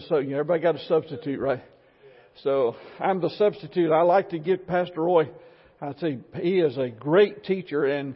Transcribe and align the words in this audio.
the 0.00 0.18
you 0.18 0.30
know, 0.30 0.38
everybody 0.38 0.62
got 0.62 0.76
a 0.76 0.84
substitute, 0.86 1.40
right? 1.40 1.62
So 2.42 2.76
I'm 3.00 3.20
the 3.20 3.30
substitute. 3.30 3.90
I 3.90 4.02
like 4.02 4.30
to 4.30 4.38
give 4.38 4.66
Pastor 4.66 5.02
Roy. 5.02 5.30
I 5.80 5.94
say 6.00 6.18
he 6.34 6.58
is 6.58 6.76
a 6.76 6.88
great 6.88 7.44
teacher, 7.44 7.84
and 7.84 8.14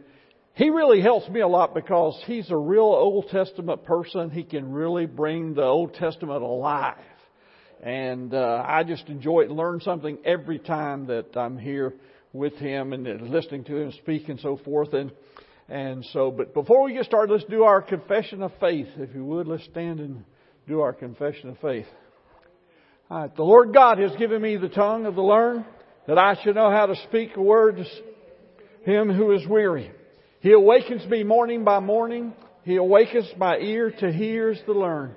he 0.53 0.69
really 0.69 1.01
helps 1.01 1.27
me 1.29 1.39
a 1.39 1.47
lot 1.47 1.73
because 1.73 2.21
he's 2.25 2.49
a 2.51 2.57
real 2.57 2.83
Old 2.83 3.29
Testament 3.29 3.83
person. 3.83 4.29
He 4.29 4.43
can 4.43 4.71
really 4.71 5.05
bring 5.05 5.53
the 5.53 5.63
Old 5.63 5.93
Testament 5.95 6.43
alive, 6.43 6.97
and 7.81 8.33
uh, 8.33 8.63
I 8.67 8.83
just 8.83 9.07
enjoy 9.07 9.41
it 9.41 9.49
and 9.49 9.57
learn 9.57 9.79
something 9.81 10.19
every 10.23 10.59
time 10.59 11.07
that 11.07 11.35
I'm 11.35 11.57
here 11.57 11.93
with 12.33 12.53
him 12.55 12.93
and 12.93 13.29
listening 13.29 13.63
to 13.65 13.75
him 13.75 13.91
speak 14.03 14.29
and 14.29 14.39
so 14.39 14.57
forth. 14.63 14.93
And 14.93 15.11
and 15.67 16.05
so, 16.11 16.31
but 16.31 16.53
before 16.53 16.83
we 16.83 16.93
get 16.93 17.05
started, 17.05 17.31
let's 17.31 17.45
do 17.45 17.63
our 17.63 17.81
confession 17.81 18.43
of 18.43 18.51
faith. 18.59 18.87
If 18.97 19.15
you 19.15 19.23
would, 19.25 19.47
let's 19.47 19.63
stand 19.65 19.99
and 19.99 20.25
do 20.71 20.79
our 20.79 20.93
confession 20.93 21.49
of 21.49 21.59
faith. 21.59 21.85
The 23.09 23.43
Lord 23.43 23.73
God 23.73 23.99
has 23.99 24.15
given 24.15 24.41
me 24.41 24.55
the 24.55 24.69
tongue 24.69 25.05
of 25.05 25.15
the 25.15 25.21
learned 25.21 25.65
that 26.07 26.17
I 26.17 26.41
should 26.41 26.55
know 26.55 26.71
how 26.71 26.85
to 26.85 26.95
speak 27.09 27.35
a 27.35 27.41
word 27.41 27.75
to 27.75 28.89
him 28.89 29.11
who 29.11 29.33
is 29.33 29.45
weary. 29.45 29.91
He 30.39 30.53
awakens 30.53 31.05
me 31.07 31.23
morning 31.23 31.65
by 31.65 31.81
morning. 31.81 32.33
He 32.63 32.77
awakens 32.77 33.27
my 33.37 33.57
ear 33.57 33.91
to 33.99 34.13
hear 34.13 34.55
the 34.65 34.71
learn. 34.71 35.13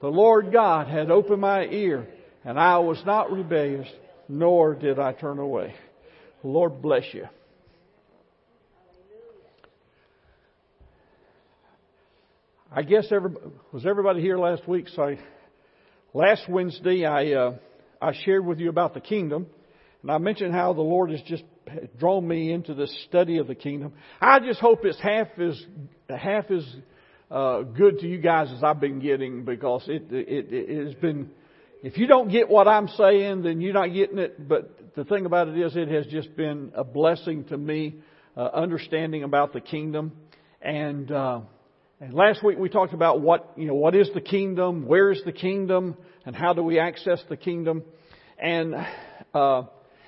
The 0.00 0.08
Lord 0.08 0.52
God 0.52 0.88
had 0.88 1.12
opened 1.12 1.40
my 1.40 1.66
ear, 1.66 2.08
and 2.44 2.58
I 2.58 2.78
was 2.78 3.00
not 3.06 3.30
rebellious, 3.30 3.88
nor 4.28 4.74
did 4.74 4.98
I 4.98 5.12
turn 5.12 5.38
away. 5.38 5.72
Lord 6.42 6.82
bless 6.82 7.04
you. 7.12 7.28
I 12.78 12.82
guess 12.82 13.10
was 13.72 13.86
everybody 13.86 14.20
here 14.20 14.36
last 14.36 14.68
week? 14.68 14.88
So 14.94 15.04
I, 15.04 15.18
last 16.12 16.42
Wednesday 16.46 17.06
I 17.06 17.32
uh, 17.32 17.56
I 18.02 18.12
shared 18.26 18.44
with 18.44 18.58
you 18.58 18.68
about 18.68 18.92
the 18.92 19.00
kingdom, 19.00 19.46
and 20.02 20.10
I 20.10 20.18
mentioned 20.18 20.52
how 20.52 20.74
the 20.74 20.82
Lord 20.82 21.10
has 21.10 21.22
just 21.22 21.42
drawn 21.98 22.28
me 22.28 22.52
into 22.52 22.74
this 22.74 22.94
study 23.08 23.38
of 23.38 23.46
the 23.46 23.54
kingdom. 23.54 23.94
I 24.20 24.40
just 24.40 24.60
hope 24.60 24.84
it's 24.84 25.00
half 25.00 25.28
as 25.38 25.58
half 26.10 26.50
as 26.50 26.76
uh, 27.30 27.62
good 27.62 28.00
to 28.00 28.06
you 28.06 28.18
guys 28.18 28.52
as 28.54 28.62
I've 28.62 28.78
been 28.78 28.98
getting 29.00 29.46
because 29.46 29.84
it, 29.88 30.12
it 30.12 30.52
it 30.52 30.84
has 30.84 30.94
been. 30.96 31.30
If 31.82 31.96
you 31.96 32.06
don't 32.06 32.28
get 32.28 32.50
what 32.50 32.68
I'm 32.68 32.88
saying, 32.88 33.40
then 33.40 33.62
you're 33.62 33.72
not 33.72 33.94
getting 33.94 34.18
it. 34.18 34.46
But 34.46 34.94
the 34.96 35.04
thing 35.04 35.24
about 35.24 35.48
it 35.48 35.56
is, 35.56 35.74
it 35.76 35.88
has 35.88 36.04
just 36.08 36.36
been 36.36 36.72
a 36.74 36.84
blessing 36.84 37.44
to 37.44 37.56
me, 37.56 38.00
uh, 38.36 38.50
understanding 38.52 39.22
about 39.22 39.54
the 39.54 39.62
kingdom 39.62 40.12
and. 40.60 41.10
Uh, 41.10 41.40
and 41.98 42.12
last 42.12 42.44
week 42.44 42.58
we 42.58 42.68
talked 42.68 42.92
about 42.92 43.22
what, 43.22 43.54
you 43.56 43.66
know, 43.66 43.74
what 43.74 43.94
is 43.94 44.10
the 44.12 44.20
kingdom, 44.20 44.84
where 44.84 45.10
is 45.10 45.22
the 45.24 45.32
kingdom, 45.32 45.96
and 46.26 46.36
how 46.36 46.52
do 46.52 46.62
we 46.62 46.78
access 46.78 47.22
the 47.30 47.38
kingdom. 47.38 47.84
And 48.38 48.74
uh, 49.32 49.62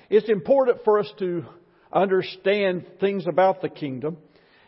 it's 0.07 0.29
important 0.29 0.83
for 0.85 0.99
us 0.99 1.11
to 1.17 1.45
understand 1.91 2.85
things 2.99 3.25
about 3.25 3.63
the 3.63 3.69
kingdom. 3.69 4.17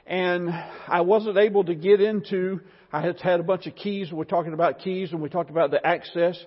And 0.08 0.50
I 0.88 1.02
wasn't 1.02 1.38
able 1.38 1.64
to 1.66 1.76
get 1.76 2.02
into, 2.02 2.62
I 2.92 3.02
had 3.02 3.22
had 3.22 3.40
a 3.40 3.44
bunch 3.44 3.68
of 3.68 3.76
keys, 3.76 4.12
we're 4.12 4.24
talking 4.24 4.54
about 4.54 4.80
keys, 4.80 5.12
and 5.12 5.22
we 5.22 5.30
talked 5.30 5.52
about 5.52 5.70
the 5.70 5.86
access. 5.86 6.44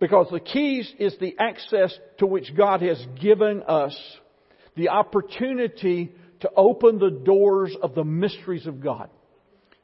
Because 0.00 0.26
the 0.32 0.40
keys 0.40 0.92
is 0.98 1.14
the 1.20 1.36
access 1.38 1.96
to 2.18 2.26
which 2.26 2.56
God 2.56 2.82
has 2.82 3.00
given 3.20 3.62
us 3.62 3.96
the 4.74 4.88
opportunity 4.88 6.12
to 6.40 6.50
open 6.56 6.98
the 6.98 7.10
doors 7.10 7.76
of 7.80 7.94
the 7.94 8.04
mysteries 8.04 8.66
of 8.66 8.80
God 8.80 9.10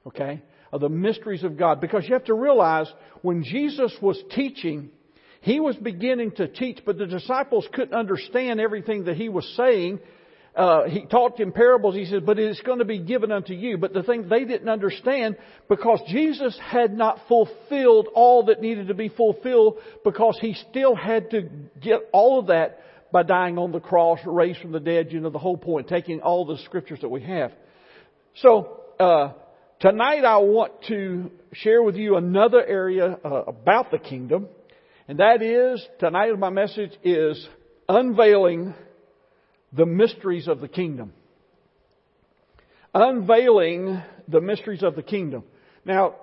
okay, 0.06 0.42
of 0.72 0.80
the 0.80 0.88
mysteries 0.88 1.44
of 1.44 1.56
God. 1.56 1.80
Because 1.80 2.04
you 2.06 2.14
have 2.14 2.24
to 2.24 2.34
realize 2.34 2.92
when 3.22 3.44
Jesus 3.44 3.94
was 4.00 4.20
teaching, 4.34 4.90
he 5.40 5.60
was 5.60 5.76
beginning 5.76 6.32
to 6.32 6.48
teach, 6.48 6.80
but 6.84 6.98
the 6.98 7.06
disciples 7.06 7.66
couldn't 7.72 7.94
understand 7.94 8.60
everything 8.60 9.04
that 9.04 9.16
he 9.16 9.28
was 9.28 9.46
saying. 9.56 10.00
Uh, 10.56 10.84
he 10.84 11.04
talked 11.06 11.40
in 11.40 11.52
parables. 11.52 11.94
He 11.94 12.04
said, 12.06 12.24
but 12.24 12.38
it's 12.38 12.60
going 12.60 12.78
to 12.78 12.84
be 12.84 13.00
given 13.00 13.32
unto 13.32 13.52
you. 13.52 13.76
But 13.76 13.92
the 13.92 14.02
thing 14.04 14.28
they 14.28 14.44
didn't 14.44 14.68
understand 14.68 15.36
because 15.68 16.00
Jesus 16.08 16.58
had 16.62 16.96
not 16.96 17.18
fulfilled 17.28 18.08
all 18.14 18.44
that 18.44 18.60
needed 18.60 18.88
to 18.88 18.94
be 18.94 19.08
fulfilled 19.08 19.78
because 20.04 20.38
he 20.40 20.54
still 20.70 20.94
had 20.94 21.30
to 21.30 21.48
get 21.80 22.08
all 22.12 22.38
of 22.38 22.46
that 22.46 22.80
by 23.10 23.22
dying 23.22 23.58
on 23.58 23.72
the 23.72 23.80
cross, 23.80 24.18
raised 24.24 24.60
from 24.60 24.72
the 24.72 24.80
dead. 24.80 25.12
You 25.12 25.20
know, 25.20 25.30
the 25.30 25.38
whole 25.38 25.56
point, 25.56 25.88
taking 25.88 26.20
all 26.20 26.44
the 26.44 26.58
scriptures 26.58 27.00
that 27.00 27.08
we 27.08 27.22
have. 27.22 27.52
So, 28.36 28.80
uh, 28.98 29.32
Tonight 29.84 30.24
I 30.24 30.38
want 30.38 30.72
to 30.88 31.30
share 31.52 31.82
with 31.82 31.96
you 31.96 32.16
another 32.16 32.64
area 32.64 33.18
uh, 33.22 33.42
about 33.42 33.90
the 33.90 33.98
kingdom, 33.98 34.48
and 35.08 35.18
that 35.18 35.42
is, 35.42 35.86
tonight 35.98 36.38
my 36.38 36.48
message 36.48 36.92
is 37.02 37.46
unveiling 37.86 38.72
the 39.74 39.84
mysteries 39.84 40.48
of 40.48 40.62
the 40.62 40.68
kingdom. 40.68 41.12
Unveiling 42.94 44.02
the 44.26 44.40
mysteries 44.40 44.82
of 44.82 44.96
the 44.96 45.02
kingdom. 45.02 45.44
Now, 45.84 46.14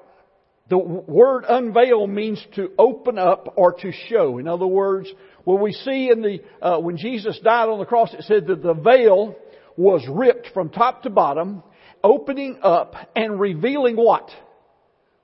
the 0.67 0.79
word 0.79 1.45
unveil 1.47 2.07
means 2.07 2.43
to 2.55 2.71
open 2.79 3.19
up 3.19 3.53
or 3.57 3.73
to 3.73 3.91
show. 4.09 4.39
In 4.39 4.47
other 4.47 4.65
words, 4.65 5.07
when 5.43 5.61
we 5.61 5.73
see 5.73 6.09
in 6.11 6.23
the, 6.23 6.39
uh, 6.63 6.79
when 6.79 6.97
Jesus 6.97 7.39
died 7.43 7.69
on 7.69 7.77
the 7.77 7.85
cross, 7.85 8.11
it 8.11 8.23
said 8.23 8.47
that 8.47 8.63
the 8.63 8.73
veil 8.73 9.35
was 9.77 10.03
ripped 10.09 10.47
from 10.51 10.69
top 10.69 11.03
to 11.03 11.11
bottom 11.11 11.61
opening 12.03 12.59
up 12.61 12.95
and 13.15 13.39
revealing 13.39 13.95
what? 13.95 14.29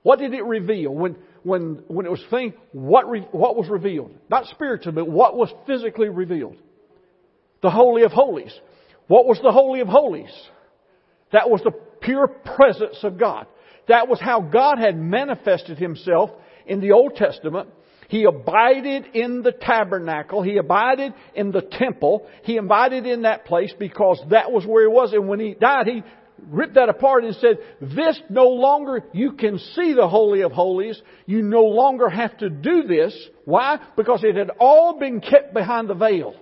What 0.02 0.18
did 0.18 0.34
it 0.34 0.44
reveal? 0.44 0.94
When, 0.94 1.16
when, 1.42 1.82
when 1.88 2.06
it 2.06 2.10
was 2.10 2.24
thing, 2.30 2.54
what, 2.72 3.08
re, 3.08 3.26
what 3.32 3.56
was 3.56 3.68
revealed? 3.68 4.12
Not 4.30 4.46
spiritually, 4.46 4.94
but 4.94 5.10
what 5.10 5.36
was 5.36 5.52
physically 5.66 6.08
revealed? 6.08 6.56
The 7.62 7.70
Holy 7.70 8.02
of 8.02 8.12
Holies. 8.12 8.54
What 9.06 9.26
was 9.26 9.38
the 9.42 9.52
Holy 9.52 9.80
of 9.80 9.88
Holies? 9.88 10.32
That 11.32 11.50
was 11.50 11.60
the 11.62 11.72
pure 12.00 12.28
presence 12.28 12.98
of 13.02 13.18
God. 13.18 13.46
That 13.88 14.08
was 14.08 14.20
how 14.20 14.40
God 14.40 14.78
had 14.78 14.96
manifested 14.96 15.78
Himself 15.78 16.30
in 16.66 16.80
the 16.80 16.92
Old 16.92 17.16
Testament. 17.16 17.70
He 18.08 18.24
abided 18.24 19.06
in 19.14 19.42
the 19.42 19.52
tabernacle. 19.52 20.42
He 20.42 20.56
abided 20.56 21.12
in 21.34 21.52
the 21.52 21.60
temple. 21.60 22.26
He 22.42 22.56
abided 22.56 23.06
in 23.06 23.22
that 23.22 23.44
place 23.44 23.72
because 23.78 24.22
that 24.30 24.50
was 24.50 24.64
where 24.64 24.88
He 24.88 24.94
was. 24.94 25.12
And 25.12 25.28
when 25.28 25.40
He 25.40 25.54
died, 25.54 25.86
He 25.86 26.02
ripped 26.46 26.74
that 26.74 26.88
apart 26.88 27.24
and 27.24 27.34
said, 27.36 27.58
this 27.80 28.20
no 28.28 28.48
longer, 28.48 29.04
you 29.12 29.32
can 29.32 29.58
see 29.58 29.92
the 29.92 30.08
Holy 30.08 30.42
of 30.42 30.52
Holies. 30.52 31.00
You 31.26 31.42
no 31.42 31.62
longer 31.62 32.08
have 32.08 32.36
to 32.38 32.48
do 32.48 32.84
this. 32.84 33.16
Why? 33.44 33.78
Because 33.96 34.24
it 34.24 34.36
had 34.36 34.50
all 34.58 34.98
been 34.98 35.20
kept 35.20 35.54
behind 35.54 35.88
the 35.88 35.94
veil. 35.94 36.34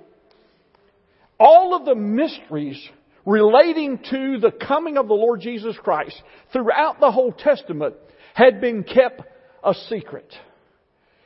All 1.38 1.74
of 1.74 1.84
the 1.84 1.94
mysteries 1.94 2.82
relating 3.24 3.98
to 4.10 4.38
the 4.38 4.52
coming 4.66 4.96
of 4.96 5.08
the 5.08 5.14
Lord 5.14 5.40
Jesus 5.40 5.76
Christ 5.82 6.20
throughout 6.52 7.00
the 7.00 7.10
whole 7.10 7.32
Testament 7.32 7.94
had 8.34 8.60
been 8.60 8.84
kept 8.84 9.22
a 9.64 9.74
secret. 9.88 10.32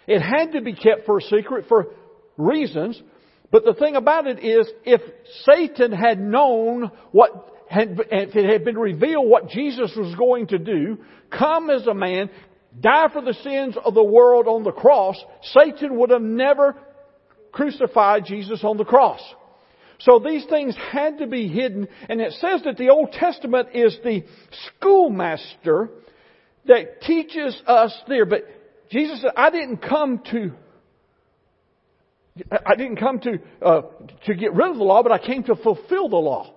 It 0.07 0.21
had 0.21 0.53
to 0.53 0.63
be 0.63 0.73
kept 0.73 1.07
for 1.07 1.19
a 1.19 1.23
secret 1.23 1.67
for 1.69 1.89
reasons, 2.37 3.01
but 3.51 3.65
the 3.65 3.75
thing 3.75 3.97
about 3.97 4.27
it 4.27 4.45
is, 4.45 4.69
if 4.85 5.01
Satan 5.45 5.93
had 5.93 6.21
known 6.21 6.91
what 7.11 7.57
had, 7.69 7.99
if 8.11 8.37
it 8.37 8.51
had 8.51 8.65
been 8.65 8.79
revealed 8.79 9.29
what 9.29 9.49
Jesus 9.49 9.93
was 9.97 10.15
going 10.15 10.49
to 10.49 10.59
do, 10.59 10.99
come 11.31 11.71
as 11.71 11.87
a 11.87 11.95
man, 11.95 12.31
die 12.79 13.09
for 13.13 13.23
the 13.23 13.35
sins 13.35 13.77
of 13.85 13.95
the 13.95 14.05
world 14.05 14.47
on 14.47 14.63
the 14.63 14.73
cross, 14.73 15.17
Satan 15.43 15.97
would 15.97 16.11
have 16.11 16.23
never 16.23 16.77
crucified 17.53 18.25
Jesus 18.25 18.63
on 18.63 18.77
the 18.77 18.85
cross. 18.85 19.21
So 20.01 20.19
these 20.19 20.47
things 20.47 20.75
had 20.93 21.19
to 21.19 21.27
be 21.27 21.49
hidden, 21.49 21.89
and 22.09 22.21
it 22.21 22.33
says 22.35 22.63
that 22.65 22.79
the 22.79 22.91
Old 22.91 23.13
Testament 23.13 23.69
is 23.75 23.97
the 24.03 24.25
schoolmaster 24.69 25.91
that 26.67 27.03
teaches 27.03 27.61
us 27.67 27.95
there. 28.09 28.25
But 28.25 28.45
Jesus 28.91 29.21
said, 29.21 29.33
I 29.37 29.51
didn't 29.51 29.79
come 29.79 30.23
to 30.31 30.53
I 32.51 32.75
didn't 32.75 32.97
come 32.97 33.21
to 33.21 33.39
uh, 33.63 33.83
to 34.27 34.35
get 34.35 34.55
rid 34.55 34.71
of 34.71 34.77
the 34.77 34.85
law, 34.85 35.03
but 35.03 35.13
I 35.13 35.19
came 35.19 35.43
to 35.45 35.57
fulfill 35.57 36.09
the 36.09 36.17
law. 36.17 36.55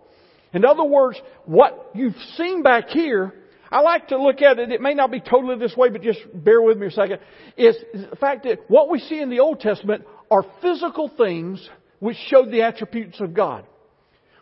In 0.53 0.65
other 0.65 0.83
words, 0.83 1.19
what 1.45 1.91
you've 1.95 2.15
seen 2.35 2.61
back 2.61 2.89
here, 2.89 3.33
I 3.71 3.81
like 3.81 4.09
to 4.09 4.21
look 4.21 4.41
at 4.41 4.59
it, 4.59 4.71
it 4.71 4.81
may 4.81 4.93
not 4.93 5.11
be 5.11 5.19
totally 5.19 5.57
this 5.57 5.75
way, 5.75 5.89
but 5.89 6.03
just 6.03 6.19
bear 6.33 6.61
with 6.61 6.77
me 6.77 6.87
a 6.87 6.91
second, 6.91 7.19
is 7.57 7.75
the 7.93 8.15
fact 8.17 8.43
that 8.43 8.59
what 8.67 8.89
we 8.89 8.99
see 8.99 9.19
in 9.19 9.29
the 9.29 9.39
Old 9.39 9.59
Testament 9.59 10.05
are 10.29 10.45
physical 10.61 11.11
things 11.17 11.67
which 11.99 12.17
showed 12.27 12.51
the 12.51 12.61
attributes 12.61 13.19
of 13.19 13.33
God. 13.33 13.65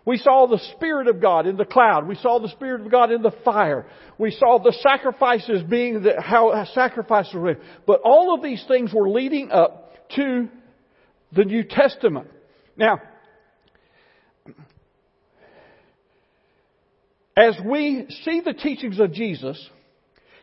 We 0.04 0.18
saw 0.18 0.48
the 0.48 0.60
Spirit 0.76 1.08
of 1.08 1.22
God 1.22 1.46
in 1.46 1.58
the 1.58 1.66
cloud. 1.66 2.08
We 2.08 2.16
saw 2.16 2.40
the 2.40 2.50
Spirit 2.50 2.82
of 2.82 2.92
God 2.92 3.12
in 3.12 3.22
the 3.22 3.34
fire. 3.46 3.86
We 4.18 4.32
saw 4.32 4.58
the 4.58 4.74
sacrifices 4.82 5.62
being 5.62 6.02
the, 6.02 6.20
how 6.20 6.66
sacrifices 6.74 7.36
were. 7.36 7.58
But 7.86 8.02
all 8.04 8.34
of 8.34 8.42
these 8.42 8.64
things 8.68 8.92
were 8.94 9.10
leading 9.10 9.52
up 9.52 10.10
to 10.16 10.50
the 11.32 11.46
New 11.46 11.64
Testament. 11.64 12.28
Now, 12.76 13.02
as 17.36 17.56
we 17.66 18.06
see 18.24 18.42
the 18.44 18.54
teachings 18.54 19.00
of 19.00 19.14
Jesus, 19.14 19.70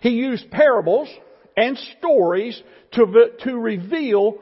he 0.01 0.11
used 0.11 0.51
parables 0.51 1.09
and 1.57 1.79
stories 1.99 2.61
to, 2.93 3.31
to 3.41 3.57
reveal 3.57 4.39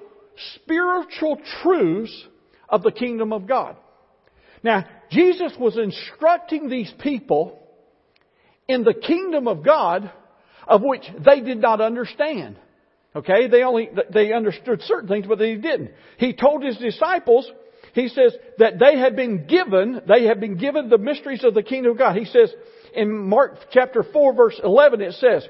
spiritual 0.55 1.39
truths 1.63 2.27
of 2.69 2.83
the 2.83 2.93
kingdom 2.93 3.33
of 3.33 3.47
God. 3.47 3.77
Now, 4.63 4.85
Jesus 5.11 5.53
was 5.59 5.79
instructing 5.79 6.69
these 6.69 6.93
people 7.01 7.59
in 8.69 8.85
the 8.85 8.95
kingdom 8.95 9.49
of 9.49 9.65
God 9.65 10.11
of 10.67 10.83
which 10.83 11.05
they 11.25 11.41
did 11.41 11.59
not 11.59 11.81
understand. 11.81 12.59
Okay, 13.17 13.49
they 13.49 13.63
only, 13.63 13.89
they 14.13 14.35
understood 14.35 14.83
certain 14.83 15.09
things, 15.09 15.27
but 15.27 15.39
they 15.39 15.55
didn't. 15.55 15.93
He 16.19 16.35
told 16.35 16.63
his 16.63 16.77
disciples, 16.77 17.51
he 17.95 18.09
says 18.09 18.37
that 18.59 18.79
they 18.79 18.99
had 18.99 19.17
been 19.17 19.47
given, 19.47 20.03
they 20.07 20.25
had 20.25 20.39
been 20.39 20.59
given 20.59 20.91
the 20.91 20.99
mysteries 20.99 21.43
of 21.43 21.55
the 21.55 21.63
kingdom 21.63 21.93
of 21.93 21.99
God. 21.99 22.17
He 22.17 22.27
says 22.27 22.53
in 22.95 23.17
Mark 23.17 23.57
chapter 23.73 24.03
4 24.03 24.35
verse 24.35 24.61
11 24.63 25.01
it 25.01 25.15
says, 25.15 25.49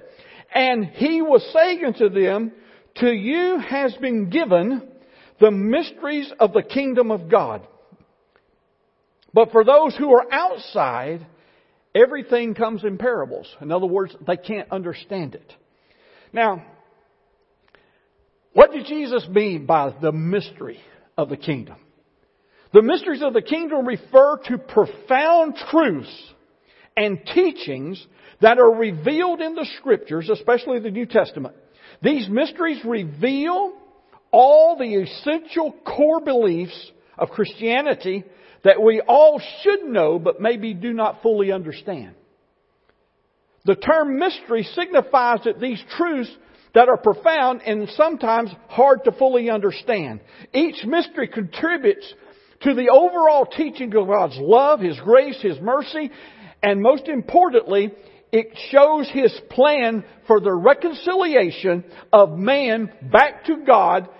and 0.55 0.85
he 0.85 1.21
was 1.23 1.45
saying 1.53 1.85
unto 1.85 2.09
them, 2.09 2.53
to 2.97 3.13
you 3.13 3.59
has 3.59 3.93
been 3.97 4.31
given 4.31 4.89
the 5.41 5.51
mysteries 5.51 6.33
of 6.39 6.53
the 6.53 6.63
kingdom 6.63 7.11
of 7.11 7.29
God. 7.29 7.67
But 9.35 9.51
for 9.51 9.65
those 9.65 9.95
who 9.97 10.15
are 10.15 10.33
outside, 10.33 11.27
everything 11.95 12.55
comes 12.55 12.85
in 12.85 12.97
parables. 12.97 13.55
In 13.61 13.73
other 13.73 13.87
words, 13.87 14.15
they 14.25 14.37
can't 14.37 14.71
understand 14.71 15.35
it. 15.35 15.53
Now, 16.33 16.65
what 18.57 18.73
did 18.73 18.87
Jesus 18.87 19.29
mean 19.29 19.67
by 19.67 19.95
the 20.01 20.13
mystery 20.13 20.81
of 21.15 21.29
the 21.29 21.37
kingdom? 21.37 21.77
The 22.73 22.81
mysteries 22.81 23.23
of 23.23 23.35
the 23.35 23.43
kingdom 23.43 23.87
refer 23.87 24.39
to 24.47 24.57
profound 24.57 25.57
truths 25.71 26.33
and 26.97 27.19
teachings 27.35 28.03
that 28.41 28.57
are 28.59 28.71
revealed 28.71 29.43
in 29.43 29.57
the 29.57 29.67
scriptures, 29.77 30.31
especially 30.31 30.79
the 30.79 30.91
New 30.91 31.05
Testament. 31.05 31.55
These 32.03 32.31
mysteries 32.31 32.83
reveal 32.83 33.75
all 34.31 34.79
the 34.79 35.03
essential 35.03 35.75
core 35.85 36.23
beliefs 36.23 36.93
of 37.19 37.29
Christianity 37.29 38.25
that 38.65 38.81
we 38.81 39.03
all 39.03 39.39
should 39.65 39.85
know 39.85 40.19
but 40.19 40.41
maybe 40.41 40.73
do 40.73 40.95
not 40.95 41.21
fully 41.21 41.53
understand. 41.53 42.15
The 43.67 43.77
term 43.77 44.19
mystery 44.19 44.63
signifies 44.63 45.41
that 45.45 45.61
these 45.61 45.83
truths 45.99 46.35
that 46.77 46.91
are 46.91 46.99
profound 46.99 47.63
and 47.63 47.89
sometimes 47.97 48.51
hard 48.69 49.03
to 49.05 49.13
fully 49.13 49.49
understand. 49.49 50.21
Each 50.53 50.85
mystery 50.85 51.27
contributes 51.27 52.13
to 52.61 52.75
the 52.75 52.91
overall 52.91 53.47
teaching 53.47 53.97
of 53.97 54.07
God's 54.07 54.37
love, 54.39 54.81
His 54.81 55.01
grace, 55.01 55.41
His 55.41 55.59
mercy, 55.59 56.11
and 56.63 56.83
most 56.83 57.09
importantly, 57.09 57.93
it 58.31 58.49
shows 58.71 59.09
His 59.09 59.33
plan 59.49 60.05
for 60.27 60.39
the 60.39 60.53
reconciliation 60.53 61.83
of 62.13 62.37
man 62.37 62.93
back 63.11 63.47
to 63.47 63.65
God 63.67 64.11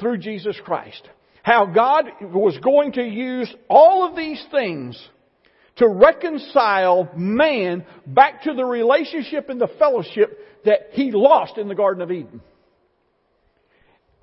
through 0.00 0.18
Jesus 0.18 0.56
Christ. 0.64 1.08
How 1.44 1.66
God 1.66 2.06
was 2.22 2.58
going 2.58 2.90
to 2.94 3.04
use 3.04 3.54
all 3.68 4.08
of 4.08 4.16
these 4.16 4.44
things 4.50 5.00
to 5.76 5.88
reconcile 5.88 7.08
man 7.16 7.84
back 8.04 8.42
to 8.42 8.52
the 8.52 8.64
relationship 8.64 9.48
and 9.48 9.60
the 9.60 9.70
fellowship 9.78 10.38
that 10.64 10.88
he 10.92 11.10
lost 11.12 11.58
in 11.58 11.68
the 11.68 11.74
Garden 11.74 12.02
of 12.02 12.10
Eden. 12.10 12.40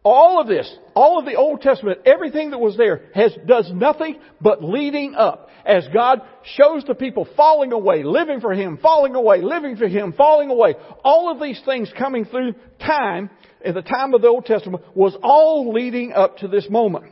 All 0.03 0.39
of 0.39 0.47
this, 0.47 0.73
all 0.95 1.19
of 1.19 1.25
the 1.25 1.35
Old 1.35 1.61
Testament, 1.61 1.99
everything 2.05 2.51
that 2.51 2.59
was 2.59 2.77
there 2.77 3.01
has, 3.13 3.37
does 3.45 3.69
nothing 3.73 4.17
but 4.39 4.63
leading 4.63 5.15
up 5.15 5.49
as 5.65 5.85
God 5.93 6.21
shows 6.55 6.85
the 6.85 6.95
people 6.95 7.27
falling 7.35 7.73
away, 7.73 8.03
living 8.03 8.39
for 8.39 8.53
Him, 8.53 8.77
falling 8.81 9.15
away, 9.15 9.41
living 9.41 9.75
for 9.75 9.87
Him, 9.87 10.13
falling 10.13 10.49
away. 10.49 10.75
All 11.03 11.29
of 11.29 11.41
these 11.41 11.61
things 11.65 11.91
coming 11.97 12.23
through 12.23 12.55
time 12.79 13.29
in 13.65 13.73
the 13.73 13.81
time 13.81 14.13
of 14.13 14.21
the 14.21 14.29
Old 14.29 14.45
Testament 14.45 14.83
was 14.95 15.15
all 15.21 15.73
leading 15.73 16.13
up 16.13 16.37
to 16.37 16.47
this 16.47 16.69
moment. 16.69 17.11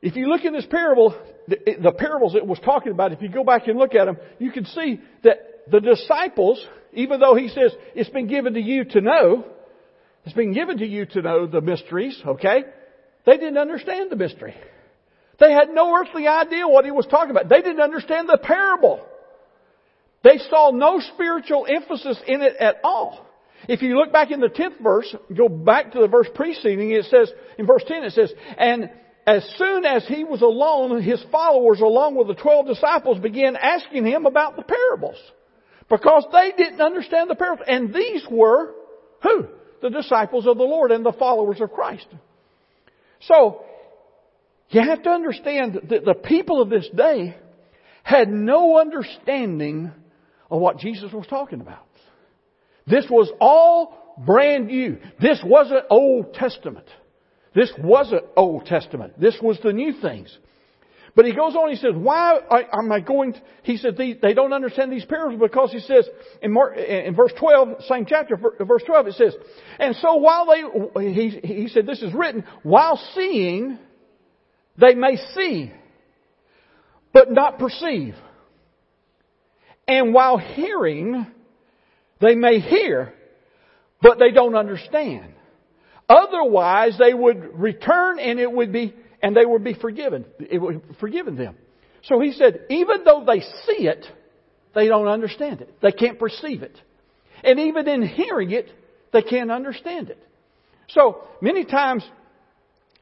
If 0.00 0.16
you 0.16 0.28
look 0.28 0.44
in 0.44 0.54
this 0.54 0.66
parable, 0.66 1.14
the, 1.46 1.58
the 1.80 1.92
parables 1.92 2.34
it 2.34 2.46
was 2.46 2.58
talking 2.64 2.90
about, 2.90 3.12
if 3.12 3.20
you 3.20 3.28
go 3.28 3.44
back 3.44 3.68
and 3.68 3.78
look 3.78 3.94
at 3.94 4.06
them, 4.06 4.16
you 4.38 4.50
can 4.50 4.64
see 4.64 5.00
that 5.24 5.70
the 5.70 5.80
disciples, 5.80 6.64
even 6.92 7.20
though 7.20 7.34
he 7.34 7.48
says 7.48 7.72
it's 7.94 8.10
been 8.10 8.26
given 8.26 8.54
to 8.54 8.60
you 8.60 8.84
to 8.84 9.00
know, 9.00 9.44
it's 10.24 10.34
been 10.34 10.52
given 10.52 10.78
to 10.78 10.86
you 10.86 11.06
to 11.06 11.22
know 11.22 11.46
the 11.46 11.60
mysteries, 11.60 12.20
okay? 12.24 12.64
They 13.26 13.36
didn't 13.36 13.58
understand 13.58 14.10
the 14.10 14.16
mystery. 14.16 14.54
They 15.40 15.52
had 15.52 15.70
no 15.70 15.94
earthly 15.96 16.28
idea 16.28 16.68
what 16.68 16.84
he 16.84 16.90
was 16.90 17.06
talking 17.06 17.30
about. 17.30 17.48
They 17.48 17.62
didn't 17.62 17.80
understand 17.80 18.28
the 18.28 18.38
parable. 18.38 19.04
They 20.22 20.38
saw 20.38 20.70
no 20.70 21.00
spiritual 21.14 21.66
emphasis 21.68 22.18
in 22.26 22.42
it 22.42 22.56
at 22.56 22.76
all. 22.84 23.26
If 23.68 23.82
you 23.82 23.96
look 23.96 24.12
back 24.12 24.30
in 24.30 24.40
the 24.40 24.48
10th 24.48 24.82
verse, 24.82 25.14
go 25.36 25.48
back 25.48 25.92
to 25.92 26.00
the 26.00 26.08
verse 26.08 26.28
preceding, 26.34 26.90
it 26.90 27.04
says, 27.06 27.30
in 27.58 27.66
verse 27.66 27.82
10 27.86 28.04
it 28.04 28.12
says, 28.12 28.32
And 28.58 28.90
as 29.26 29.44
soon 29.56 29.84
as 29.84 30.06
he 30.06 30.24
was 30.24 30.42
alone, 30.42 31.00
his 31.02 31.24
followers 31.30 31.80
along 31.80 32.16
with 32.16 32.26
the 32.26 32.34
12 32.34 32.66
disciples 32.66 33.18
began 33.18 33.56
asking 33.56 34.04
him 34.04 34.26
about 34.26 34.56
the 34.56 34.62
parables. 34.62 35.16
Because 35.88 36.24
they 36.32 36.52
didn't 36.56 36.80
understand 36.80 37.30
the 37.30 37.34
parables. 37.34 37.66
And 37.68 37.92
these 37.92 38.24
were, 38.30 38.74
who? 39.22 39.46
The 39.80 39.90
disciples 39.90 40.46
of 40.46 40.56
the 40.56 40.64
Lord 40.64 40.90
and 40.90 41.04
the 41.04 41.12
followers 41.12 41.60
of 41.60 41.72
Christ. 41.72 42.06
So, 43.22 43.64
you 44.70 44.80
have 44.80 45.02
to 45.02 45.10
understand 45.10 45.80
that 45.90 46.04
the 46.04 46.14
people 46.14 46.62
of 46.62 46.70
this 46.70 46.88
day 46.96 47.36
had 48.02 48.28
no 48.28 48.78
understanding 48.78 49.92
of 50.50 50.60
what 50.60 50.78
Jesus 50.78 51.12
was 51.12 51.26
talking 51.28 51.60
about. 51.60 51.86
This 52.86 53.06
was 53.08 53.30
all 53.40 54.16
brand 54.18 54.66
new. 54.66 54.98
This 55.20 55.40
wasn't 55.44 55.84
Old 55.90 56.34
Testament. 56.34 56.86
This 57.54 57.72
wasn't 57.78 58.24
Old 58.36 58.66
Testament. 58.66 59.20
This 59.20 59.36
was 59.42 59.58
the 59.62 59.72
new 59.72 59.92
things. 60.00 60.36
But 61.14 61.26
he 61.26 61.34
goes 61.34 61.54
on, 61.54 61.68
he 61.68 61.76
says, 61.76 61.92
why 61.94 62.38
am 62.72 62.90
I 62.90 63.00
going, 63.00 63.34
to, 63.34 63.40
he 63.64 63.76
said, 63.76 63.98
they, 63.98 64.32
don't 64.32 64.52
understand 64.54 64.90
these 64.90 65.04
parables 65.04 65.40
because 65.40 65.70
he 65.70 65.80
says, 65.80 66.08
in, 66.40 66.52
Mark, 66.52 66.76
in 66.76 67.14
verse 67.14 67.32
12, 67.38 67.84
same 67.86 68.06
chapter, 68.06 68.36
verse 68.36 68.82
12, 68.86 69.08
it 69.08 69.14
says, 69.14 69.34
and 69.78 69.94
so 69.96 70.16
while 70.16 70.46
they, 70.46 71.12
he, 71.12 71.28
he 71.44 71.68
said, 71.68 71.86
this 71.86 72.00
is 72.02 72.14
written, 72.14 72.44
while 72.62 72.98
seeing, 73.14 73.78
they 74.78 74.94
may 74.94 75.16
see, 75.34 75.70
but 77.12 77.30
not 77.30 77.58
perceive. 77.58 78.14
And 79.86 80.14
while 80.14 80.38
hearing, 80.38 81.26
they 82.22 82.34
may 82.34 82.60
hear, 82.60 83.12
but 84.00 84.18
they 84.18 84.30
don't 84.30 84.54
understand. 84.54 85.34
Otherwise, 86.08 86.96
they 86.98 87.12
would 87.12 87.58
return 87.58 88.18
and 88.18 88.40
it 88.40 88.50
would 88.50 88.72
be, 88.72 88.94
and 89.22 89.36
they 89.36 89.46
would 89.46 89.64
be 89.64 89.74
forgiven. 89.74 90.24
It 90.38 90.58
would 90.58 90.82
forgiven 91.00 91.36
them. 91.36 91.56
So 92.02 92.20
he 92.20 92.32
said, 92.32 92.66
even 92.68 93.04
though 93.04 93.24
they 93.24 93.40
see 93.40 93.86
it, 93.86 94.04
they 94.74 94.88
don't 94.88 95.06
understand 95.06 95.60
it. 95.60 95.80
They 95.80 95.92
can't 95.92 96.18
perceive 96.18 96.62
it. 96.62 96.78
And 97.44 97.60
even 97.60 97.88
in 97.88 98.02
hearing 98.02 98.50
it, 98.50 98.68
they 99.12 99.22
can't 99.22 99.50
understand 99.50 100.10
it. 100.10 100.18
So 100.88 101.24
many 101.40 101.64
times 101.64 102.04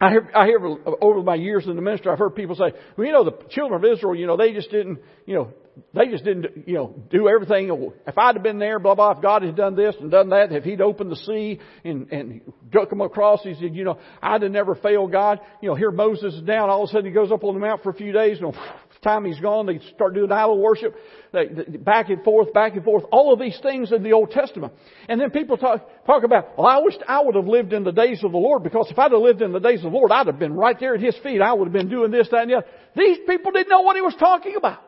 I 0.03 0.09
hear, 0.09 0.31
I 0.35 0.47
hear 0.47 0.59
over 1.03 1.23
my 1.23 1.35
years 1.35 1.67
in 1.67 1.77
the 1.77 1.83
ministry, 1.83 2.11
I've 2.11 2.19
heard 2.19 2.35
people 2.35 2.55
say, 2.55 2.73
well, 2.97 3.07
you 3.07 3.13
know, 3.13 3.25
the 3.25 3.37
children 3.51 3.85
of 3.85 3.93
Israel, 3.93 4.15
you 4.15 4.27
know, 4.27 4.37
they 4.37 4.55
just 4.55 4.71
didn't, 4.71 4.99
you 5.27 5.35
know, 5.35 5.53
they 5.93 6.07
just 6.07 6.25
didn't, 6.25 6.67
you 6.67 6.75
know, 6.75 6.95
do 7.11 7.29
everything. 7.29 7.93
If 8.07 8.17
I'd 8.17 8.35
have 8.35 8.43
been 8.43 8.59
there, 8.59 8.79
blah, 8.79 8.95
blah, 8.95 9.13
if 9.13 9.23
God 9.23 9.43
had 9.43 9.57
done 9.57 9.77
this 9.77 9.95
and 10.01 10.11
done 10.11 10.31
that, 10.31 10.53
if 10.53 10.65
He'd 10.65 10.81
opened 10.81 11.13
the 11.13 11.17
sea 11.17 11.61
and, 11.85 12.11
and 12.11 12.41
took 12.73 12.89
them 12.89 13.03
across, 13.03 13.43
He 13.43 13.53
said, 13.55 13.75
you 13.75 13.85
know, 13.85 13.99
I'd 14.23 14.41
have 14.41 14.51
never 14.51 14.75
failed 14.75 15.13
God. 15.13 15.41
You 15.61 15.69
know, 15.69 15.75
here 15.75 15.91
Moses 15.91 16.33
is 16.33 16.43
down, 16.43 16.71
all 16.71 16.85
of 16.85 16.89
a 16.89 16.93
sudden 16.93 17.07
he 17.07 17.13
goes 17.13 17.31
up 17.31 17.45
on 17.45 17.53
the 17.53 17.61
mount 17.61 17.83
for 17.83 17.91
a 17.91 17.95
few 17.95 18.13
days, 18.13 18.39
and 18.41 18.55
time 19.03 19.25
he's 19.25 19.41
gone, 19.41 19.67
they 19.67 19.81
start 19.95 20.15
doing 20.15 20.31
idol 20.31 20.59
worship, 20.59 20.95
they, 21.33 21.47
back 21.47 22.11
and 22.11 22.23
forth, 22.23 22.53
back 22.53 22.75
and 22.75 22.85
forth, 22.85 23.05
all 23.11 23.33
of 23.33 23.39
these 23.39 23.59
things 23.63 23.93
in 23.93 24.03
the 24.03 24.13
Old 24.13 24.31
Testament. 24.31 24.73
And 25.09 25.21
then 25.21 25.31
people 25.31 25.57
talk, 25.57 25.89
talk 26.07 26.23
about, 26.23 26.59
well, 26.59 26.67
I 26.67 26.79
wish 26.79 26.95
I 27.09 27.23
would 27.23 27.35
have 27.35 27.47
lived 27.47 27.73
in 27.73 27.85
the 27.85 27.93
days 27.93 28.23
of 28.23 28.33
the 28.33 28.39
Lord, 28.39 28.63
because 28.63 28.89
if 28.91 28.99
I'd 28.99 29.13
have 29.13 29.21
lived 29.21 29.43
in 29.43 29.53
the 29.53 29.59
days 29.59 29.79
of 29.79 29.91
the 29.91 29.97
Lord, 29.97 30.11
I'd 30.11 30.27
have 30.27 30.39
been 30.39 30.55
right 30.55 30.79
there 30.79 30.95
at 30.95 31.01
His 31.01 31.17
feet. 31.23 31.41
I 31.41 31.53
would 31.53 31.65
have 31.65 31.73
been 31.73 31.89
doing 31.89 32.11
this, 32.11 32.29
that, 32.31 32.43
and 32.43 32.51
the 32.51 32.57
other. 32.59 32.67
These 32.97 33.19
people 33.27 33.53
didn't 33.53 33.71
know 33.71 33.83
what 33.83 33.97
He 33.97 34.03
was 34.03 34.15
talking 34.19 34.57
about. 34.57 34.81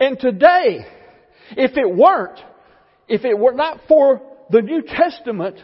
And 0.00 0.18
today, 0.18 0.86
if 1.56 1.76
it 1.76 1.96
weren't, 1.96 2.38
if 3.08 3.24
it 3.24 3.36
were 3.36 3.54
not 3.54 3.80
for 3.88 4.22
the 4.50 4.62
New 4.62 4.82
Testament, 4.82 5.56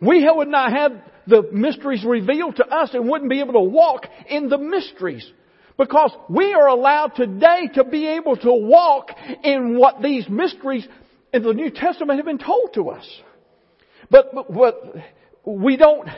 we 0.00 0.28
would 0.30 0.48
not 0.48 0.72
have 0.72 0.92
the 1.26 1.48
mysteries 1.52 2.04
revealed 2.04 2.56
to 2.56 2.66
us 2.66 2.90
and 2.92 3.08
wouldn't 3.08 3.30
be 3.30 3.40
able 3.40 3.54
to 3.54 3.60
walk 3.60 4.06
in 4.28 4.48
the 4.48 4.58
mysteries. 4.58 5.28
Because 5.78 6.10
we 6.30 6.54
are 6.54 6.68
allowed 6.68 7.14
today 7.16 7.68
to 7.74 7.84
be 7.84 8.06
able 8.06 8.36
to 8.36 8.52
walk 8.52 9.10
in 9.44 9.78
what 9.78 10.02
these 10.02 10.28
mysteries 10.28 10.86
in 11.32 11.42
the 11.42 11.52
New 11.52 11.70
Testament 11.70 12.18
have 12.18 12.26
been 12.26 12.38
told 12.38 12.72
to 12.74 12.88
us. 12.90 13.06
But, 14.10 14.34
but, 14.34 14.54
but 14.54 15.02
we 15.44 15.76
don't, 15.76 16.08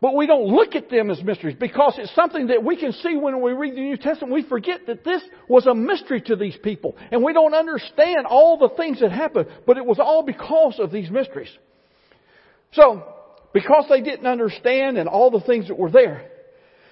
But 0.00 0.14
we 0.14 0.28
don't 0.28 0.46
look 0.46 0.76
at 0.76 0.90
them 0.90 1.10
as 1.10 1.22
mysteries 1.22 1.56
because 1.58 1.94
it's 1.98 2.14
something 2.14 2.48
that 2.48 2.62
we 2.62 2.76
can 2.76 2.92
see 2.92 3.16
when 3.16 3.40
we 3.42 3.52
read 3.52 3.74
the 3.74 3.80
New 3.80 3.96
Testament. 3.96 4.32
We 4.32 4.44
forget 4.44 4.86
that 4.86 5.04
this 5.04 5.22
was 5.48 5.66
a 5.66 5.74
mystery 5.74 6.20
to 6.22 6.36
these 6.36 6.56
people. 6.62 6.96
And 7.10 7.24
we 7.24 7.32
don't 7.32 7.54
understand 7.54 8.26
all 8.26 8.58
the 8.58 8.68
things 8.76 9.00
that 9.00 9.10
happened, 9.10 9.48
but 9.66 9.76
it 9.76 9.84
was 9.84 9.98
all 9.98 10.22
because 10.22 10.78
of 10.78 10.92
these 10.92 11.10
mysteries. 11.10 11.50
So, 12.72 13.02
because 13.52 13.86
they 13.88 14.00
didn't 14.00 14.26
understand 14.26 14.98
and 14.98 15.08
all 15.08 15.30
the 15.30 15.40
things 15.40 15.68
that 15.68 15.78
were 15.78 15.90
there. 15.90 16.30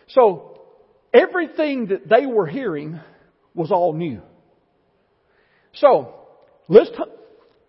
So, 0.09 0.61
everything 1.12 1.88
that 1.88 2.09
they 2.09 2.26
were 2.26 2.47
hearing 2.47 3.00
was 3.54 3.71
all 3.71 3.92
new. 3.92 4.23
So, 5.75 6.14
let's 6.68 6.90
t- 6.90 7.04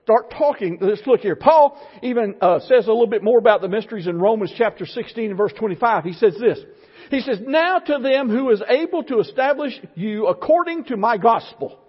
start 0.03 0.31
talking. 0.31 0.77
Let's 0.79 1.05
look 1.05 1.19
here. 1.19 1.35
Paul 1.35 1.77
even 2.01 2.35
uh, 2.41 2.59
says 2.59 2.87
a 2.87 2.91
little 2.91 3.07
bit 3.07 3.23
more 3.23 3.39
about 3.39 3.61
the 3.61 3.67
mysteries 3.67 4.07
in 4.07 4.19
Romans 4.19 4.53
chapter 4.57 4.85
16 4.85 5.29
and 5.29 5.37
verse 5.37 5.53
25. 5.57 6.05
He 6.05 6.13
says 6.13 6.37
this. 6.39 6.59
He 7.09 7.21
says, 7.21 7.39
Now 7.41 7.79
to 7.79 7.99
them 7.99 8.29
who 8.29 8.49
is 8.51 8.61
able 8.67 9.03
to 9.03 9.19
establish 9.19 9.73
you 9.95 10.27
according 10.27 10.85
to 10.85 10.97
my 10.97 11.17
gospel 11.17 11.79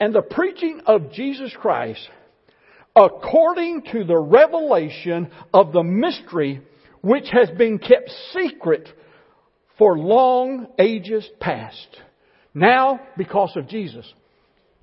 and 0.00 0.14
the 0.14 0.22
preaching 0.22 0.80
of 0.86 1.12
Jesus 1.12 1.52
Christ 1.60 2.08
according 3.00 3.82
to 3.92 4.04
the 4.04 4.18
revelation 4.18 5.30
of 5.54 5.72
the 5.72 5.82
mystery 5.82 6.60
which 7.00 7.28
has 7.32 7.48
been 7.56 7.78
kept 7.78 8.10
secret 8.32 8.86
for 9.78 9.98
long 9.98 10.66
ages 10.78 11.26
past. 11.40 11.88
Now, 12.52 13.00
because 13.16 13.56
of 13.56 13.68
Jesus. 13.68 14.06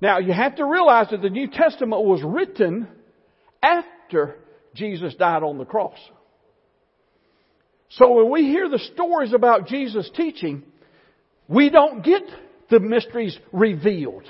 Now, 0.00 0.18
you 0.18 0.32
have 0.32 0.56
to 0.56 0.64
realize 0.64 1.08
that 1.10 1.22
the 1.22 1.30
New 1.30 1.48
Testament 1.48 2.04
was 2.04 2.20
written 2.24 2.88
after 3.62 4.36
Jesus 4.74 5.14
died 5.14 5.44
on 5.44 5.58
the 5.58 5.64
cross. 5.64 5.98
So 7.90 8.14
when 8.14 8.30
we 8.32 8.42
hear 8.42 8.68
the 8.68 8.80
stories 8.94 9.32
about 9.32 9.68
Jesus 9.68 10.10
teaching, 10.14 10.64
we 11.46 11.70
don't 11.70 12.04
get 12.04 12.22
the 12.68 12.80
mysteries 12.80 13.38
revealed 13.52 14.24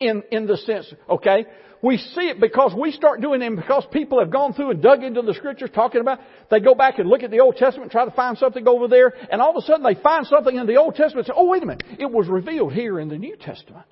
in, 0.00 0.22
in 0.32 0.46
the 0.46 0.56
sense, 0.56 0.92
okay? 1.08 1.44
We 1.82 1.98
see 1.98 2.22
it 2.22 2.40
because 2.40 2.74
we 2.78 2.90
start 2.90 3.20
doing 3.20 3.40
them 3.40 3.56
because 3.56 3.86
people 3.92 4.18
have 4.18 4.30
gone 4.30 4.52
through 4.52 4.70
and 4.70 4.82
dug 4.82 5.02
into 5.02 5.22
the 5.22 5.34
scriptures 5.34 5.70
talking 5.74 6.00
about, 6.00 6.18
they 6.50 6.60
go 6.60 6.74
back 6.74 6.98
and 6.98 7.08
look 7.08 7.22
at 7.22 7.30
the 7.30 7.40
Old 7.40 7.56
Testament, 7.56 7.92
try 7.92 8.04
to 8.04 8.10
find 8.10 8.36
something 8.36 8.66
over 8.66 8.88
there, 8.88 9.12
and 9.30 9.40
all 9.40 9.50
of 9.50 9.62
a 9.62 9.66
sudden 9.66 9.82
they 9.82 10.00
find 10.00 10.26
something 10.26 10.56
in 10.56 10.66
the 10.66 10.76
Old 10.76 10.94
Testament 10.94 11.28
and 11.28 11.34
say, 11.34 11.38
oh 11.38 11.48
wait 11.48 11.62
a 11.62 11.66
minute, 11.66 11.84
it 11.98 12.10
was 12.10 12.28
revealed 12.28 12.72
here 12.72 12.98
in 12.98 13.08
the 13.08 13.18
New 13.18 13.36
Testament. 13.36 13.86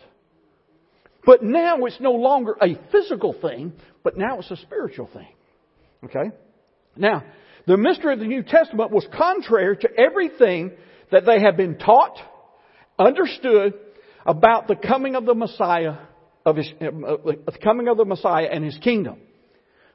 But 1.24 1.42
now 1.42 1.84
it's 1.84 2.00
no 2.00 2.12
longer 2.12 2.56
a 2.60 2.78
physical 2.90 3.34
thing, 3.34 3.74
but 4.02 4.16
now 4.16 4.38
it's 4.38 4.50
a 4.50 4.56
spiritual 4.56 5.08
thing. 5.12 5.28
Okay? 6.04 6.30
Now, 6.96 7.24
the 7.66 7.76
mystery 7.76 8.14
of 8.14 8.18
the 8.18 8.26
New 8.26 8.42
Testament 8.42 8.90
was 8.90 9.06
contrary 9.14 9.76
to 9.76 9.88
everything 9.98 10.72
that 11.10 11.26
they 11.26 11.40
had 11.40 11.56
been 11.56 11.76
taught, 11.78 12.16
understood 12.98 13.74
about 14.28 14.68
the 14.68 14.76
coming 14.76 15.16
of 15.16 15.24
the 15.24 15.34
Messiah 15.34 15.94
of 16.44 16.56
his, 16.56 16.70
uh, 16.80 16.86
the 17.24 17.58
coming 17.62 17.88
of 17.88 17.96
the 17.96 18.04
Messiah 18.04 18.46
and 18.52 18.62
his 18.62 18.76
kingdom. 18.78 19.16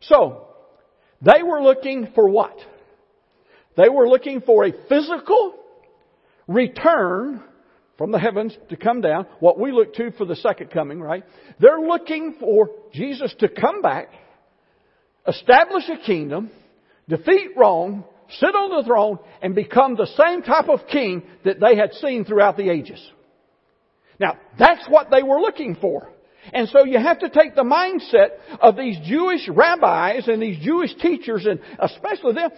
So, 0.02 0.48
they 1.22 1.44
were 1.44 1.62
looking 1.62 2.10
for 2.16 2.28
what? 2.28 2.58
They 3.78 3.90
were 3.90 4.10
looking 4.10 4.42
for 4.42 4.66
a 4.66 4.74
physical 4.90 5.56
return 6.48 7.42
from 7.98 8.12
the 8.12 8.20
heavens 8.20 8.58
to 8.70 8.76
come 8.76 9.02
down, 9.02 9.28
what 9.40 9.60
we 9.60 9.72
look 9.72 9.94
to 9.96 10.12
for 10.12 10.26
the 10.26 10.36
second 10.36 10.72
coming, 10.72 11.00
right? 11.00 11.24
They're 11.60 11.80
looking 11.80 12.36
for 12.40 12.72
Jesus 12.92 13.34
to 13.40 13.48
come 13.48 13.84
back, 13.84 14.10
establish 15.28 15.84
a 15.90 16.04
kingdom, 16.04 16.50
defeat 17.08 17.52
Rome, 17.56 18.04
sit 18.30 18.56
on 18.56 18.82
the 18.82 18.88
throne, 18.88 19.20
and 19.44 19.54
become 19.54 19.96
the 19.96 20.08
same 20.18 20.42
type 20.42 20.70
of 20.70 20.88
king 20.88 21.22
that 21.46 21.60
they 21.60 21.76
had 21.76 21.94
seen 21.94 22.26
throughout 22.26 22.58
the 22.58 22.70
ages. 22.70 23.00
Now, 24.20 24.38
that's 24.58 24.86
what 24.88 25.10
they 25.10 25.24
were 25.24 25.40
looking 25.40 25.76
for. 25.76 26.10
And 26.52 26.68
so 26.70 26.84
you 26.84 27.00
have 27.00 27.20
to 27.20 27.30
take 27.30 27.56
the 27.56 27.64
mindset 27.64 28.60
of 28.60 28.76
these 28.76 28.98
Jewish 29.06 29.48
rabbis 29.48 30.28
and 30.28 30.42
these 30.42 30.64
Jewish 30.64 30.94
teachers 30.96 31.46
and 31.46 31.60
especially 31.80 32.34
them 32.34 32.50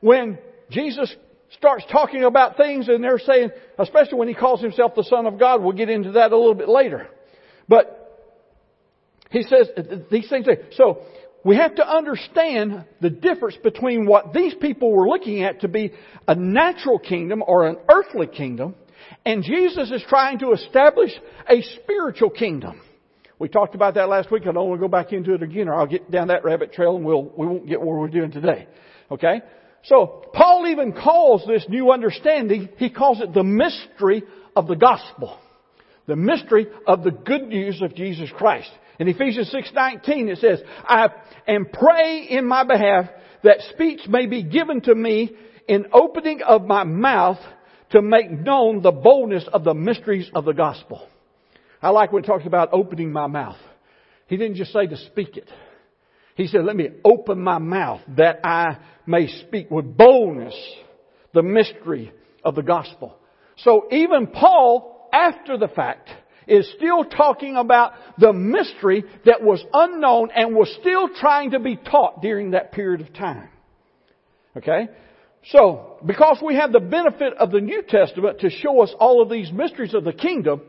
when 0.00 0.38
Jesus 0.70 1.14
starts 1.56 1.84
talking 1.90 2.24
about 2.24 2.56
things 2.56 2.88
and 2.88 3.02
they're 3.02 3.18
saying, 3.18 3.50
especially 3.78 4.18
when 4.18 4.28
he 4.28 4.34
calls 4.34 4.60
himself 4.60 4.94
the 4.94 5.04
Son 5.04 5.26
of 5.26 5.38
God, 5.38 5.62
we'll 5.62 5.72
get 5.72 5.90
into 5.90 6.12
that 6.12 6.32
a 6.32 6.36
little 6.36 6.54
bit 6.54 6.68
later. 6.68 7.08
But 7.68 7.98
he 9.30 9.42
says 9.42 9.68
these 10.10 10.28
things. 10.28 10.46
So 10.72 11.02
we 11.44 11.56
have 11.56 11.74
to 11.76 11.88
understand 11.88 12.84
the 13.00 13.10
difference 13.10 13.56
between 13.62 14.06
what 14.06 14.32
these 14.32 14.54
people 14.54 14.92
were 14.92 15.08
looking 15.08 15.42
at 15.42 15.62
to 15.62 15.68
be 15.68 15.92
a 16.28 16.34
natural 16.34 16.98
kingdom 16.98 17.42
or 17.46 17.66
an 17.66 17.76
earthly 17.90 18.28
kingdom, 18.28 18.74
and 19.24 19.42
Jesus 19.42 19.90
is 19.90 20.02
trying 20.08 20.38
to 20.40 20.52
establish 20.52 21.10
a 21.48 21.62
spiritual 21.62 22.30
kingdom. 22.30 22.80
We 23.38 23.48
talked 23.48 23.74
about 23.74 23.94
that 23.94 24.08
last 24.08 24.30
week. 24.30 24.42
I 24.42 24.52
don't 24.52 24.68
want 24.68 24.80
to 24.80 24.86
go 24.86 24.88
back 24.88 25.12
into 25.12 25.34
it 25.34 25.42
again, 25.42 25.68
or 25.68 25.74
I'll 25.74 25.86
get 25.86 26.10
down 26.10 26.28
that 26.28 26.44
rabbit 26.44 26.72
trail 26.72 26.94
and 26.96 27.04
we'll 27.04 27.24
we 27.24 27.46
won't 27.46 27.66
get 27.66 27.80
where 27.80 27.98
we're 27.98 28.08
doing 28.08 28.30
today. 28.30 28.68
Okay. 29.10 29.42
So 29.84 30.30
Paul 30.32 30.68
even 30.68 30.92
calls 30.92 31.44
this 31.44 31.66
new 31.68 31.90
understanding. 31.90 32.68
He 32.76 32.88
calls 32.88 33.20
it 33.20 33.34
the 33.34 33.42
mystery 33.42 34.22
of 34.54 34.68
the 34.68 34.76
gospel, 34.76 35.36
the 36.06 36.14
mystery 36.14 36.68
of 36.86 37.02
the 37.02 37.10
good 37.10 37.48
news 37.48 37.82
of 37.82 37.96
Jesus 37.96 38.30
Christ. 38.36 38.70
In 39.00 39.08
Ephesians 39.08 39.50
six 39.50 39.72
nineteen, 39.74 40.28
it 40.28 40.38
says, 40.38 40.62
"I 40.84 41.08
and 41.48 41.72
pray 41.72 42.28
in 42.30 42.46
my 42.46 42.62
behalf 42.62 43.06
that 43.42 43.60
speech 43.72 44.02
may 44.08 44.26
be 44.26 44.44
given 44.44 44.82
to 44.82 44.94
me 44.94 45.32
in 45.66 45.86
opening 45.92 46.42
of 46.42 46.62
my 46.62 46.84
mouth 46.84 47.40
to 47.92 48.02
make 48.02 48.30
known 48.30 48.82
the 48.82 48.92
boldness 48.92 49.48
of 49.52 49.64
the 49.64 49.74
mysteries 49.74 50.30
of 50.34 50.44
the 50.44 50.52
gospel." 50.52 51.06
I 51.80 51.90
like 51.90 52.12
when 52.12 52.22
it 52.22 52.26
talks 52.26 52.46
about 52.46 52.70
opening 52.72 53.12
my 53.12 53.26
mouth. 53.26 53.58
He 54.28 54.36
didn't 54.36 54.56
just 54.56 54.72
say 54.72 54.86
to 54.86 54.96
speak 54.96 55.36
it. 55.36 55.48
He 56.36 56.46
said, 56.46 56.64
let 56.64 56.76
me 56.76 56.88
open 57.04 57.42
my 57.42 57.58
mouth 57.58 58.00
that 58.16 58.40
I 58.44 58.78
may 59.06 59.26
speak 59.26 59.70
with 59.70 59.96
boldness 59.96 60.54
the 61.34 61.42
mystery 61.42 62.12
of 62.44 62.54
the 62.54 62.62
gospel. 62.62 63.16
So 63.56 63.88
even 63.90 64.28
Paul, 64.28 65.08
after 65.12 65.58
the 65.58 65.68
fact, 65.68 66.08
is 66.46 66.70
still 66.76 67.04
talking 67.04 67.56
about 67.56 67.92
the 68.18 68.32
mystery 68.32 69.04
that 69.24 69.42
was 69.42 69.62
unknown 69.72 70.30
and 70.34 70.54
was 70.54 70.74
still 70.80 71.08
trying 71.08 71.50
to 71.50 71.58
be 71.58 71.76
taught 71.76 72.22
during 72.22 72.52
that 72.52 72.72
period 72.72 73.00
of 73.00 73.12
time. 73.12 73.48
Okay? 74.56 74.88
So, 75.46 75.98
because 76.06 76.38
we 76.44 76.54
have 76.54 76.72
the 76.72 76.80
benefit 76.80 77.34
of 77.34 77.50
the 77.50 77.60
New 77.60 77.82
Testament 77.82 78.40
to 78.40 78.50
show 78.50 78.82
us 78.82 78.94
all 78.98 79.22
of 79.22 79.28
these 79.28 79.50
mysteries 79.50 79.94
of 79.94 80.04
the 80.04 80.12
kingdom, 80.12 80.62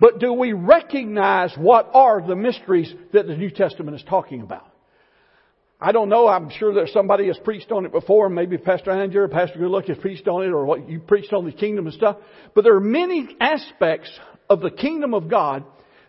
but 0.00 0.18
do 0.18 0.32
we 0.32 0.52
recognize 0.52 1.54
what 1.56 1.90
are 1.94 2.26
the 2.26 2.34
mysteries 2.34 2.92
that 3.12 3.26
the 3.26 3.36
New 3.36 3.50
Testament 3.50 3.96
is 3.96 4.02
talking 4.08 4.40
about? 4.40 4.66
I 5.80 5.92
don't 5.92 6.08
know. 6.08 6.28
I'm 6.28 6.48
sure 6.50 6.74
that 6.74 6.88
somebody 6.92 7.26
has 7.26 7.38
preached 7.38 7.72
on 7.72 7.84
it 7.84 7.92
before. 7.92 8.28
Maybe 8.28 8.56
Pastor 8.56 8.92
Andrew 8.92 9.22
or 9.22 9.28
Pastor 9.28 9.58
Goodluck 9.58 9.88
has 9.88 9.98
preached 9.98 10.28
on 10.28 10.44
it 10.44 10.48
or 10.48 10.64
what 10.64 10.88
you 10.88 11.00
preached 11.00 11.32
on 11.32 11.44
the 11.44 11.52
kingdom 11.52 11.86
and 11.86 11.94
stuff. 11.94 12.18
But 12.54 12.62
there 12.62 12.74
are 12.74 12.80
many 12.80 13.36
aspects 13.40 14.10
of 14.48 14.60
the 14.60 14.70
kingdom 14.70 15.12
of 15.12 15.28
God 15.28 15.64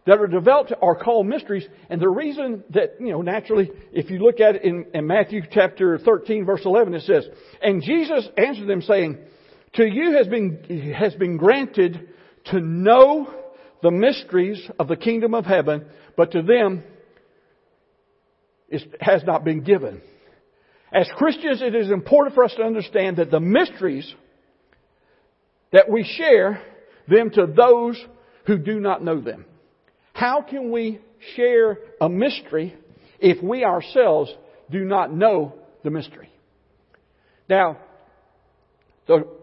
that 0.06 0.20
are 0.20 0.28
developed 0.28 0.74
are 0.82 0.96
called 0.96 1.28
mysteries. 1.28 1.66
And 1.90 2.02
the 2.02 2.10
reason 2.10 2.64
that, 2.72 2.96
you 3.00 3.12
know, 3.12 3.22
naturally, 3.22 3.72
if 3.92 4.10
you 4.10 4.20
look 4.20 4.40
at 4.40 4.56
it 4.56 4.64
in, 4.64 4.86
in 4.94 5.08
Matthew 5.08 5.42
chapter 5.50 5.98
13 5.98 6.46
verse 6.46 6.62
11, 6.66 6.94
it 6.94 7.04
says, 7.04 7.26
And 7.62 7.82
Jesus 7.82 8.28
answered 8.38 8.68
them 8.68 8.82
saying, 8.82 9.18
To 9.76 9.86
you 9.86 10.18
has 10.18 10.28
been, 10.28 10.94
has 10.98 11.14
been 11.16 11.38
granted 11.38 12.10
to 12.46 12.60
know 12.60 13.34
the 13.82 13.92
mysteries 13.92 14.70
of 14.78 14.88
the 14.88 14.98
kingdom 14.98 15.34
of 15.34 15.46
heaven, 15.46 15.86
but 16.18 16.32
to 16.32 16.42
them 16.42 16.84
it 18.70 18.82
has 19.00 19.24
not 19.24 19.44
been 19.44 19.64
given. 19.64 20.02
As 20.92 21.08
Christians, 21.16 21.62
it 21.62 21.76
is 21.76 21.90
important 21.90 22.36
for 22.36 22.44
us 22.44 22.54
to 22.56 22.64
understand 22.64 23.18
that 23.18 23.32
the 23.32 23.40
mysteries 23.40 24.14
that 25.72 25.90
we 25.90 26.04
share 26.04 26.62
them 27.08 27.32
to 27.32 27.48
those 27.48 28.00
who 28.46 28.58
do 28.58 28.80
not 28.80 29.04
know 29.04 29.20
them. 29.20 29.46
How 30.24 30.42
can 30.42 30.72
we 30.72 31.02
share 31.36 31.80
a 32.00 32.08
mystery 32.08 32.74
if 33.20 33.44
we 33.44 33.66
ourselves 33.66 34.34
do 34.72 34.86
not 34.86 35.14
know 35.14 35.54
the 35.84 35.90
mystery? 35.90 36.30
Now, 37.50 37.78
so 39.06 39.36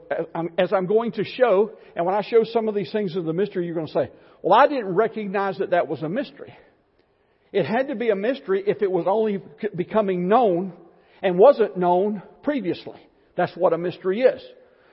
as 0.57 0.73
I'm 0.73 0.87
going 0.87 1.13
to 1.13 1.25
show, 1.25 1.73
and 1.95 2.07
when 2.07 2.15
I 2.15 2.23
show 2.23 2.45
some 2.45 2.67
of 2.67 2.75
these 2.75 2.91
things 2.93 3.15
of 3.15 3.27
the 3.27 3.35
mystery, 3.35 3.67
you're 3.67 3.75
going 3.75 3.89
to 3.89 3.93
say, 3.93 4.11
well, 4.41 4.59
I 4.59 4.69
didn't 4.69 4.95
recognize 4.95 5.59
that 5.59 5.73
that 5.73 5.87
was 5.87 6.01
a 6.03 6.09
mystery. 6.09 6.57
It 7.53 7.67
had 7.67 7.89
to 7.89 7.95
be 7.95 8.09
a 8.09 8.17
mystery 8.17 8.65
if 8.67 8.81
it 8.81 8.91
was 8.91 9.05
only 9.07 9.43
becoming 9.77 10.29
known 10.29 10.73
and 11.23 11.39
wasn't 11.39 11.77
known 11.77 12.23
previously. 12.43 13.07
That's 13.37 13.55
what 13.55 13.75
a 13.75 13.79
mystery 13.79 14.23
is. 14.23 14.41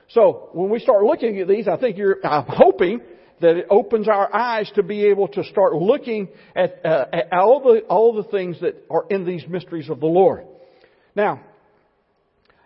So 0.08 0.50
when 0.52 0.68
we 0.68 0.80
start 0.80 1.04
looking 1.04 1.40
at 1.40 1.48
these, 1.48 1.66
I 1.66 1.78
think 1.78 1.96
you're, 1.96 2.18
I'm 2.26 2.44
hoping 2.46 3.00
that 3.40 3.56
it 3.56 3.66
opens 3.70 4.08
our 4.08 4.34
eyes 4.34 4.70
to 4.74 4.82
be 4.82 5.06
able 5.06 5.28
to 5.28 5.44
start 5.44 5.74
looking 5.74 6.28
at, 6.56 6.80
uh, 6.84 7.06
at 7.12 7.32
all 7.32 7.60
the 7.60 7.80
all 7.88 8.14
the 8.14 8.28
things 8.30 8.60
that 8.60 8.84
are 8.90 9.04
in 9.10 9.24
these 9.24 9.46
mysteries 9.48 9.88
of 9.88 10.00
the 10.00 10.06
Lord. 10.06 10.44
Now, 11.14 11.40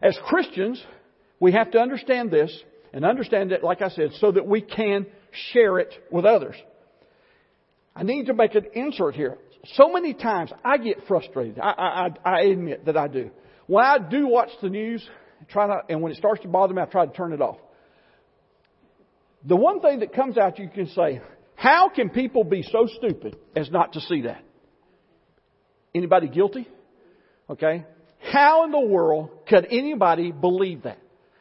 as 0.02 0.18
Christians, 0.24 0.82
We 1.42 1.50
have 1.54 1.72
to 1.72 1.80
understand 1.80 2.30
this 2.30 2.56
and 2.92 3.04
understand 3.04 3.50
it, 3.50 3.64
like 3.64 3.82
I 3.82 3.88
said, 3.88 4.10
so 4.20 4.30
that 4.30 4.46
we 4.46 4.60
can 4.60 5.06
share 5.52 5.80
it 5.80 5.92
with 6.08 6.24
others. 6.24 6.54
I 7.96 8.04
need 8.04 8.26
to 8.26 8.32
make 8.32 8.54
an 8.54 8.66
insert 8.74 9.16
here. 9.16 9.38
So 9.74 9.88
many 9.92 10.14
times 10.14 10.52
I 10.64 10.78
get 10.78 10.98
frustrated. 11.08 11.58
I, 11.58 11.72
I, 12.24 12.30
I 12.30 12.40
admit 12.42 12.84
that 12.84 12.96
I 12.96 13.08
do. 13.08 13.32
When 13.66 13.84
I 13.84 13.98
do 13.98 14.28
watch 14.28 14.50
the 14.62 14.68
news, 14.68 15.04
try 15.48 15.66
not, 15.66 15.90
and 15.90 16.00
when 16.00 16.12
it 16.12 16.18
starts 16.18 16.42
to 16.42 16.48
bother 16.48 16.74
me, 16.74 16.80
I 16.80 16.84
try 16.84 17.06
to 17.06 17.12
turn 17.12 17.32
it 17.32 17.40
off. 17.40 17.58
The 19.44 19.56
one 19.56 19.80
thing 19.80 20.00
that 20.00 20.12
comes 20.12 20.38
out, 20.38 20.58
you 20.58 20.68
can 20.68 20.88
say, 20.88 21.20
how 21.54 21.88
can 21.88 22.10
people 22.10 22.44
be 22.44 22.62
so 22.62 22.86
stupid 22.86 23.36
as 23.56 23.70
not 23.70 23.94
to 23.94 24.00
see 24.00 24.22
that? 24.22 24.42
Anybody 25.94 26.28
guilty? 26.28 26.68
Okay. 27.50 27.84
How 28.20 28.64
in 28.64 28.70
the 28.70 28.80
world 28.80 29.30
could 29.48 29.66
anybody 29.70 30.32
believe 30.32 30.84
that? 30.84 30.98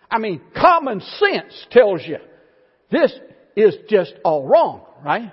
I 0.10 0.17
mean, 0.17 0.41
common 0.55 1.00
sense 1.00 1.67
tells 1.72 2.01
you 2.05 2.17
this 2.91 3.13
is 3.55 3.75
just 3.88 4.13
all 4.25 4.46
wrong, 4.46 4.81
right? 5.05 5.31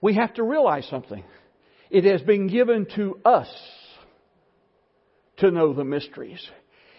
We 0.00 0.14
have 0.14 0.34
to 0.34 0.44
realize 0.44 0.86
something. 0.88 1.24
It 1.90 2.04
has 2.04 2.20
been 2.22 2.48
given 2.48 2.86
to 2.96 3.18
us 3.24 3.48
to 5.38 5.50
know 5.50 5.72
the 5.72 5.84
mysteries. 5.84 6.46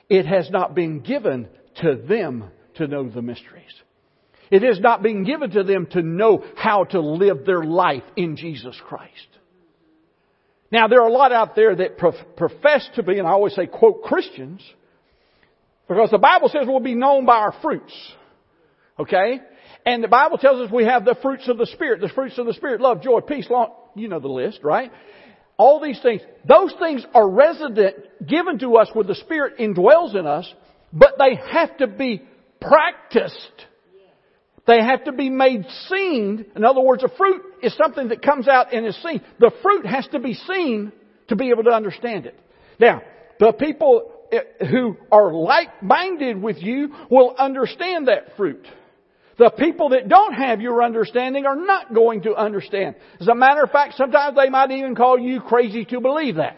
It 0.09 0.25
has 0.25 0.49
not 0.49 0.75
been 0.75 0.99
given 0.99 1.47
to 1.81 1.95
them 1.95 2.45
to 2.75 2.87
know 2.87 3.07
the 3.07 3.21
mysteries. 3.21 3.73
It 4.51 4.63
has 4.63 4.79
not 4.79 5.03
been 5.03 5.23
given 5.23 5.51
to 5.51 5.63
them 5.63 5.87
to 5.91 6.01
know 6.01 6.43
how 6.55 6.85
to 6.85 6.99
live 6.99 7.45
their 7.45 7.63
life 7.63 8.03
in 8.15 8.35
Jesus 8.35 8.79
Christ. 8.87 9.27
Now, 10.71 10.87
there 10.87 11.01
are 11.01 11.07
a 11.07 11.11
lot 11.11 11.31
out 11.31 11.55
there 11.55 11.75
that 11.75 11.97
profess 11.97 12.87
to 12.95 13.03
be, 13.03 13.17
and 13.17 13.27
I 13.27 13.31
always 13.31 13.55
say, 13.55 13.65
quote, 13.65 14.03
Christians, 14.03 14.61
because 15.87 16.11
the 16.11 16.19
Bible 16.19 16.49
says 16.49 16.67
we'll 16.67 16.79
be 16.79 16.95
known 16.95 17.25
by 17.25 17.37
our 17.37 17.55
fruits. 17.63 17.93
Okay? 18.99 19.39
And 19.85 20.03
the 20.03 20.07
Bible 20.07 20.37
tells 20.37 20.61
us 20.61 20.71
we 20.71 20.85
have 20.85 21.05
the 21.05 21.15
fruits 21.21 21.47
of 21.47 21.57
the 21.57 21.65
Spirit. 21.65 22.01
The 22.01 22.09
fruits 22.09 22.37
of 22.37 22.45
the 22.45 22.53
Spirit, 22.53 22.81
love, 22.81 23.01
joy, 23.01 23.21
peace, 23.21 23.47
long, 23.49 23.73
you 23.95 24.07
know 24.07 24.19
the 24.19 24.27
list, 24.27 24.59
right? 24.63 24.91
All 25.57 25.81
these 25.81 25.99
things. 26.01 26.21
Those 26.47 26.73
things 26.79 27.03
are 27.13 27.27
resident, 27.27 27.95
given 28.27 28.59
to 28.59 28.77
us 28.77 28.89
where 28.93 29.03
the 29.05 29.15
Spirit 29.15 29.57
indwells 29.57 30.15
in 30.15 30.27
us, 30.27 30.51
but 30.93 31.15
they 31.17 31.39
have 31.51 31.77
to 31.77 31.87
be 31.87 32.21
practiced. 32.61 33.65
They 34.69 34.83
have 34.83 35.05
to 35.05 35.11
be 35.11 35.31
made 35.31 35.65
seen. 35.87 36.45
In 36.55 36.63
other 36.63 36.81
words, 36.81 37.03
a 37.03 37.09
fruit 37.17 37.41
is 37.63 37.75
something 37.75 38.09
that 38.09 38.21
comes 38.21 38.47
out 38.47 38.71
and 38.71 38.85
is 38.85 38.95
seen. 39.01 39.19
The 39.39 39.49
fruit 39.63 39.83
has 39.87 40.07
to 40.11 40.19
be 40.19 40.35
seen 40.35 40.91
to 41.29 41.35
be 41.35 41.49
able 41.49 41.63
to 41.63 41.71
understand 41.71 42.27
it. 42.27 42.39
Now, 42.79 43.01
the 43.39 43.51
people 43.51 44.11
eh, 44.31 44.67
who 44.69 44.95
are 45.11 45.33
like-minded 45.33 46.39
with 46.39 46.57
you 46.59 46.93
will 47.09 47.35
understand 47.35 48.09
that 48.09 48.37
fruit. 48.37 48.63
The 49.39 49.49
people 49.49 49.89
that 49.89 50.07
don't 50.07 50.33
have 50.33 50.61
your 50.61 50.83
understanding 50.83 51.47
are 51.47 51.55
not 51.55 51.91
going 51.91 52.21
to 52.23 52.35
understand. 52.35 52.93
As 53.19 53.27
a 53.27 53.33
matter 53.33 53.63
of 53.63 53.71
fact, 53.71 53.95
sometimes 53.95 54.35
they 54.35 54.49
might 54.49 54.69
even 54.69 54.93
call 54.93 55.17
you 55.17 55.41
crazy 55.41 55.83
to 55.85 55.99
believe 55.99 56.35
that. 56.35 56.57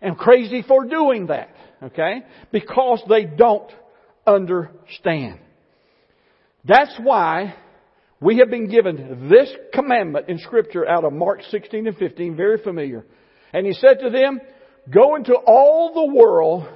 And 0.00 0.16
crazy 0.16 0.62
for 0.62 0.84
doing 0.84 1.26
that. 1.26 1.50
Okay? 1.82 2.22
Because 2.52 3.02
they 3.08 3.24
don't 3.24 3.72
understand. 4.24 5.40
That's 6.68 6.94
why 7.02 7.54
we 8.20 8.38
have 8.38 8.50
been 8.50 8.68
given 8.68 9.28
this 9.30 9.50
commandment 9.72 10.28
in 10.28 10.38
scripture 10.38 10.86
out 10.86 11.04
of 11.04 11.14
Mark 11.14 11.40
16 11.50 11.86
and 11.86 11.96
15, 11.96 12.36
very 12.36 12.58
familiar. 12.58 13.06
And 13.54 13.66
he 13.66 13.72
said 13.72 14.00
to 14.00 14.10
them, 14.10 14.40
go 14.92 15.16
into 15.16 15.34
all 15.34 15.94
the 15.94 16.14
world 16.14 16.68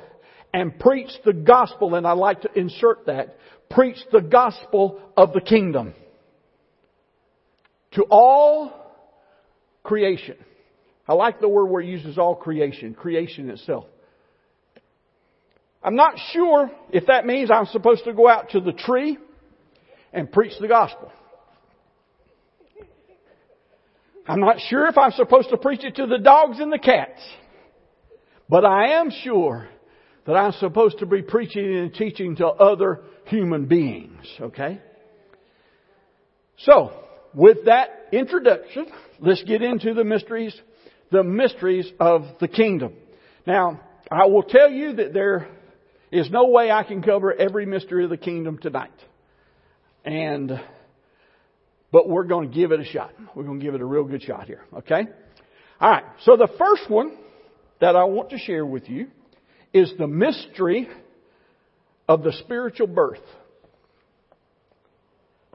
and 0.54 0.78
preach 0.78 1.10
the 1.26 1.34
gospel, 1.34 1.94
and 1.94 2.06
I 2.06 2.12
like 2.12 2.40
to 2.42 2.58
insert 2.58 3.06
that, 3.06 3.36
preach 3.70 3.98
the 4.10 4.20
gospel 4.20 4.98
of 5.14 5.34
the 5.34 5.40
kingdom 5.42 5.94
to 7.92 8.04
all 8.10 8.72
creation. 9.82 10.36
I 11.06 11.12
like 11.12 11.40
the 11.40 11.48
word 11.48 11.66
where 11.66 11.82
it 11.82 11.88
uses 11.88 12.16
all 12.16 12.34
creation, 12.34 12.94
creation 12.94 13.50
itself. 13.50 13.84
I'm 15.82 15.96
not 15.96 16.14
sure 16.32 16.70
if 16.90 17.06
that 17.08 17.26
means 17.26 17.50
I'm 17.50 17.66
supposed 17.66 18.04
to 18.04 18.14
go 18.14 18.28
out 18.28 18.50
to 18.50 18.60
the 18.60 18.72
tree 18.72 19.18
and 20.12 20.30
preach 20.30 20.52
the 20.60 20.68
gospel. 20.68 21.10
I'm 24.26 24.40
not 24.40 24.60
sure 24.68 24.86
if 24.86 24.96
I'm 24.96 25.12
supposed 25.12 25.50
to 25.50 25.56
preach 25.56 25.82
it 25.82 25.96
to 25.96 26.06
the 26.06 26.18
dogs 26.18 26.60
and 26.60 26.72
the 26.72 26.78
cats. 26.78 27.20
But 28.48 28.64
I 28.64 29.00
am 29.00 29.10
sure 29.10 29.68
that 30.26 30.34
I'm 30.34 30.52
supposed 30.52 30.98
to 30.98 31.06
be 31.06 31.22
preaching 31.22 31.76
and 31.76 31.92
teaching 31.92 32.36
to 32.36 32.46
other 32.46 33.00
human 33.26 33.66
beings, 33.66 34.26
okay? 34.40 34.80
So, 36.58 36.92
with 37.34 37.64
that 37.64 38.08
introduction, 38.12 38.86
let's 39.20 39.42
get 39.42 39.62
into 39.62 39.94
the 39.94 40.04
mysteries, 40.04 40.54
the 41.10 41.24
mysteries 41.24 41.90
of 41.98 42.26
the 42.40 42.48
kingdom. 42.48 42.94
Now, 43.46 43.80
I 44.10 44.26
will 44.26 44.44
tell 44.44 44.70
you 44.70 44.94
that 44.96 45.12
there 45.12 45.48
is 46.12 46.30
no 46.30 46.48
way 46.48 46.70
I 46.70 46.84
can 46.84 47.02
cover 47.02 47.32
every 47.32 47.66
mystery 47.66 48.04
of 48.04 48.10
the 48.10 48.16
kingdom 48.16 48.58
tonight. 48.58 48.92
And, 50.04 50.60
but 51.92 52.08
we're 52.08 52.24
going 52.24 52.50
to 52.50 52.54
give 52.54 52.72
it 52.72 52.80
a 52.80 52.84
shot. 52.84 53.12
We're 53.34 53.44
going 53.44 53.60
to 53.60 53.64
give 53.64 53.74
it 53.74 53.80
a 53.80 53.84
real 53.84 54.04
good 54.04 54.22
shot 54.22 54.46
here, 54.46 54.62
okay? 54.78 55.04
Alright, 55.80 56.04
so 56.24 56.36
the 56.36 56.48
first 56.58 56.88
one 56.88 57.16
that 57.80 57.96
I 57.96 58.04
want 58.04 58.30
to 58.30 58.38
share 58.38 58.64
with 58.64 58.88
you 58.88 59.08
is 59.72 59.92
the 59.98 60.06
mystery 60.06 60.88
of 62.08 62.22
the 62.22 62.32
spiritual 62.32 62.86
birth. 62.86 63.22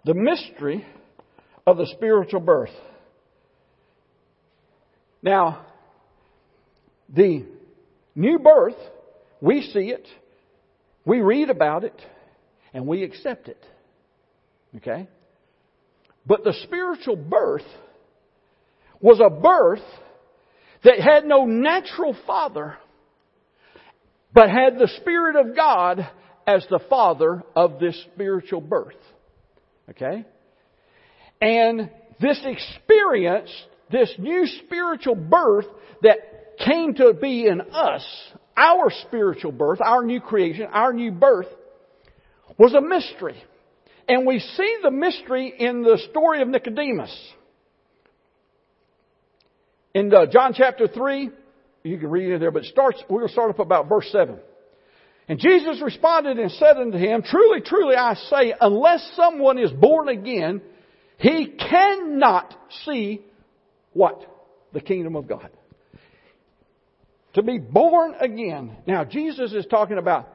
The 0.05 0.13
mystery 0.13 0.85
of 1.65 1.77
the 1.77 1.87
spiritual 1.87 2.39
birth. 2.39 2.71
Now, 5.21 5.65
the 7.13 7.45
new 8.15 8.39
birth, 8.39 8.77
we 9.41 9.61
see 9.61 9.91
it, 9.91 10.07
we 11.05 11.21
read 11.21 11.49
about 11.49 11.83
it, 11.83 11.99
and 12.73 12.87
we 12.87 13.03
accept 13.03 13.47
it. 13.47 13.63
Okay? 14.77 15.07
But 16.25 16.43
the 16.43 16.53
spiritual 16.63 17.15
birth 17.15 17.65
was 18.99 19.19
a 19.19 19.29
birth 19.29 19.83
that 20.83 20.99
had 20.99 21.25
no 21.25 21.45
natural 21.45 22.15
father 22.25 22.77
but 24.33 24.49
had 24.49 24.77
the 24.77 24.89
Spirit 24.99 25.35
of 25.35 25.55
God 25.55 26.07
as 26.45 26.65
the 26.69 26.79
father 26.89 27.43
of 27.55 27.79
this 27.79 27.99
spiritual 28.13 28.61
birth. 28.61 28.95
Okay? 29.89 30.25
And 31.41 31.89
this 32.19 32.39
experience, 32.43 33.49
this 33.91 34.13
new 34.17 34.45
spiritual 34.65 35.15
birth 35.15 35.65
that 36.01 36.17
came 36.59 36.93
to 36.95 37.13
be 37.13 37.47
in 37.47 37.61
us, 37.61 38.05
our 38.55 38.91
spiritual 39.07 39.51
birth, 39.51 39.79
our 39.81 40.03
new 40.03 40.19
creation, 40.19 40.67
our 40.71 40.93
new 40.93 41.11
birth, 41.11 41.47
was 42.57 42.73
a 42.73 42.81
mystery. 42.81 43.41
And 44.07 44.25
we 44.25 44.39
see 44.39 44.77
the 44.81 44.91
mystery 44.91 45.53
in 45.57 45.83
the 45.83 45.99
story 46.09 46.41
of 46.41 46.47
Nicodemus. 46.47 47.15
In 49.93 50.13
uh, 50.13 50.27
John 50.27 50.53
chapter 50.55 50.87
3, 50.87 51.29
you 51.83 51.97
can 51.97 52.09
read 52.09 52.31
it 52.31 52.39
there, 52.39 52.51
but 52.51 52.63
it 52.63 52.71
starts, 52.71 53.03
we're 53.09 53.19
going 53.19 53.29
to 53.29 53.33
start 53.33 53.49
up 53.49 53.59
about 53.59 53.89
verse 53.89 54.07
7. 54.11 54.37
And 55.27 55.39
Jesus 55.39 55.81
responded 55.81 56.37
and 56.37 56.51
said 56.51 56.77
unto 56.77 56.97
him, 56.97 57.21
Truly, 57.23 57.61
truly, 57.61 57.95
I 57.95 58.13
say, 58.29 58.53
unless 58.59 59.11
someone 59.15 59.57
is 59.57 59.71
born 59.71 60.07
again, 60.07 60.61
he 61.17 61.47
cannot 61.47 62.55
see 62.85 63.21
what? 63.93 64.23
The 64.73 64.79
kingdom 64.79 65.15
of 65.15 65.27
God. 65.27 65.49
To 67.33 67.43
be 67.43 67.57
born 67.57 68.15
again. 68.19 68.77
Now, 68.87 69.03
Jesus 69.03 69.51
is 69.51 69.65
talking 69.65 69.97
about 69.97 70.29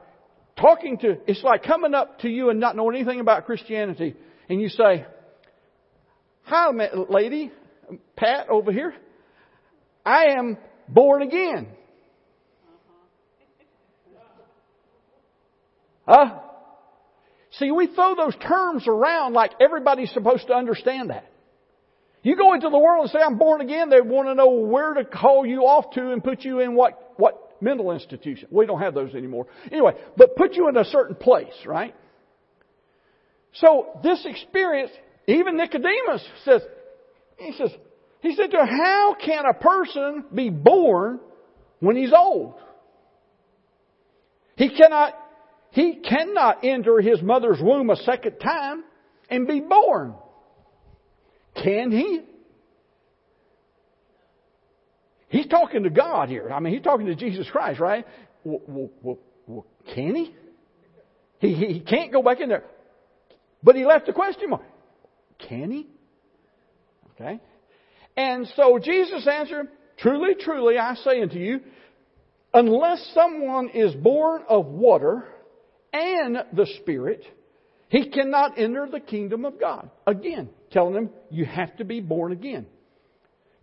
talking 0.55 0.97
to, 0.99 1.17
it's 1.27 1.43
like 1.43 1.63
coming 1.63 1.93
up 1.93 2.19
to 2.19 2.29
you 2.29 2.49
and 2.49 2.59
not 2.59 2.75
knowing 2.75 2.95
anything 2.95 3.19
about 3.19 3.45
Christianity, 3.45 4.15
and 4.49 4.61
you 4.61 4.69
say, 4.69 5.05
Hi, 6.43 6.69
lady, 7.09 7.51
Pat 8.15 8.49
over 8.49 8.71
here. 8.71 8.93
I 10.05 10.25
am 10.37 10.57
born 10.89 11.21
again. 11.21 11.67
Huh? 16.05 16.39
See, 17.51 17.71
we 17.71 17.87
throw 17.87 18.15
those 18.15 18.35
terms 18.35 18.87
around 18.87 19.33
like 19.33 19.51
everybody's 19.61 20.11
supposed 20.11 20.47
to 20.47 20.53
understand 20.53 21.11
that. 21.11 21.29
You 22.23 22.35
go 22.35 22.53
into 22.53 22.69
the 22.69 22.77
world 22.77 23.03
and 23.03 23.11
say, 23.11 23.19
I'm 23.19 23.37
born 23.37 23.61
again, 23.61 23.89
they 23.89 24.01
want 24.01 24.27
to 24.29 24.35
know 24.35 24.49
where 24.49 24.93
to 24.93 25.05
call 25.05 25.45
you 25.45 25.61
off 25.61 25.91
to 25.93 26.11
and 26.11 26.23
put 26.23 26.41
you 26.41 26.61
in 26.61 26.73
what, 26.73 27.13
what 27.17 27.42
mental 27.63 27.91
institution. 27.91 28.47
We 28.51 28.65
don't 28.65 28.81
have 28.81 28.93
those 28.93 29.15
anymore. 29.15 29.47
Anyway, 29.71 29.93
but 30.17 30.35
put 30.35 30.53
you 30.53 30.69
in 30.69 30.77
a 30.77 30.85
certain 30.85 31.15
place, 31.15 31.53
right? 31.65 31.95
So 33.53 33.99
this 34.03 34.25
experience, 34.25 34.91
even 35.27 35.57
Nicodemus 35.57 36.27
says, 36.43 36.61
he 37.37 37.53
says, 37.53 37.71
he 38.21 38.35
said 38.35 38.51
to 38.51 38.65
how 38.65 39.15
can 39.23 39.45
a 39.45 39.53
person 39.53 40.25
be 40.33 40.49
born 40.49 41.19
when 41.79 41.95
he's 41.95 42.13
old? 42.13 42.55
He 44.55 44.69
cannot, 44.69 45.13
he 45.71 45.95
cannot 45.95 46.63
enter 46.63 47.01
his 47.01 47.21
mother's 47.21 47.59
womb 47.61 47.89
a 47.89 47.95
second 47.97 48.37
time 48.37 48.83
and 49.29 49.47
be 49.47 49.59
born. 49.59 50.15
Can 51.55 51.91
he? 51.91 52.21
He's 55.33 55.47
talking 55.47 55.81
to 55.81 55.89
God 55.89 56.29
here. 56.29 56.51
I 56.53 56.59
mean, 56.59 56.73
he's 56.73 56.83
talking 56.83 57.07
to 57.07 57.15
Jesus 57.15 57.49
Christ, 57.51 57.79
right? 57.79 58.05
Well, 58.43 58.91
well, 59.01 59.19
well, 59.47 59.65
can 59.95 60.13
he? 60.13 60.35
he? 61.39 61.55
He 61.55 61.79
can't 61.79 62.13
go 62.13 62.21
back 62.21 62.39
in 62.39 62.49
there. 62.49 62.63
But 63.63 63.75
he 63.75 63.83
left 63.83 64.05
the 64.05 64.13
question 64.13 64.51
mark. 64.51 64.61
Can 65.49 65.71
he? 65.71 65.87
Okay. 67.15 67.39
And 68.15 68.47
so 68.55 68.77
Jesus 68.77 69.27
answered, 69.27 69.69
Truly, 69.97 70.35
truly, 70.39 70.77
I 70.77 70.93
say 71.03 71.19
unto 71.23 71.39
you, 71.39 71.61
unless 72.53 73.03
someone 73.15 73.69
is 73.69 73.95
born 73.95 74.43
of 74.47 74.67
water 74.67 75.25
and 75.91 76.43
the 76.53 76.67
Spirit, 76.81 77.25
he 77.89 78.11
cannot 78.11 78.59
enter 78.59 78.87
the 78.87 78.99
kingdom 78.99 79.45
of 79.45 79.59
God. 79.59 79.89
Again, 80.05 80.49
telling 80.69 80.93
them 80.93 81.09
you 81.31 81.45
have 81.45 81.75
to 81.77 81.85
be 81.85 82.01
born 82.01 82.33
again. 82.33 82.67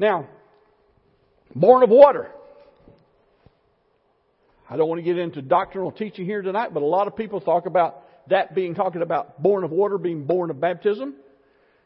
Now, 0.00 0.26
born 1.54 1.82
of 1.82 1.90
water. 1.90 2.30
I 4.68 4.76
don't 4.76 4.88
want 4.88 5.00
to 5.00 5.02
get 5.02 5.18
into 5.18 5.42
doctrinal 5.42 5.90
teaching 5.90 6.24
here 6.24 6.42
tonight, 6.42 6.72
but 6.72 6.82
a 6.82 6.86
lot 6.86 7.08
of 7.08 7.16
people 7.16 7.40
talk 7.40 7.66
about 7.66 8.04
that 8.28 8.54
being 8.54 8.74
talking 8.74 9.02
about 9.02 9.42
born 9.42 9.64
of 9.64 9.70
water 9.70 9.98
being 9.98 10.24
born 10.24 10.50
of 10.50 10.60
baptism 10.60 11.14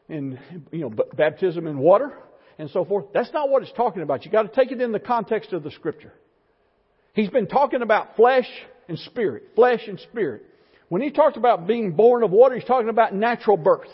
and 0.07 0.39
you 0.71 0.81
know 0.81 0.93
baptism 1.15 1.65
in 1.65 1.79
water 1.79 2.13
and 2.57 2.69
so 2.69 2.85
forth. 2.85 3.05
That's 3.13 3.31
not 3.33 3.49
what 3.49 3.63
it's 3.63 3.71
talking 3.73 4.01
about. 4.01 4.25
You 4.25 4.31
got 4.31 4.43
to 4.43 4.49
take 4.49 4.71
it 4.71 4.81
in 4.81 4.91
the 4.91 4.99
context 4.99 5.51
of 5.53 5.63
the 5.63 5.71
scripture. 5.71 6.13
He's 7.13 7.29
been 7.29 7.47
talking 7.47 7.81
about 7.81 8.15
flesh 8.15 8.47
and 8.87 8.99
spirit, 8.99 9.51
flesh 9.55 9.81
and 9.87 9.99
spirit. 9.99 10.43
When 10.89 11.01
he 11.01 11.09
talks 11.09 11.37
about 11.37 11.65
being 11.65 11.93
born 11.93 12.23
of 12.23 12.31
water, 12.31 12.55
he's 12.55 12.65
talking 12.65 12.89
about 12.89 13.13
natural 13.15 13.57
birth. 13.57 13.89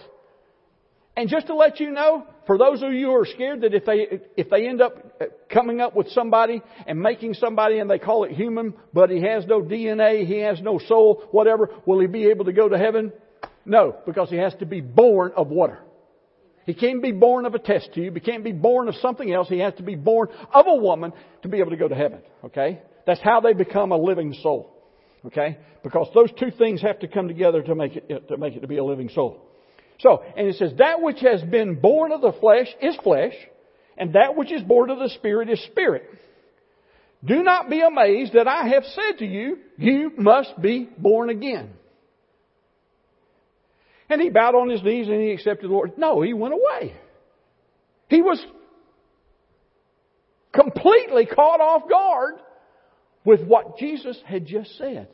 And 1.15 1.29
just 1.29 1.47
to 1.47 1.55
let 1.55 1.79
you 1.79 1.91
know, 1.91 2.25
for 2.47 2.57
those 2.57 2.81
of 2.81 2.93
you 2.93 3.07
who 3.07 3.15
are 3.15 3.25
scared 3.25 3.61
that 3.61 3.73
if 3.73 3.85
they, 3.85 4.19
if 4.35 4.49
they 4.49 4.67
end 4.67 4.81
up 4.81 5.21
coming 5.49 5.79
up 5.79 5.95
with 5.95 6.09
somebody 6.09 6.61
and 6.87 6.99
making 6.99 7.35
somebody 7.35 7.79
and 7.79 7.89
they 7.89 7.99
call 7.99 8.23
it 8.23 8.31
human, 8.31 8.73
but 8.93 9.09
he 9.09 9.21
has 9.21 9.45
no 9.45 9.61
DNA, 9.61 10.25
he 10.25 10.39
has 10.39 10.59
no 10.61 10.79
soul, 10.79 11.23
whatever, 11.31 11.69
will 11.85 11.99
he 11.99 12.07
be 12.07 12.27
able 12.27 12.45
to 12.45 12.53
go 12.53 12.67
to 12.67 12.77
heaven? 12.77 13.13
No, 13.65 13.95
because 14.05 14.29
he 14.29 14.37
has 14.37 14.55
to 14.55 14.65
be 14.65 14.81
born 14.81 15.33
of 15.35 15.49
water. 15.49 15.79
He 16.65 16.73
can't 16.73 17.01
be 17.01 17.11
born 17.11 17.45
of 17.45 17.55
a 17.55 17.59
test 17.59 17.93
tube. 17.93 18.13
He 18.13 18.19
can't 18.19 18.43
be 18.43 18.51
born 18.51 18.87
of 18.87 18.95
something 18.95 19.31
else. 19.31 19.49
He 19.49 19.59
has 19.59 19.73
to 19.75 19.83
be 19.83 19.95
born 19.95 20.29
of 20.53 20.65
a 20.67 20.75
woman 20.75 21.13
to 21.43 21.47
be 21.47 21.59
able 21.59 21.71
to 21.71 21.77
go 21.77 21.87
to 21.87 21.95
heaven. 21.95 22.21
Okay? 22.45 22.81
That's 23.05 23.21
how 23.21 23.39
they 23.39 23.53
become 23.53 23.91
a 23.91 23.97
living 23.97 24.33
soul. 24.41 24.75
Okay? 25.25 25.57
Because 25.83 26.07
those 26.13 26.29
two 26.39 26.51
things 26.51 26.81
have 26.81 26.99
to 26.99 27.07
come 27.07 27.27
together 27.27 27.61
to 27.63 27.75
make 27.75 27.95
it, 27.95 28.27
to 28.27 28.37
make 28.37 28.55
it 28.55 28.61
to 28.61 28.67
be 28.67 28.77
a 28.77 28.83
living 28.83 29.09
soul. 29.09 29.50
So, 30.01 30.23
and 30.35 30.47
it 30.47 30.55
says, 30.55 30.73
that 30.77 31.01
which 31.01 31.19
has 31.21 31.41
been 31.43 31.75
born 31.75 32.11
of 32.11 32.21
the 32.21 32.33
flesh 32.33 32.67
is 32.81 32.95
flesh, 33.03 33.33
and 33.97 34.13
that 34.13 34.35
which 34.35 34.51
is 34.51 34.63
born 34.63 34.89
of 34.89 34.99
the 34.99 35.09
Spirit 35.09 35.49
is 35.49 35.63
spirit. 35.65 36.03
Do 37.23 37.43
not 37.43 37.69
be 37.69 37.81
amazed 37.81 38.33
that 38.33 38.47
I 38.47 38.69
have 38.69 38.83
said 38.83 39.19
to 39.19 39.25
you, 39.25 39.59
you 39.77 40.11
must 40.17 40.59
be 40.59 40.89
born 40.97 41.29
again. 41.29 41.69
And 44.09 44.19
he 44.19 44.29
bowed 44.29 44.55
on 44.55 44.69
his 44.69 44.81
knees 44.81 45.07
and 45.07 45.21
he 45.21 45.31
accepted 45.31 45.69
the 45.69 45.73
Lord. 45.73 45.97
No, 45.97 46.21
he 46.21 46.33
went 46.33 46.53
away. 46.53 46.95
He 48.09 48.21
was 48.21 48.43
completely 50.51 51.27
caught 51.27 51.61
off 51.61 51.87
guard 51.87 52.35
with 53.23 53.45
what 53.45 53.77
Jesus 53.77 54.19
had 54.25 54.47
just 54.47 54.77
said. 54.77 55.07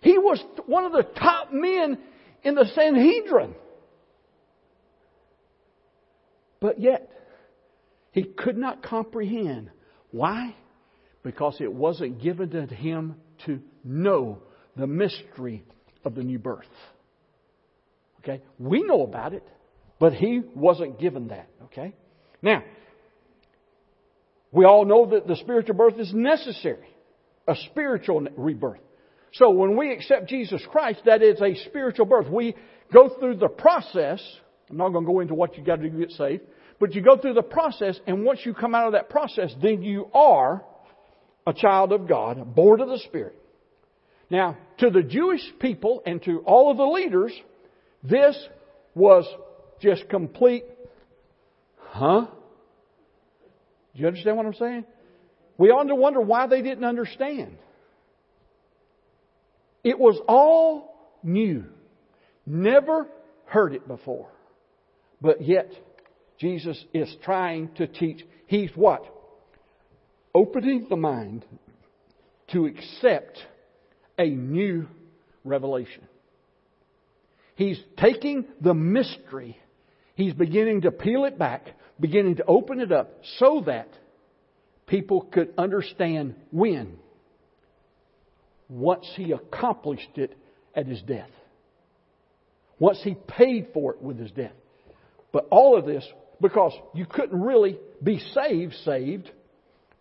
He 0.00 0.16
was 0.18 0.42
one 0.66 0.84
of 0.84 0.92
the 0.92 1.02
top 1.02 1.52
men 1.52 1.98
in 2.44 2.54
the 2.54 2.64
Sanhedrin. 2.74 3.54
But 6.60 6.80
yet, 6.80 7.10
he 8.12 8.24
could 8.24 8.56
not 8.56 8.82
comprehend. 8.82 9.70
Why? 10.10 10.54
Because 11.22 11.56
it 11.60 11.72
wasn't 11.72 12.22
given 12.22 12.50
to 12.50 12.66
him 12.66 13.16
to 13.46 13.60
know 13.82 14.38
the 14.76 14.86
mystery 14.86 15.64
of 16.04 16.14
the 16.14 16.22
new 16.22 16.38
birth. 16.38 16.64
Okay? 18.20 18.42
We 18.58 18.82
know 18.82 19.02
about 19.02 19.34
it, 19.34 19.46
but 19.98 20.12
he 20.14 20.42
wasn't 20.54 20.98
given 20.98 21.28
that. 21.28 21.48
Okay? 21.64 21.94
Now, 22.40 22.62
we 24.52 24.64
all 24.64 24.84
know 24.84 25.06
that 25.10 25.26
the 25.26 25.36
spiritual 25.36 25.74
birth 25.74 25.98
is 25.98 26.12
necessary. 26.14 26.88
A 27.48 27.56
spiritual 27.70 28.26
rebirth. 28.36 28.80
So 29.34 29.50
when 29.50 29.76
we 29.76 29.92
accept 29.92 30.28
Jesus 30.28 30.62
Christ, 30.70 31.02
that 31.06 31.22
is 31.22 31.40
a 31.42 31.56
spiritual 31.66 32.06
birth. 32.06 32.28
We 32.30 32.54
go 32.92 33.08
through 33.18 33.36
the 33.36 33.48
process. 33.48 34.22
I'm 34.70 34.76
not 34.76 34.90
going 34.90 35.04
to 35.04 35.10
go 35.12 35.20
into 35.20 35.34
what 35.34 35.56
you 35.56 35.64
got 35.64 35.76
to 35.76 35.82
do 35.82 35.90
to 35.90 36.06
get 36.06 36.10
saved. 36.12 36.42
But 36.80 36.94
you 36.94 37.02
go 37.02 37.16
through 37.16 37.34
the 37.34 37.42
process, 37.42 37.98
and 38.06 38.24
once 38.24 38.40
you 38.44 38.54
come 38.54 38.74
out 38.74 38.86
of 38.86 38.92
that 38.92 39.08
process, 39.08 39.54
then 39.62 39.82
you 39.82 40.10
are 40.12 40.64
a 41.46 41.52
child 41.52 41.92
of 41.92 42.08
God, 42.08 42.54
born 42.54 42.80
of 42.80 42.88
the 42.88 42.98
Spirit. 42.98 43.36
Now, 44.30 44.56
to 44.78 44.90
the 44.90 45.02
Jewish 45.02 45.42
people 45.60 46.02
and 46.04 46.22
to 46.24 46.38
all 46.40 46.70
of 46.70 46.76
the 46.76 46.84
leaders, 46.84 47.32
this 48.02 48.36
was 48.94 49.26
just 49.80 50.08
complete, 50.08 50.64
huh? 51.78 52.26
Do 53.94 54.00
you 54.00 54.06
understand 54.06 54.36
what 54.36 54.46
I'm 54.46 54.54
saying? 54.54 54.84
We 55.56 55.68
ought 55.70 55.84
to 55.84 55.94
wonder 55.94 56.20
why 56.20 56.46
they 56.48 56.62
didn't 56.62 56.84
understand. 56.84 57.58
It 59.84 59.98
was 59.98 60.20
all 60.26 61.18
new. 61.22 61.66
Never 62.46 63.06
heard 63.44 63.74
it 63.74 63.86
before. 63.86 64.28
But 65.24 65.40
yet, 65.40 65.72
Jesus 66.38 66.84
is 66.92 67.16
trying 67.24 67.70
to 67.76 67.86
teach. 67.86 68.22
He's 68.46 68.70
what? 68.74 69.06
Opening 70.34 70.86
the 70.90 70.96
mind 70.96 71.46
to 72.52 72.66
accept 72.66 73.38
a 74.18 74.26
new 74.26 74.86
revelation. 75.42 76.02
He's 77.54 77.80
taking 77.96 78.44
the 78.60 78.74
mystery, 78.74 79.58
he's 80.14 80.34
beginning 80.34 80.82
to 80.82 80.90
peel 80.90 81.24
it 81.24 81.38
back, 81.38 81.68
beginning 81.98 82.36
to 82.36 82.44
open 82.44 82.80
it 82.80 82.92
up 82.92 83.20
so 83.38 83.62
that 83.64 83.88
people 84.86 85.22
could 85.22 85.54
understand 85.56 86.34
when. 86.50 86.98
Once 88.68 89.10
he 89.16 89.32
accomplished 89.32 90.16
it 90.16 90.36
at 90.74 90.86
his 90.86 91.00
death. 91.00 91.30
Once 92.78 93.00
he 93.02 93.14
paid 93.26 93.68
for 93.72 93.94
it 93.94 94.02
with 94.02 94.18
his 94.18 94.30
death. 94.32 94.52
But 95.34 95.48
all 95.50 95.76
of 95.76 95.84
this 95.84 96.06
because 96.40 96.72
you 96.94 97.06
couldn't 97.06 97.42
really 97.42 97.76
be 98.00 98.20
saved, 98.20 98.72
saved. 98.84 99.28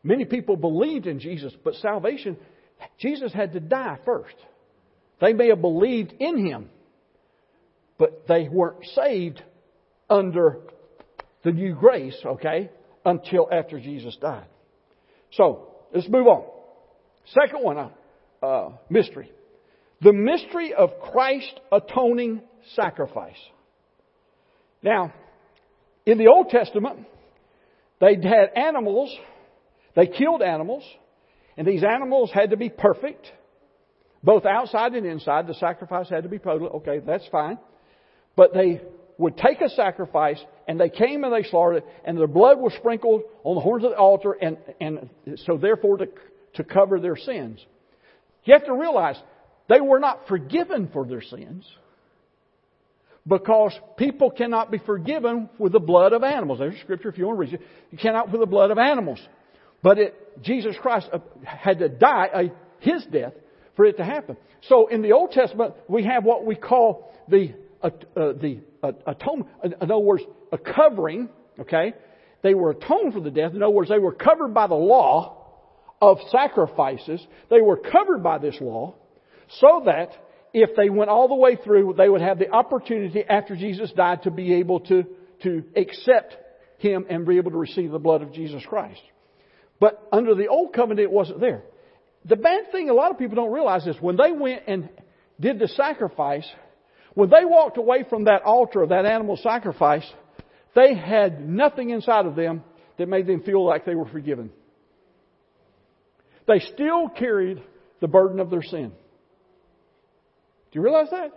Many 0.03 0.25
people 0.25 0.55
believed 0.55 1.07
in 1.07 1.19
Jesus, 1.19 1.51
but 1.63 1.73
salvation, 1.75 2.37
Jesus 2.99 3.33
had 3.33 3.53
to 3.53 3.59
die 3.59 3.97
first. 4.05 4.35
They 5.19 5.33
may 5.33 5.47
have 5.47 5.59
believed 5.59 6.13
in 6.19 6.45
Him, 6.45 6.69
but 7.97 8.27
they 8.27 8.47
weren't 8.47 8.85
saved 8.93 9.41
under 10.07 10.59
the 11.43 11.51
new 11.51 11.73
grace, 11.73 12.15
okay, 12.23 12.69
until 13.03 13.49
after 13.51 13.79
Jesus 13.79 14.15
died. 14.21 14.45
So, 15.31 15.69
let's 15.95 16.07
move 16.09 16.27
on. 16.27 16.43
Second 17.25 17.63
one, 17.63 17.77
uh, 17.79 17.89
uh 18.45 18.69
mystery. 18.87 19.31
The 19.99 20.13
mystery 20.13 20.75
of 20.75 20.91
Christ 20.99 21.59
atoning 21.71 22.43
sacrifice. 22.75 23.39
Now, 24.83 25.13
in 26.05 26.17
the 26.17 26.27
Old 26.27 26.49
Testament, 26.49 26.99
they 27.99 28.15
had 28.15 28.49
animals, 28.55 29.15
they 29.95 30.07
killed 30.07 30.41
animals, 30.41 30.83
and 31.57 31.67
these 31.67 31.83
animals 31.83 32.31
had 32.33 32.49
to 32.49 32.57
be 32.57 32.69
perfect, 32.69 33.25
both 34.23 34.45
outside 34.45 34.93
and 34.93 35.05
inside. 35.05 35.47
The 35.47 35.53
sacrifice 35.55 36.09
had 36.09 36.23
to 36.23 36.29
be 36.29 36.39
perfect. 36.39 36.73
Okay, 36.75 36.99
that's 36.99 37.27
fine. 37.31 37.57
But 38.35 38.53
they 38.53 38.81
would 39.17 39.37
take 39.37 39.61
a 39.61 39.69
sacrifice 39.69 40.43
and 40.67 40.79
they 40.79 40.89
came 40.89 41.23
and 41.23 41.31
they 41.31 41.47
slaughtered 41.47 41.77
it 41.77 41.85
and 42.03 42.17
their 42.17 42.27
blood 42.27 42.57
was 42.59 42.73
sprinkled 42.77 43.21
on 43.43 43.55
the 43.55 43.61
horns 43.61 43.83
of 43.83 43.91
the 43.91 43.97
altar 43.97 44.31
and, 44.33 44.57
and 44.81 45.09
so 45.45 45.57
therefore 45.57 45.97
to, 45.97 46.07
to 46.55 46.63
cover 46.63 46.99
their 46.99 47.15
sins. 47.15 47.63
You 48.43 48.53
have 48.53 48.65
to 48.65 48.73
realize 48.73 49.15
they 49.69 49.81
were 49.81 49.99
not 49.99 50.27
forgiven 50.27 50.89
for 50.91 51.05
their 51.05 51.21
sins 51.21 51.65
because 53.25 53.73
people 53.97 54.29
cannot 54.29 54.69
be 54.69 54.77
forgiven 54.79 55.49
with 55.57 55.71
the 55.71 55.79
blood 55.79 56.13
of 56.13 56.23
animals. 56.23 56.59
There's 56.59 56.79
scripture 56.81 57.09
if 57.09 57.17
you 57.17 57.25
want 57.25 57.37
to 57.37 57.41
read 57.41 57.53
it. 57.53 57.61
You 57.91 57.97
cannot 57.97 58.31
with 58.31 58.41
the 58.41 58.47
blood 58.47 58.71
of 58.71 58.77
animals. 58.77 59.19
But 59.81 59.97
it, 59.97 60.43
Jesus 60.43 60.75
Christ 60.81 61.09
uh, 61.11 61.19
had 61.45 61.79
to 61.79 61.89
die 61.89 62.51
his 62.79 63.05
death 63.05 63.33
for 63.75 63.85
it 63.85 63.97
to 63.97 64.03
happen. 64.03 64.37
So 64.67 64.87
in 64.87 65.01
the 65.01 65.13
Old 65.13 65.31
Testament, 65.31 65.73
we 65.87 66.03
have 66.03 66.23
what 66.23 66.45
we 66.45 66.55
call 66.55 67.13
the 67.27 67.53
uh, 67.81 67.87
uh, 67.87 68.33
the 68.33 68.61
uh, 68.81 68.91
atonement. 69.05 69.49
In 69.63 69.75
other 69.81 69.97
words, 69.97 70.23
a 70.51 70.57
covering. 70.57 71.29
Okay, 71.59 71.93
they 72.41 72.53
were 72.53 72.71
atoned 72.71 73.13
for 73.13 73.19
the 73.19 73.31
death. 73.31 73.53
In 73.53 73.61
other 73.61 73.73
words, 73.73 73.89
they 73.89 73.99
were 73.99 74.13
covered 74.13 74.53
by 74.53 74.67
the 74.67 74.75
law 74.75 75.37
of 76.01 76.17
sacrifices. 76.31 77.25
They 77.49 77.61
were 77.61 77.77
covered 77.77 78.23
by 78.23 78.37
this 78.37 78.55
law, 78.59 78.95
so 79.59 79.83
that 79.85 80.11
if 80.53 80.75
they 80.75 80.89
went 80.89 81.09
all 81.09 81.27
the 81.27 81.35
way 81.35 81.55
through, 81.55 81.95
they 81.97 82.07
would 82.07 82.21
have 82.21 82.37
the 82.37 82.51
opportunity 82.51 83.23
after 83.27 83.55
Jesus 83.55 83.91
died 83.91 84.23
to 84.23 84.31
be 84.31 84.53
able 84.55 84.81
to, 84.81 85.03
to 85.41 85.63
accept 85.75 86.37
Him 86.77 87.05
and 87.09 87.25
be 87.25 87.37
able 87.37 87.51
to 87.51 87.57
receive 87.57 87.91
the 87.91 87.99
blood 87.99 88.21
of 88.21 88.31
Jesus 88.31 88.63
Christ. 88.67 89.01
But 89.79 90.07
under 90.11 90.35
the 90.35 90.47
old 90.47 90.73
covenant, 90.73 90.99
it 90.99 91.11
wasn't 91.11 91.39
there. 91.39 91.63
The 92.25 92.35
bad 92.35 92.71
thing 92.71 92.89
a 92.89 92.93
lot 92.93 93.11
of 93.11 93.17
people 93.17 93.35
don't 93.35 93.51
realize 93.51 93.85
is 93.87 93.95
when 93.99 94.15
they 94.15 94.31
went 94.31 94.63
and 94.67 94.89
did 95.39 95.59
the 95.59 95.67
sacrifice, 95.67 96.47
when 97.15 97.29
they 97.29 97.43
walked 97.43 97.77
away 97.77 98.05
from 98.09 98.25
that 98.25 98.43
altar 98.43 98.81
of 98.81 98.89
that 98.89 99.05
animal 99.05 99.37
sacrifice, 99.37 100.09
they 100.75 100.95
had 100.95 101.47
nothing 101.47 101.89
inside 101.89 102.25
of 102.25 102.35
them 102.35 102.63
that 102.97 103.09
made 103.09 103.27
them 103.27 103.41
feel 103.41 103.65
like 103.65 103.85
they 103.85 103.95
were 103.95 104.07
forgiven. 104.07 104.51
They 106.47 106.59
still 106.59 107.09
carried 107.09 107.61
the 107.99 108.07
burden 108.07 108.39
of 108.39 108.49
their 108.49 108.63
sin. 108.63 108.93
Do 110.73 110.79
you 110.79 110.83
realize 110.83 111.09
that? 111.11 111.31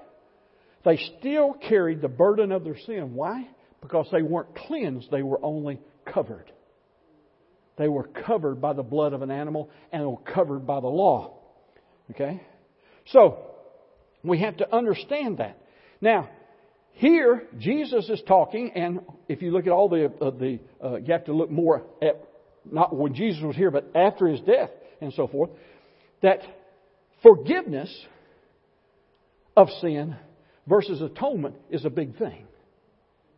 They 0.85 0.97
still 1.19 1.53
carried 1.53 2.01
the 2.01 2.09
burden 2.09 2.53
of 2.53 2.65
their 2.65 2.79
sin. 2.79 3.15
Why? 3.15 3.47
Because 3.83 4.09
they 4.11 4.23
weren't 4.23 4.55
cleansed, 4.55 5.11
they 5.11 5.23
were 5.23 5.39
only 5.45 5.79
covered. 6.07 6.51
They 7.77 7.89
were 7.89 8.05
covered 8.05 8.63
by 8.63 8.73
the 8.73 8.83
blood 8.83 9.13
of 9.13 9.21
an 9.21 9.31
animal 9.31 9.69
and 9.93 10.07
were 10.07 10.17
covered 10.17 10.67
by 10.67 10.81
the 10.81 10.87
law. 10.87 11.35
Okay? 12.13 12.41
So, 13.09 13.51
we 14.25 14.39
have 14.41 14.57
to 14.57 14.75
understand 14.75 15.39
that. 15.39 15.59
Now, 16.01 16.31
here, 16.93 17.47
Jesus 17.59 18.09
is 18.09 18.23
talking, 18.27 18.73
and 18.75 19.01
if 19.29 19.43
you 19.43 19.51
look 19.51 19.67
at 19.67 19.73
all 19.73 19.91
the, 19.91 20.07
uh, 20.07 20.31
the 20.31 20.61
uh, 20.83 20.97
you 20.97 21.13
have 21.13 21.27
to 21.27 21.35
look 21.35 21.51
more 21.51 21.85
at, 22.01 22.27
not 22.65 22.97
when 22.97 23.15
Jesus 23.15 23.43
was 23.43 23.55
here, 23.55 23.71
but 23.71 23.91
after 23.95 24.29
his 24.29 24.41
death 24.41 24.71
and 25.03 25.13
so 25.13 25.27
forth, 25.27 25.51
that 26.23 26.41
forgiveness 27.23 27.95
of 29.57 29.69
sin 29.81 30.17
versus 30.67 31.01
atonement 31.01 31.57
is 31.71 31.85
a 31.85 31.91
big 31.91 32.17
thing. 32.19 32.47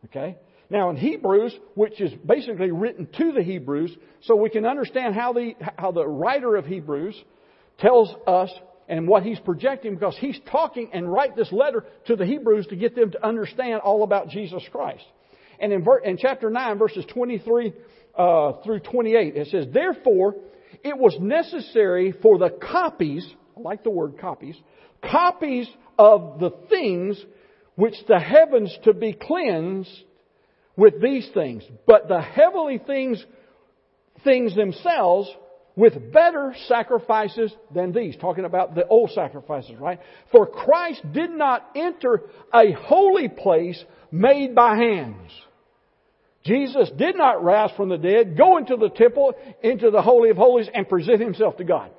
Okay? 0.07 0.37
Now 0.71 0.91
in 0.91 0.97
Hebrews, 0.97 1.55
which 1.75 2.01
is 2.01 2.13
basically 2.27 2.71
written 2.71 3.09
to 3.19 3.33
the 3.33 3.43
Hebrews, 3.43 3.95
so 4.23 4.37
we 4.37 4.51
can 4.51 4.67
understand 4.67 5.15
how 5.15 5.33
the, 5.33 5.53
how 5.77 5.93
the 5.93 6.07
writer 6.07 6.57
of 6.57 6.67
Hebrews 6.67 7.17
tells 7.79 8.15
us 8.27 8.51
and 8.89 9.07
what 9.07 9.23
he's 9.23 9.39
projecting 9.41 9.95
because 9.95 10.17
he's 10.19 10.39
talking 10.51 10.91
and 10.93 11.11
write 11.11 11.37
this 11.37 11.53
letter 11.53 11.85
to 12.07 12.17
the 12.17 12.27
Hebrews 12.27 12.67
to 12.69 12.77
get 12.77 12.95
them 12.95 13.11
to 13.13 13.27
understand 13.27 13.81
all 13.81 14.03
about 14.03 14.29
Jesus 14.29 14.63
Christ. 14.73 15.05
And 15.61 15.73
in, 15.73 15.85
ver- 15.85 15.99
in 15.99 16.17
chapter 16.17 16.51
9, 16.51 16.79
verses 16.79 17.05
23 17.13 17.73
uh, 18.17 18.53
through 18.65 18.81
28, 18.81 19.37
it 19.37 19.49
says, 19.49 19.67
Therefore, 19.73 20.37
it 20.83 20.97
was 20.97 21.17
necessary 21.21 22.13
for 22.23 22.39
the 22.39 22.51
copies, 22.51 23.27
like 23.61 23.85
the 23.85 23.91
word 23.91 24.19
copies, 24.19 24.57
copies 25.03 25.69
of 25.99 26.39
the 26.41 26.51
things 26.71 27.23
which 27.75 27.95
the 28.09 28.19
heavens 28.19 28.77
to 28.85 28.93
be 28.93 29.13
cleansed 29.13 29.91
with 30.77 31.01
these 31.01 31.29
things. 31.35 31.63
But 31.87 32.09
the 32.09 32.21
heavenly 32.21 32.79
things, 32.79 33.25
things 34.25 34.55
themselves 34.55 35.29
with 35.77 36.13
better 36.13 36.55
sacrifices 36.67 37.53
than 37.73 37.93
these. 37.93 38.17
Talking 38.17 38.45
about 38.45 38.75
the 38.75 38.87
old 38.87 39.11
sacrifices, 39.13 39.79
right? 39.79 40.01
For 40.33 40.47
Christ 40.47 41.03
did 41.13 41.31
not 41.31 41.69
enter 41.77 42.23
a 42.53 42.73
holy 42.73 43.29
place 43.29 43.83
made 44.11 44.55
by 44.55 44.77
hands. 44.77 45.31
Jesus 46.45 46.91
did 46.97 47.17
not 47.17 47.45
rise 47.45 47.71
from 47.77 47.91
the 47.91 47.99
dead, 47.99 48.37
go 48.37 48.57
into 48.57 48.77
the 48.77 48.89
temple, 48.89 49.35
into 49.63 49.91
the 49.91 50.03
Holy 50.03 50.31
of 50.31 50.37
Holies, 50.37 50.69
and 50.73 50.89
present 50.89 51.21
himself 51.21 51.57
to 51.59 51.65
God. 51.65 51.91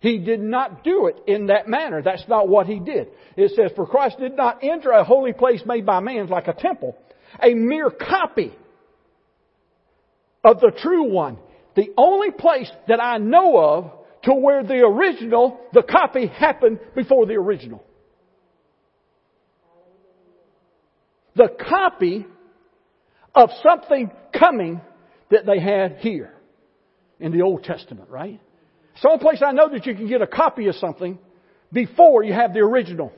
He 0.00 0.18
did 0.18 0.40
not 0.40 0.84
do 0.84 1.06
it 1.06 1.16
in 1.26 1.46
that 1.46 1.68
manner. 1.68 2.02
That's 2.02 2.26
not 2.28 2.48
what 2.48 2.66
he 2.66 2.78
did. 2.78 3.08
It 3.36 3.52
says, 3.56 3.72
For 3.74 3.86
Christ 3.86 4.18
did 4.18 4.36
not 4.36 4.62
enter 4.62 4.90
a 4.90 5.04
holy 5.04 5.32
place 5.32 5.62
made 5.66 5.84
by 5.84 6.00
man 6.00 6.28
like 6.28 6.46
a 6.46 6.52
temple, 6.52 6.96
a 7.42 7.54
mere 7.54 7.90
copy 7.90 8.52
of 10.44 10.60
the 10.60 10.70
true 10.70 11.10
one. 11.10 11.38
The 11.74 11.92
only 11.96 12.30
place 12.30 12.70
that 12.86 13.02
I 13.02 13.18
know 13.18 13.58
of 13.58 13.92
to 14.24 14.34
where 14.34 14.62
the 14.62 14.80
original, 14.84 15.60
the 15.72 15.82
copy 15.82 16.26
happened 16.26 16.78
before 16.94 17.26
the 17.26 17.34
original. 17.34 17.84
The 21.34 21.48
copy 21.48 22.26
of 23.34 23.50
something 23.62 24.10
coming 24.32 24.80
that 25.30 25.46
they 25.46 25.60
had 25.60 25.98
here 25.98 26.34
in 27.20 27.32
the 27.32 27.42
Old 27.42 27.64
Testament, 27.64 28.08
right? 28.10 28.40
It's 28.98 29.04
the 29.04 29.10
only 29.10 29.22
place 29.22 29.40
I 29.46 29.52
know 29.52 29.68
that 29.68 29.86
you 29.86 29.94
can 29.94 30.08
get 30.08 30.22
a 30.22 30.26
copy 30.26 30.66
of 30.66 30.74
something 30.74 31.20
before 31.72 32.24
you 32.24 32.32
have 32.32 32.52
the 32.52 32.58
original. 32.58 33.12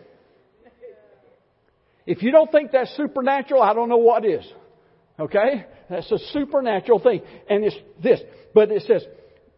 If 2.05 2.23
you 2.23 2.31
don't 2.33 2.53
think 2.53 2.73
that's 2.73 2.95
supernatural, 2.99 3.63
I 3.63 3.73
don't 3.73 3.89
know 3.89 3.97
what 3.97 4.27
is. 4.27 4.45
Okay? 5.19 5.65
That's 5.89 6.13
a 6.13 6.19
supernatural 6.35 6.99
thing. 6.99 7.23
And 7.49 7.65
it's 7.65 7.77
this. 8.03 8.21
But 8.53 8.71
it 8.71 8.83
says, 8.83 9.07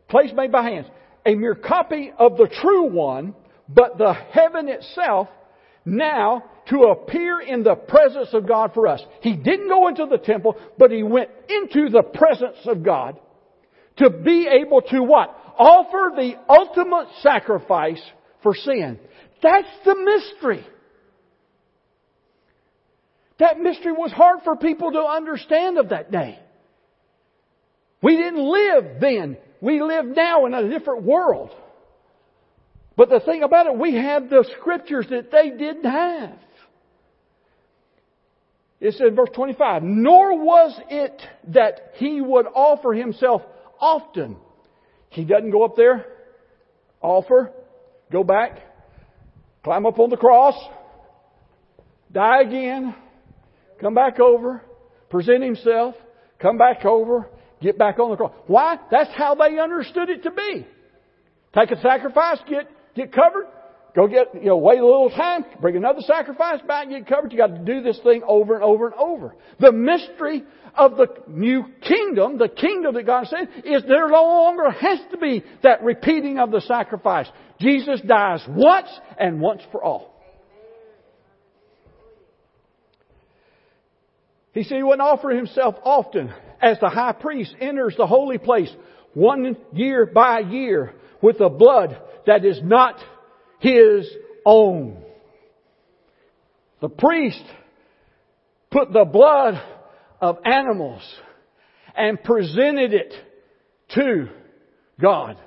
place 0.09 0.31
made 0.33 0.53
by 0.53 0.63
hands. 0.63 0.87
A 1.27 1.35
mere 1.35 1.57
copy 1.57 2.13
of 2.17 2.37
the 2.37 2.47
true 2.47 2.89
one, 2.89 3.35
but 3.69 3.99
the 3.99 4.13
heaven 4.13 4.69
itself 4.69 5.27
now 5.85 6.45
to 6.69 6.83
appear 6.83 7.41
in 7.41 7.65
the 7.65 7.75
presence 7.75 8.29
of 8.33 8.47
God 8.47 8.75
for 8.75 8.87
us. 8.87 9.03
He 9.23 9.35
didn't 9.35 9.67
go 9.67 9.89
into 9.89 10.07
the 10.07 10.19
temple, 10.19 10.57
but 10.79 10.93
he 10.93 11.03
went 11.03 11.31
into 11.49 11.89
the 11.89 12.05
presence 12.05 12.59
of 12.67 12.85
God 12.85 13.19
to 13.97 14.09
be 14.09 14.47
able 14.47 14.83
to 14.83 15.03
what? 15.03 15.37
Offer 15.63 16.15
the 16.17 16.35
ultimate 16.49 17.09
sacrifice 17.23 18.03
for 18.43 18.55
sin. 18.55 18.99
That's 19.43 19.69
the 19.85 19.95
mystery. 19.97 20.67
That 23.39 23.59
mystery 23.59 23.93
was 23.93 24.13
hard 24.13 24.41
for 24.45 24.57
people 24.57 24.93
to 24.93 25.01
understand 25.01 25.79
of 25.79 25.91
that 25.91 26.11
day. 26.11 26.39
We 28.03 28.17
didn't 28.17 28.45
live 28.45 29.01
then. 29.01 29.37
We 29.61 29.81
live 29.81 30.07
now 30.07 30.47
in 30.47 30.55
a 30.55 30.69
different 30.69 31.05
world. 31.05 31.51
But 32.97 33.09
the 33.09 33.21
thing 33.21 33.43
about 33.43 33.67
it, 33.67 33.79
we 33.79 33.95
have 33.95 34.29
the 34.29 34.45
scriptures 34.59 35.07
that 35.11 35.31
they 35.31 35.51
didn't 35.51 35.85
have. 35.85 36.39
It 38.81 38.93
says 38.93 39.09
in 39.09 39.15
verse 39.15 39.31
25, 39.35 39.85
nor 39.85 40.45
was 40.45 40.79
it 40.91 41.23
that 41.49 41.93
he 41.95 42.21
would 42.21 42.47
offer 42.47 42.93
himself 42.93 43.43
often 43.81 44.37
he 45.13 45.25
doesn't 45.25 45.51
go 45.51 45.65
up 45.65 45.77
there, 45.77 46.07
offer, 47.01 47.53
go 48.11 48.25
back, 48.25 48.59
climb 49.63 49.87
up 49.87 49.99
on 49.99 50.11
the 50.11 50.17
cross, 50.17 50.55
die 52.13 52.43
again, 52.43 52.95
come 53.81 53.95
back 53.95 54.21
over, 54.21 54.63
present 55.11 55.43
himself, 55.43 55.95
come 56.39 56.59
back 56.59 56.85
over, 56.85 57.29
get 57.61 57.79
back 57.79 57.99
on 57.99 58.11
the 58.11 58.17
cross. 58.17 58.33
Why? 58.47 58.77
That's 58.91 59.11
how 59.15 59.35
they 59.35 59.59
understood 59.59 60.09
it 60.09 60.23
to 60.25 60.31
be. 60.31 60.67
Take 61.55 61.71
a 61.71 61.81
sacrifice, 61.81 62.39
get, 62.49 62.71
get 62.95 63.13
covered, 63.13 63.47
go 63.95 64.07
get, 64.07 64.35
you 64.35 64.47
know, 64.47 64.57
wait 64.57 64.79
a 64.79 64.85
little 64.85 65.11
time, 65.11 65.45
bring 65.61 65.77
another 65.77 66.01
sacrifice 66.01 66.61
back, 66.67 66.89
get 66.89 67.07
covered. 67.07 67.33
You 67.33 67.39
got 67.39 67.55
to 67.55 67.65
do 67.65 67.83
this 67.83 67.99
thing 68.03 68.23
over 68.27 68.55
and 68.55 68.63
over 68.63 68.87
and 68.87 68.95
over. 68.95 69.35
The 69.61 69.73
mystery 69.73 70.45
of 70.75 70.97
the 70.97 71.09
new 71.29 71.65
kingdom, 71.83 72.39
the 72.39 72.49
kingdom 72.49 72.95
that 72.95 73.07
God 73.07 73.27
said, 73.27 73.49
is 73.65 73.83
there 73.87 74.09
no 74.09 74.25
longer 74.25 74.71
has 74.71 74.99
to 75.11 75.19
be 75.19 75.45
that 75.63 75.83
repeating 75.83 76.39
of 76.39 76.51
the 76.51 76.61
sacrifice. 76.63 77.27
Jesus 77.61 78.01
dies 78.01 78.43
once 78.49 78.89
and 79.19 79.41
once 79.41 79.63
for 79.71 79.83
all. 79.83 80.13
He 84.53 84.65
said 84.65 84.77
he 84.77 84.83
wouldn't 84.83 85.01
offer 85.01 85.31
himself 85.31 85.77
often 85.83 86.33
as 86.61 86.79
the 86.79 86.89
high 86.89 87.13
priest 87.13 87.55
enters 87.61 87.95
the 87.97 88.07
holy 88.07 88.39
place 88.39 88.71
one 89.15 89.57
year 89.73 90.07
by 90.07 90.41
year 90.41 90.95
with 91.23 91.39
the 91.39 91.49
blood 91.49 91.99
that 92.27 92.45
is 92.45 92.61
not 92.63 92.97
his 93.63 94.11
own. 94.45 95.03
The 96.81 96.89
priest 96.89 97.43
put 98.71 98.93
the 98.93 99.05
blood 99.05 99.63
of 100.21 100.39
animals 100.45 101.03
and 101.97 102.23
presented 102.23 102.93
it 102.93 103.15
to 103.95 104.29
God. 105.01 105.39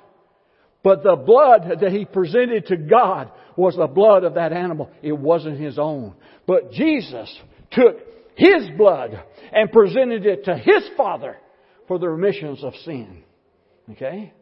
But 0.82 1.02
the 1.02 1.16
blood 1.16 1.80
that 1.80 1.92
he 1.92 2.04
presented 2.04 2.66
to 2.66 2.76
God 2.76 3.30
was 3.56 3.76
the 3.76 3.86
blood 3.86 4.24
of 4.24 4.34
that 4.34 4.52
animal. 4.52 4.90
It 5.02 5.12
wasn't 5.12 5.60
his 5.60 5.78
own. 5.78 6.14
But 6.46 6.72
Jesus 6.72 7.34
took 7.72 7.98
his 8.36 8.68
blood 8.78 9.22
and 9.52 9.70
presented 9.72 10.24
it 10.24 10.44
to 10.44 10.56
his 10.56 10.88
Father 10.96 11.36
for 11.88 11.98
the 11.98 12.08
remissions 12.08 12.64
of 12.64 12.74
sin. 12.84 13.24
Okay? 13.92 14.32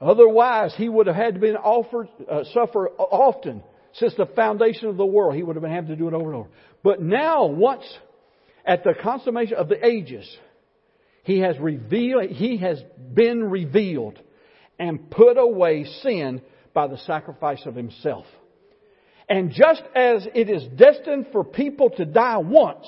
Otherwise, 0.00 0.74
he 0.76 0.88
would 0.88 1.06
have 1.06 1.16
had 1.16 1.34
to 1.34 1.40
been 1.40 1.56
offered, 1.56 2.08
uh, 2.30 2.44
suffer 2.52 2.90
often 2.98 3.62
since 3.94 4.14
the 4.14 4.26
foundation 4.26 4.88
of 4.88 4.96
the 4.96 5.06
world. 5.06 5.34
He 5.34 5.42
would 5.42 5.56
have 5.56 5.62
been 5.62 5.72
having 5.72 5.90
to 5.90 5.96
do 5.96 6.08
it 6.08 6.14
over 6.14 6.30
and 6.30 6.40
over. 6.40 6.48
But 6.82 7.00
now, 7.00 7.46
once 7.46 7.84
at 8.64 8.84
the 8.84 8.94
consummation 9.02 9.56
of 9.56 9.68
the 9.68 9.84
ages, 9.84 10.28
he 11.22 11.40
has 11.40 11.58
revealed, 11.58 12.30
he 12.30 12.58
has 12.58 12.82
been 13.14 13.44
revealed 13.44 14.18
and 14.78 15.10
put 15.10 15.38
away 15.38 15.84
sin 16.02 16.42
by 16.74 16.88
the 16.88 16.98
sacrifice 16.98 17.64
of 17.64 17.74
himself. 17.74 18.26
And 19.28 19.50
just 19.50 19.82
as 19.94 20.26
it 20.34 20.50
is 20.50 20.62
destined 20.76 21.28
for 21.32 21.42
people 21.42 21.90
to 21.90 22.04
die 22.04 22.36
once, 22.36 22.86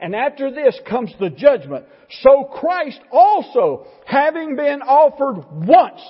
and 0.00 0.14
after 0.14 0.50
this 0.50 0.78
comes 0.88 1.14
the 1.20 1.30
judgment, 1.30 1.86
so 2.22 2.44
Christ 2.44 3.00
also, 3.12 3.86
having 4.04 4.56
been 4.56 4.82
offered 4.82 5.44
once 5.66 6.00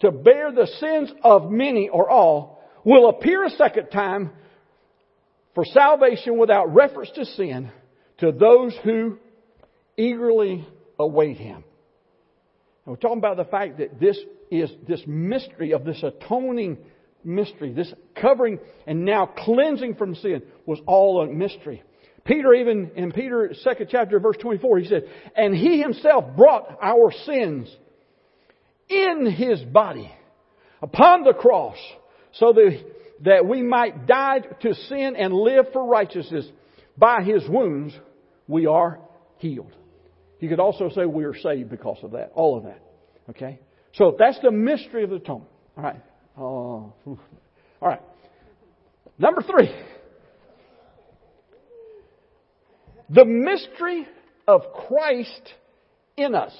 to 0.00 0.10
bear 0.10 0.52
the 0.52 0.66
sins 0.78 1.10
of 1.22 1.50
many 1.50 1.88
or 1.88 2.08
all, 2.10 2.62
will 2.84 3.08
appear 3.08 3.44
a 3.44 3.50
second 3.50 3.88
time 3.88 4.30
for 5.54 5.64
salvation 5.64 6.38
without 6.38 6.72
reference 6.74 7.10
to 7.14 7.24
sin 7.24 7.70
to 8.18 8.32
those 8.32 8.76
who 8.84 9.18
eagerly 9.96 10.66
await 10.98 11.38
Him. 11.38 11.56
And 11.56 11.64
we're 12.92 12.96
talking 12.96 13.18
about 13.18 13.36
the 13.36 13.44
fact 13.44 13.78
that 13.78 13.98
this 13.98 14.18
is 14.50 14.70
this 14.86 15.02
mystery 15.06 15.72
of 15.72 15.84
this 15.84 16.02
atoning 16.02 16.78
mystery, 17.24 17.72
this 17.72 17.92
covering 18.14 18.60
and 18.86 19.04
now 19.04 19.26
cleansing 19.26 19.96
from 19.96 20.14
sin 20.14 20.42
was 20.64 20.78
all 20.86 21.22
a 21.22 21.26
mystery. 21.26 21.82
Peter 22.24 22.54
even, 22.54 22.90
in 22.96 23.12
Peter's 23.12 23.60
second 23.62 23.88
chapter, 23.90 24.18
verse 24.18 24.36
24, 24.40 24.78
he 24.78 24.88
said, 24.88 25.04
And 25.36 25.54
he 25.54 25.80
himself 25.80 26.36
brought 26.36 26.78
our 26.82 27.12
sins 27.24 27.74
in 28.88 29.26
his 29.26 29.60
body 29.62 30.10
upon 30.82 31.24
the 31.24 31.32
cross 31.32 31.76
so 32.32 32.52
that, 32.52 32.84
that 33.22 33.46
we 33.46 33.62
might 33.62 34.06
die 34.06 34.40
to 34.40 34.74
sin 34.74 35.14
and 35.16 35.32
live 35.34 35.66
for 35.72 35.86
righteousness. 35.86 36.46
By 36.96 37.22
his 37.22 37.42
wounds, 37.48 37.94
we 38.46 38.66
are 38.66 39.00
healed. 39.38 39.74
You 40.40 40.48
could 40.48 40.60
also 40.60 40.90
say 40.90 41.04
we 41.06 41.24
are 41.24 41.36
saved 41.36 41.70
because 41.70 41.98
of 42.02 42.12
that. 42.12 42.32
All 42.34 42.56
of 42.56 42.64
that. 42.64 42.80
Okay? 43.30 43.60
So 43.94 44.14
that's 44.18 44.38
the 44.42 44.50
mystery 44.50 45.04
of 45.04 45.10
the 45.10 45.16
atonement. 45.16 45.50
All 45.76 45.82
right. 45.82 46.02
Oh, 46.38 46.92
all 47.06 47.18
right. 47.88 48.02
Number 49.18 49.42
three. 49.42 49.74
The 53.08 53.24
mystery 53.24 54.06
of 54.46 54.62
Christ 54.88 55.54
in 56.16 56.34
us. 56.34 56.54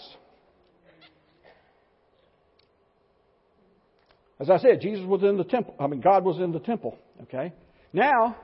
As 4.39 4.51
I 4.51 4.59
said, 4.59 4.81
Jesus 4.81 5.05
was 5.07 5.23
in 5.23 5.37
the 5.37 5.45
temple. 5.45 5.75
I 5.81 5.87
mean, 5.87 6.01
God 6.01 6.25
was 6.25 6.39
in 6.39 6.53
the 6.53 6.61
temple. 6.61 6.99
Okay? 7.23 7.53
Now, 7.93 8.37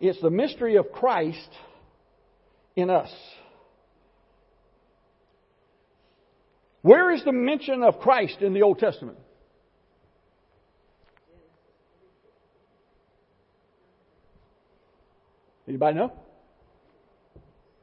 it's 0.00 0.20
the 0.20 0.30
mystery 0.30 0.76
of 0.76 0.90
Christ 0.92 1.50
in 2.74 2.88
us. 2.88 3.10
Where 6.82 7.12
is 7.12 7.22
the 7.24 7.32
mention 7.32 7.82
of 7.82 7.98
Christ 7.98 8.38
in 8.40 8.54
the 8.54 8.62
Old 8.62 8.78
Testament? 8.78 9.18
Anybody 15.68 15.98
know? 15.98 16.12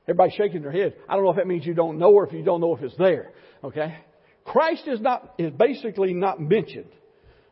Everybody's 0.08 0.34
shaking 0.34 0.62
their 0.62 0.71
head. 0.71 0.95
I 1.08 1.15
don't 1.15 1.23
know 1.23 1.32
if 1.32 1.38
that 1.38 1.47
means 1.47 1.65
you 1.65 1.73
don't 1.73 2.00
know 2.00 2.12
or 2.12 2.26
if 2.26 2.34
you 2.34 2.43
don't 2.43 2.62
know 2.62 2.76
if 2.76 2.82
it's 2.82 2.97
there. 2.97 3.32
Okay? 3.63 3.95
Christ 4.43 4.88
is 4.88 5.00
not 5.00 5.36
is 5.38 5.52
basically 5.52 6.13
not 6.13 6.41
mentioned. 6.41 6.89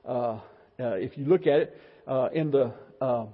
Uh, 0.07 0.39
if 0.77 1.17
you 1.17 1.25
look 1.25 1.47
at 1.47 1.59
it 1.59 1.81
uh, 2.07 2.29
in 2.33 2.51
the 2.51 2.73
uh, 3.01 3.25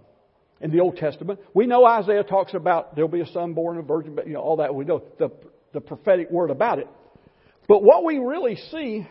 in 0.59 0.71
the 0.71 0.79
Old 0.79 0.97
Testament, 0.97 1.39
we 1.53 1.65
know 1.65 1.85
Isaiah 1.85 2.23
talks 2.23 2.53
about 2.53 2.95
there'll 2.95 3.09
be 3.09 3.21
a 3.21 3.27
son 3.27 3.53
born 3.53 3.77
of 3.77 3.87
virgin, 3.87 4.15
but 4.15 4.27
you 4.27 4.33
know 4.33 4.41
all 4.41 4.57
that. 4.57 4.73
We 4.73 4.85
know 4.85 5.03
the 5.17 5.31
the 5.73 5.81
prophetic 5.81 6.29
word 6.29 6.49
about 6.49 6.79
it. 6.79 6.87
But 7.67 7.83
what 7.83 8.03
we 8.03 8.17
really 8.17 8.57
see 8.71 9.07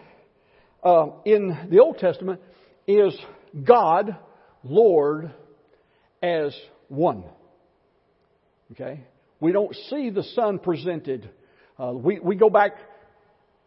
uh, 0.83 1.07
in 1.25 1.68
the 1.70 1.81
Old 1.81 1.99
Testament 1.99 2.40
is 2.87 3.16
God, 3.64 4.16
Lord, 4.62 5.33
as 6.23 6.55
one. 6.88 7.25
Okay? 8.73 9.05
We 9.40 9.53
don't 9.53 9.75
see 9.88 10.11
the 10.11 10.23
Son 10.35 10.59
presented. 10.59 11.31
Uh, 11.79 11.92
we, 11.94 12.18
we 12.20 12.37
go 12.37 12.51
back 12.51 12.73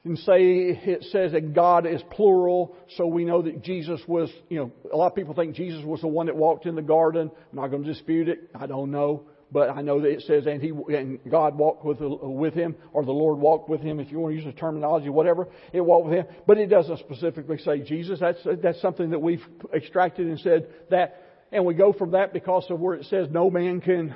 and 0.06 0.18
say 0.20 0.44
it 0.44 1.06
says 1.12 1.32
that 1.32 1.54
God 1.54 1.86
is 1.86 2.02
plural, 2.12 2.76
so 2.98 3.08
we 3.08 3.24
know 3.24 3.42
that 3.42 3.64
Jesus 3.64 4.02
was, 4.08 4.30
you 4.50 4.58
know, 4.60 4.72
a 4.92 4.98
lot 4.98 5.08
of 5.08 5.16
people 5.16 5.34
think 5.34 5.56
Jesus 5.56 5.84
was 5.86 6.02
the 6.02 6.08
one 6.08 6.26
that 6.26 6.36
walked 6.36 6.66
in 6.66 6.76
the 6.76 6.82
garden. 6.82 7.32
I'm 7.52 7.58
not 7.58 7.68
going 7.68 7.84
to 7.84 7.94
dispute 7.94 8.28
it. 8.28 8.50
I 8.54 8.68
don't 8.68 8.92
know. 8.92 9.24
But 9.50 9.70
I 9.70 9.82
know 9.82 10.02
that 10.02 10.10
it 10.10 10.24
says, 10.24 10.48
and 10.48 10.62
he, 10.62 10.70
and 10.70 11.20
God 11.30 11.56
walked 11.56 11.86
with, 11.86 12.00
with 12.02 12.56
him, 12.56 12.76
or 12.92 13.06
the 13.06 13.12
Lord 13.12 13.38
walked 13.38 13.70
with 13.70 13.82
him, 13.82 14.00
if 14.00 14.12
you 14.12 14.20
want 14.20 14.34
to 14.34 14.36
use 14.36 14.46
the 14.46 14.60
terminology, 14.60 15.10
whatever, 15.10 15.48
it 15.72 15.82
walked 15.82 16.08
with 16.08 16.18
him. 16.18 16.26
But 16.48 16.58
it 16.58 16.68
doesn't 16.68 16.98
specifically 16.98 17.60
say 17.60 17.82
Jesus. 17.82 18.20
That's, 18.20 18.40
that's 18.64 18.82
something 18.82 19.12
that 19.12 19.20
we've 19.20 19.46
extracted 19.72 20.26
and 20.26 20.40
said 20.40 20.70
that, 20.90 21.22
and 21.52 21.66
we 21.66 21.76
go 21.76 21.94
from 21.94 22.12
that 22.12 22.34
because 22.34 22.66
of 22.72 22.80
where 22.80 22.96
it 22.96 23.06
says 23.06 23.28
no 23.30 23.52
man 23.52 23.80
can 23.80 24.16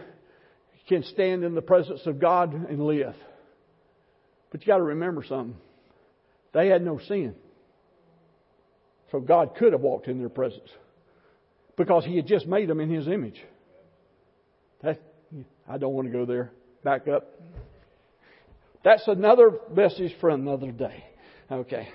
can 0.87 1.03
stand 1.03 1.43
in 1.43 1.53
the 1.53 1.61
presence 1.61 2.01
of 2.05 2.19
God 2.19 2.53
and 2.53 2.85
live. 2.85 3.13
But 4.51 4.61
you 4.61 4.67
got 4.67 4.77
to 4.77 4.83
remember 4.83 5.23
something. 5.27 5.57
They 6.57 6.69
had 6.69 6.83
no 6.83 6.97
sin. 6.97 7.35
So 9.11 9.19
God 9.19 9.53
could 9.59 9.73
have 9.73 9.81
walked 9.81 10.07
in 10.07 10.17
their 10.17 10.27
presence 10.27 10.69
because 11.77 12.03
He 12.03 12.15
had 12.15 12.25
just 12.25 12.47
made 12.47 12.67
them 12.67 12.79
in 12.79 12.89
His 12.89 13.07
image. 13.07 13.39
That, 14.81 14.99
I 15.69 15.77
don't 15.77 15.93
want 15.93 16.07
to 16.07 16.11
go 16.11 16.25
there. 16.25 16.51
Back 16.83 17.07
up. 17.07 17.31
That's 18.83 19.07
another 19.07 19.51
message 19.71 20.15
for 20.19 20.31
another 20.31 20.71
day. 20.71 21.03
Okay. 21.51 21.89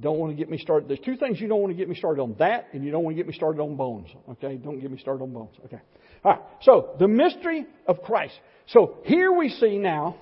Don't 0.00 0.18
want 0.18 0.32
to 0.32 0.36
get 0.36 0.48
me 0.48 0.56
started. 0.56 0.88
There's 0.88 1.00
two 1.00 1.16
things 1.16 1.38
you 1.38 1.48
don't 1.48 1.60
want 1.60 1.72
to 1.72 1.76
get 1.76 1.86
me 1.86 1.94
started 1.94 2.22
on 2.22 2.36
that, 2.38 2.68
and 2.72 2.82
you 2.82 2.90
don't 2.90 3.04
want 3.04 3.14
to 3.14 3.22
get 3.22 3.28
me 3.28 3.34
started 3.34 3.60
on 3.60 3.76
bones. 3.76 4.08
Okay? 4.30 4.56
Don't 4.56 4.80
get 4.80 4.90
me 4.90 4.96
started 4.96 5.22
on 5.22 5.34
bones. 5.34 5.56
Okay. 5.66 5.80
All 6.24 6.32
right. 6.32 6.40
So, 6.62 6.94
the 6.98 7.06
mystery 7.06 7.66
of 7.86 8.00
Christ. 8.00 8.32
So, 8.68 8.96
here 9.04 9.30
we 9.30 9.50
see 9.50 9.76
now, 9.76 10.16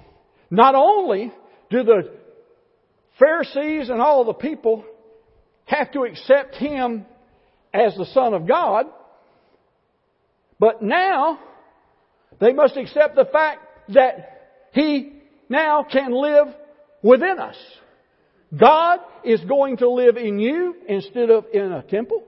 not 0.51 0.75
only 0.75 1.33
do 1.71 1.85
the 1.85 2.22
Pharisees 3.19 3.89
and 3.89 4.01
all 4.01 4.25
the 4.25 4.33
people 4.33 4.85
have 5.65 5.93
to 5.93 6.03
accept 6.03 6.57
Him 6.57 7.07
as 7.73 7.95
the 7.97 8.07
Son 8.07 8.35
of 8.35 8.47
God, 8.47 8.87
but 10.59 10.83
now 10.83 11.39
they 12.41 12.53
must 12.53 12.77
accept 12.77 13.15
the 13.15 13.25
fact 13.25 13.61
that 13.95 14.69
He 14.73 15.13
now 15.49 15.85
can 15.91 16.13
live 16.13 16.49
within 17.03 17.39
us. 17.39 17.57
God 18.59 19.01
is 19.25 19.41
going 19.45 19.79
to 19.79 19.91
live 19.91 20.17
in 20.17 20.39
you 20.39 20.77
instead 20.87 21.31
of 21.31 21.47
in 21.53 21.73
a 21.73 21.83
temple. 21.83 22.23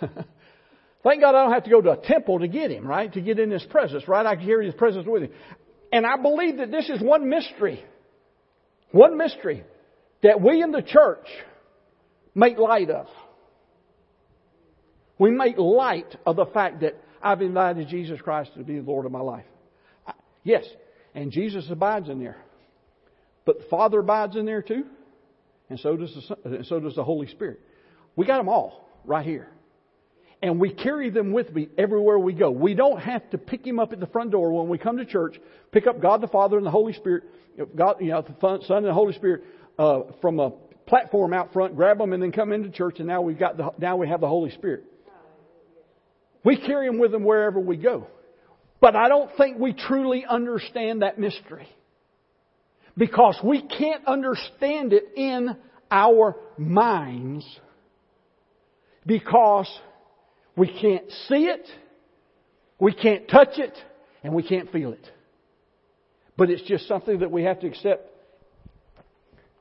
Thank 0.00 0.14
God. 0.14 0.24
Thank 1.02 1.20
God 1.22 1.34
I 1.34 1.44
don't 1.44 1.52
have 1.52 1.64
to 1.64 1.70
go 1.70 1.80
to 1.80 1.92
a 1.92 1.96
temple 1.96 2.40
to 2.40 2.48
get 2.48 2.70
Him, 2.70 2.86
right? 2.86 3.12
To 3.12 3.20
get 3.20 3.38
in 3.38 3.50
His 3.50 3.64
presence, 3.64 4.06
right? 4.08 4.26
I 4.26 4.34
can 4.34 4.44
hear 4.44 4.60
His 4.60 4.74
presence 4.74 5.06
with 5.06 5.24
Him. 5.24 5.30
And 5.92 6.06
I 6.06 6.16
believe 6.16 6.58
that 6.58 6.70
this 6.70 6.88
is 6.88 7.00
one 7.00 7.28
mystery. 7.28 7.82
One 8.92 9.16
mystery 9.16 9.64
that 10.22 10.40
we 10.40 10.62
in 10.62 10.72
the 10.72 10.82
church 10.82 11.26
make 12.34 12.58
light 12.58 12.90
of. 12.90 13.06
We 15.18 15.30
make 15.30 15.58
light 15.58 16.16
of 16.26 16.36
the 16.36 16.46
fact 16.46 16.80
that 16.80 16.94
I've 17.22 17.42
invited 17.42 17.88
Jesus 17.88 18.20
Christ 18.20 18.52
to 18.56 18.64
be 18.64 18.78
the 18.78 18.90
Lord 18.90 19.06
of 19.06 19.12
my 19.12 19.20
life. 19.20 19.44
Yes, 20.42 20.64
and 21.14 21.30
Jesus 21.30 21.66
abides 21.70 22.08
in 22.08 22.18
there. 22.18 22.38
But 23.44 23.58
the 23.58 23.64
Father 23.64 24.00
abides 24.00 24.36
in 24.36 24.46
there 24.46 24.62
too, 24.62 24.84
and 25.68 25.78
so 25.78 25.96
does 25.96 26.14
the, 26.14 26.56
and 26.56 26.66
so 26.66 26.80
does 26.80 26.94
the 26.94 27.04
Holy 27.04 27.26
Spirit. 27.26 27.60
We 28.16 28.26
got 28.26 28.38
them 28.38 28.48
all 28.48 28.88
right 29.04 29.24
here. 29.24 29.48
And 30.42 30.58
we 30.58 30.72
carry 30.72 31.10
them 31.10 31.32
with 31.32 31.54
me 31.54 31.68
everywhere 31.76 32.18
we 32.18 32.32
go. 32.32 32.50
We 32.50 32.74
don't 32.74 32.98
have 33.00 33.28
to 33.30 33.38
pick 33.38 33.66
him 33.66 33.78
up 33.78 33.92
at 33.92 34.00
the 34.00 34.06
front 34.06 34.30
door 34.30 34.52
when 34.52 34.68
we 34.68 34.78
come 34.78 34.96
to 34.96 35.04
church, 35.04 35.38
pick 35.70 35.86
up 35.86 36.00
God 36.00 36.22
the 36.22 36.28
Father 36.28 36.56
and 36.56 36.64
the 36.64 36.70
Holy 36.70 36.94
Spirit, 36.94 37.24
God, 37.76 37.96
you 38.00 38.08
know, 38.08 38.22
the 38.22 38.64
Son 38.66 38.78
and 38.78 38.86
the 38.86 38.94
Holy 38.94 39.12
Spirit 39.12 39.44
uh, 39.78 40.00
from 40.22 40.40
a 40.40 40.50
platform 40.86 41.32
out 41.34 41.52
front, 41.52 41.76
grab 41.76 41.98
them, 41.98 42.12
and 42.12 42.22
then 42.22 42.32
come 42.32 42.52
into 42.52 42.70
church, 42.70 42.96
and 42.98 43.06
now 43.06 43.20
we've 43.22 43.38
got 43.38 43.56
the, 43.56 43.70
now 43.78 43.96
we 43.96 44.08
have 44.08 44.20
the 44.20 44.28
Holy 44.28 44.50
Spirit. 44.50 44.84
We 46.42 46.56
carry 46.56 46.86
them 46.86 46.98
with 46.98 47.12
them 47.12 47.24
wherever 47.24 47.60
we 47.60 47.76
go. 47.76 48.06
But 48.80 48.96
I 48.96 49.08
don't 49.08 49.30
think 49.36 49.58
we 49.58 49.74
truly 49.74 50.24
understand 50.24 51.02
that 51.02 51.18
mystery 51.18 51.68
because 52.96 53.38
we 53.44 53.62
can't 53.62 54.06
understand 54.06 54.92
it 54.94 55.04
in 55.16 55.54
our 55.90 56.36
minds 56.56 57.44
because 59.04 59.68
we 60.56 60.66
can't 60.66 61.10
see 61.28 61.46
it, 61.46 61.66
we 62.78 62.92
can't 62.92 63.28
touch 63.28 63.58
it, 63.58 63.76
and 64.22 64.34
we 64.34 64.42
can't 64.42 64.70
feel 64.72 64.92
it. 64.92 65.10
But 66.36 66.50
it's 66.50 66.62
just 66.62 66.88
something 66.88 67.20
that 67.20 67.30
we 67.30 67.44
have 67.44 67.60
to 67.60 67.66
accept. 67.66 68.10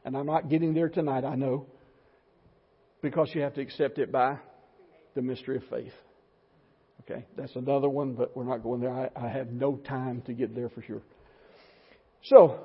And 0.06 0.16
I'm 0.16 0.26
not 0.26 0.50
getting 0.50 0.74
there 0.74 0.90
tonight, 0.90 1.26
I 1.26 1.36
know, 1.36 1.66
because 3.02 3.32
you 3.34 3.42
have 3.42 3.56
to 3.56 3.62
accept 3.62 3.98
it 3.98 4.12
by 4.12 4.38
the 5.16 5.22
mystery 5.22 5.58
of 5.58 5.64
faith. 5.70 5.94
Okay, 7.02 7.26
that's 7.36 7.56
another 7.56 7.90
one, 7.90 8.14
but 8.14 8.36
we're 8.36 8.44
not 8.44 8.64
going 8.64 8.82
there. 8.82 8.92
I, 8.92 9.10
I 9.16 9.28
have 9.30 9.52
no 9.52 9.78
time 9.78 10.22
to 10.28 10.34
get 10.34 10.56
there 10.56 10.70
for 10.70 10.82
sure. 10.82 11.02
So, 12.24 12.60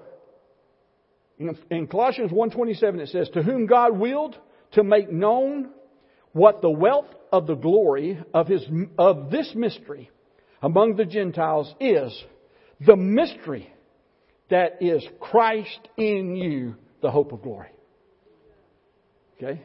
in, 1.38 1.56
in 1.70 1.86
Colossians 1.86 2.30
1.27 2.30 3.00
it 3.00 3.08
says, 3.08 3.28
To 3.30 3.42
whom 3.42 3.66
God 3.66 3.98
willed 3.98 4.38
to 4.72 4.84
make 4.84 5.10
known 5.10 5.70
what 6.32 6.62
the 6.62 6.70
wealth 6.70 7.06
of 7.34 7.48
the 7.48 7.56
glory 7.56 8.16
of 8.32 8.46
his, 8.46 8.64
of 8.96 9.28
this 9.28 9.50
mystery 9.56 10.08
among 10.62 10.94
the 10.94 11.04
Gentiles 11.04 11.74
is 11.80 12.24
the 12.86 12.94
mystery 12.94 13.72
that 14.50 14.78
is 14.80 15.04
Christ 15.18 15.80
in 15.96 16.36
you, 16.36 16.76
the 17.02 17.10
hope 17.10 17.32
of 17.32 17.42
glory. 17.42 17.70
Okay? 19.36 19.60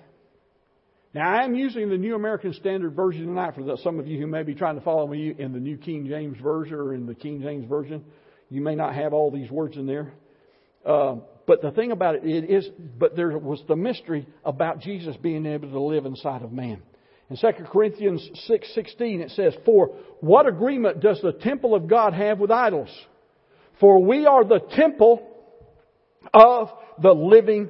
Now, 1.13 1.30
I 1.30 1.43
am 1.43 1.53
using 1.53 1.89
the 1.89 1.97
New 1.97 2.15
American 2.15 2.53
Standard 2.53 2.95
Version 2.95 3.28
tonight 3.28 3.53
for 3.53 3.78
some 3.84 3.99
of 3.99 4.07
you 4.07 4.20
who 4.20 4.26
may 4.26 4.41
be 4.41 4.55
trying 4.55 4.76
to 4.76 4.82
follow 4.82 5.05
me 5.05 5.36
in 5.38 5.53
the 5.53 5.59
New 5.59 5.78
King 5.78 6.07
James 6.07 6.39
Version 6.41 6.74
or 6.74 6.95
in 6.95 7.05
the 7.05 7.13
King 7.13 7.39
James 7.39 7.70
Version. 7.70 8.03
You 8.49 8.61
may 8.61 8.74
not 8.74 8.95
have 8.95 9.13
all 9.13 9.30
these 9.30 9.51
words 9.51 9.78
in 9.78 9.86
there. 9.86 10.13
Uh, 10.84 11.17
but 11.45 11.61
the 11.61 11.70
thing 11.70 11.91
about 11.91 12.15
it, 12.15 12.26
it 12.26 12.49
is, 12.49 12.67
but 12.97 13.15
there 13.15 13.38
was 13.38 13.61
the 13.67 13.76
mystery 13.76 14.26
about 14.43 14.82
Jesus 14.82 15.15
being 15.17 15.45
able 15.45 15.70
to 15.70 15.80
live 15.80 16.07
inside 16.07 16.41
of 16.41 16.51
man. 16.51 16.82
In 17.30 17.36
2 17.36 17.65
Corinthians 17.65 18.27
6:16 18.47 19.21
it 19.21 19.32
says, 19.32 19.55
"For 19.63 19.88
what 20.19 20.47
agreement 20.47 20.99
does 20.99 21.21
the 21.21 21.34
temple 21.34 21.75
of 21.75 21.88
God 21.88 22.13
have 22.13 22.39
with 22.39 22.51
idols? 22.51 22.89
For 23.80 23.99
we 23.99 24.25
are 24.25 24.43
the 24.43 24.59
temple 24.59 25.21
of 26.34 26.71
the 26.99 27.13
living 27.13 27.69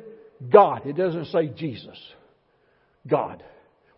God." 0.49 0.85
It 0.85 0.95
doesn't 0.95 1.25
say 1.25 1.47
Jesus. 1.47 2.13
God. 3.07 3.43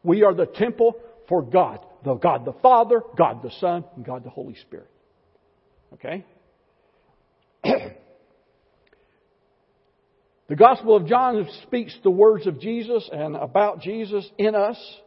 We 0.03 0.24
are 0.24 0.34
the 0.34 0.47
temple 0.47 0.95
for 1.28 1.43
God. 1.43 1.86
The 2.03 2.16
God 2.16 2.45
the 2.45 2.53
Father, 2.53 3.03
God 3.16 3.43
the 3.43 3.51
Son, 3.51 3.86
and 3.95 4.03
God 4.03 4.24
the 4.24 4.30
Holy 4.32 4.55
Spirit. 4.55 4.89
Okay? 5.93 6.26
the 7.64 7.95
Gospel 10.55 10.95
of 10.95 11.05
John 11.05 11.47
speaks 11.64 11.95
the 12.01 12.09
words 12.09 12.47
of 12.47 12.59
Jesus 12.59 13.07
and 13.12 13.36
about 13.36 13.82
Jesus 13.82 14.28
in 14.39 14.55
us. 14.55 15.01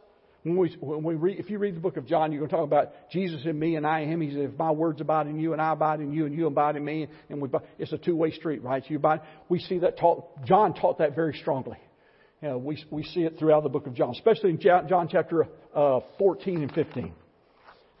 When 0.45 0.57
we, 0.57 0.77
when 0.79 1.03
we 1.03 1.15
read, 1.15 1.39
if 1.39 1.49
you 1.49 1.57
read 1.57 1.75
the 1.75 1.79
book 1.79 1.97
of 1.97 2.05
John, 2.05 2.31
you're 2.31 2.37
going 2.37 2.51
to 2.51 2.55
talk 2.55 2.65
about 2.65 3.09
Jesus 3.11 3.41
in 3.45 3.57
me 3.57 3.77
and 3.77 3.87
I 3.87 4.01
in 4.01 4.11
him. 4.11 4.21
He 4.21 4.29
says, 4.29 4.51
if 4.53 4.59
my 4.59 4.69
words 4.69 5.01
abide 5.01 5.25
in 5.25 5.39
you 5.39 5.53
and 5.53 5.61
I 5.61 5.73
abide 5.73 6.01
in 6.01 6.13
you 6.13 6.27
and 6.27 6.35
you 6.35 6.45
abide 6.45 6.75
in 6.75 6.85
me, 6.85 7.07
and 7.31 7.41
we, 7.41 7.49
it's 7.79 7.91
a 7.91 7.97
two-way 7.97 8.29
street, 8.29 8.61
right? 8.61 8.83
You 8.87 8.97
abide, 8.97 9.21
we 9.49 9.57
see 9.57 9.79
that 9.79 9.97
taught, 9.97 10.45
John 10.45 10.75
taught 10.75 10.99
that 10.99 11.15
very 11.15 11.35
strongly. 11.41 11.77
You 12.43 12.49
know, 12.49 12.57
we, 12.59 12.77
we 12.91 13.01
see 13.01 13.21
it 13.21 13.39
throughout 13.39 13.63
the 13.63 13.69
book 13.69 13.87
of 13.87 13.95
John, 13.95 14.11
especially 14.11 14.51
in 14.51 14.59
John 14.59 15.07
chapter 15.11 15.47
uh, 15.73 16.01
14 16.19 16.61
and 16.61 16.71
15. 16.71 17.11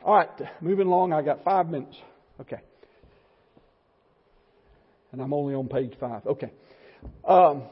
All 0.03 0.15
right, 0.15 0.29
moving 0.61 0.85
along. 0.85 1.13
I 1.13 1.23
got 1.23 1.43
five 1.43 1.67
minutes. 1.67 1.97
Okay. 2.41 2.61
And 5.11 5.19
I'm 5.19 5.33
only 5.33 5.55
on 5.55 5.67
page 5.67 5.93
five. 5.99 6.27
Okay. 6.27 6.51
Um, 7.27 7.63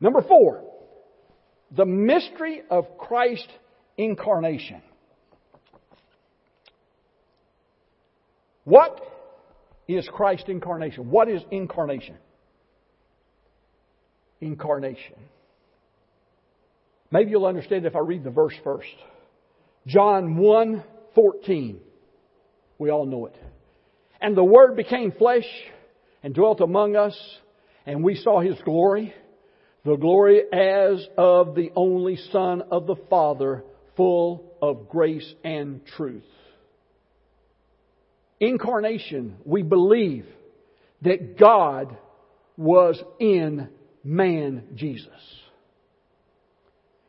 number 0.00 0.20
four, 0.22 0.64
the 1.70 1.86
mystery 1.86 2.62
of 2.68 2.98
Christ 2.98 3.46
incarnation. 3.98 4.80
What 8.64 9.00
is 9.86 10.08
Christ 10.12 10.48
incarnation? 10.48 11.10
What 11.10 11.28
is 11.28 11.42
incarnation? 11.50 12.16
Incarnation. 14.40 15.16
Maybe 17.10 17.30
you'll 17.30 17.46
understand 17.46 17.86
if 17.86 17.96
I 17.96 18.00
read 18.00 18.24
the 18.24 18.30
verse 18.30 18.54
first. 18.62 18.86
John 19.86 20.36
1 20.36 20.84
14. 21.14 21.80
We 22.78 22.90
all 22.90 23.06
know 23.06 23.26
it. 23.26 23.36
And 24.20 24.36
the 24.36 24.44
Word 24.44 24.76
became 24.76 25.12
flesh 25.12 25.46
and 26.22 26.34
dwelt 26.34 26.60
among 26.60 26.96
us, 26.96 27.18
and 27.86 28.04
we 28.04 28.14
saw 28.16 28.40
His 28.40 28.56
glory, 28.64 29.14
the 29.84 29.96
glory 29.96 30.42
as 30.52 31.06
of 31.16 31.54
the 31.54 31.70
only 31.74 32.16
Son 32.30 32.62
of 32.70 32.86
the 32.86 32.96
Father, 33.08 33.64
full 33.98 34.54
of 34.62 34.88
grace 34.88 35.34
and 35.44 35.84
truth. 35.84 36.24
Incarnation, 38.40 39.36
we 39.44 39.62
believe 39.62 40.24
that 41.02 41.36
God 41.38 41.94
was 42.56 43.02
in 43.20 43.68
man 44.02 44.64
Jesus. 44.74 45.08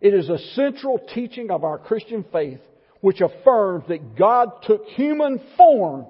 It 0.01 0.13
is 0.13 0.29
a 0.29 0.39
central 0.55 0.99
teaching 1.13 1.51
of 1.51 1.63
our 1.63 1.77
Christian 1.77 2.25
faith 2.31 2.59
which 3.01 3.21
affirms 3.21 3.85
that 3.87 4.17
God 4.17 4.49
took 4.63 4.85
human 4.87 5.39
form 5.55 6.05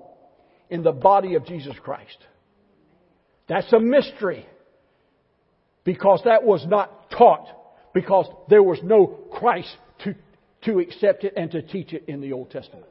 in 0.70 0.82
the 0.82 0.92
body 0.92 1.36
of 1.36 1.46
Jesus 1.46 1.76
Christ. 1.84 2.18
That's 3.48 3.72
a 3.74 3.80
mystery 3.80 4.46
because 5.84 6.22
that 6.26 6.44
was 6.44 6.66
not 6.68 7.12
taught 7.12 7.48
because 7.94 8.28
there 8.50 8.64
was 8.64 8.80
no 8.84 9.08
Christ 9.08 9.76
to, 10.04 10.16
to 10.64 10.80
accept 10.80 11.24
it 11.24 11.34
and 11.36 11.52
to 11.52 11.62
teach 11.62 11.94
it 11.94 12.06
in 12.08 12.22
the 12.22 12.34
Old 12.34 12.52
Testament. 12.52 12.86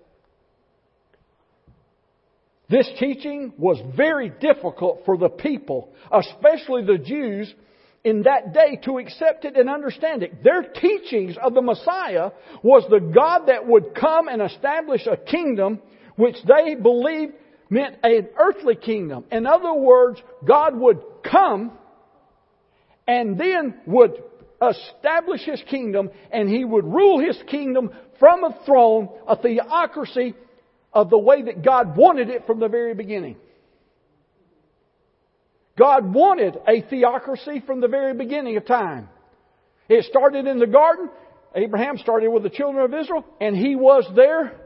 This 2.71 2.89
teaching 2.99 3.55
was 3.57 3.81
very 3.97 4.29
difficult 4.29 5.03
for 5.07 5.16
the 5.16 5.31
people, 5.31 5.93
especially 6.12 6.85
the 6.85 6.99
Jews 6.99 7.53
in 8.05 8.23
that 8.23 8.53
day 8.53 8.79
to 8.85 8.99
accept 8.99 9.45
it 9.45 9.57
and 9.57 9.71
understand 9.71 10.23
it. 10.23 10.45
Their 10.45 10.62
teachings 10.62 11.37
of 11.43 11.55
the 11.55 11.62
Messiah 11.62 12.31
was 12.62 12.85
the 12.91 13.01
God 13.01 13.47
that 13.47 13.66
would 13.66 13.95
come 13.95 14.29
and 14.29 14.43
establish 14.43 15.07
a 15.07 15.16
kingdom 15.16 15.81
which 16.16 16.37
they 16.47 16.75
believed 16.75 17.33
meant 17.71 17.97
an 18.03 18.29
earthly 18.39 18.77
kingdom. 18.77 19.25
In 19.31 19.47
other 19.47 19.75
words, 19.75 20.21
God 20.47 20.77
would 20.77 21.01
come 21.23 21.73
and 23.07 23.39
then 23.39 23.75
would 23.87 24.23
establish 24.63 25.43
His 25.43 25.63
kingdom 25.69 26.11
and 26.31 26.49
He 26.49 26.65
would 26.65 26.85
rule 26.85 27.21
His 27.21 27.39
kingdom 27.49 27.91
from 28.19 28.45
a 28.45 28.59
throne, 28.67 29.09
a 29.27 29.37
theocracy 29.37 30.35
of 30.93 31.11
the 31.11 31.19
way 31.19 31.43
that 31.43 31.65
God 31.65 31.97
wanted 31.97 32.31
it 32.31 32.47
from 32.47 32.61
the 32.61 32.69
very 32.69 32.95
beginning. 32.95 33.37
God 35.79 36.13
wanted 36.13 36.59
a 36.67 36.83
theocracy 36.83 37.63
from 37.65 37.81
the 37.81 37.89
very 37.89 38.15
beginning 38.15 38.57
of 38.57 38.67
time. 38.67 39.09
It 39.89 40.05
started 40.05 40.47
in 40.47 40.59
the 40.59 40.67
garden. 40.67 41.09
Abraham 41.55 41.99
started 41.99 42.29
with 42.29 42.43
the 42.43 42.51
children 42.51 42.85
of 42.85 42.93
Israel, 42.93 43.25
and 43.41 43.57
he 43.57 43.77
was 43.77 44.05
their 44.15 44.61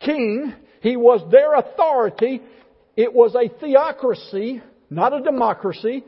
king. 0.00 0.52
He 0.82 0.96
was 0.96 1.20
their 1.30 1.54
authority. 1.54 2.42
It 2.96 3.14
was 3.14 3.34
a 3.34 3.48
theocracy, 3.60 4.60
not 4.90 5.12
a 5.12 5.22
democracy, 5.22 6.04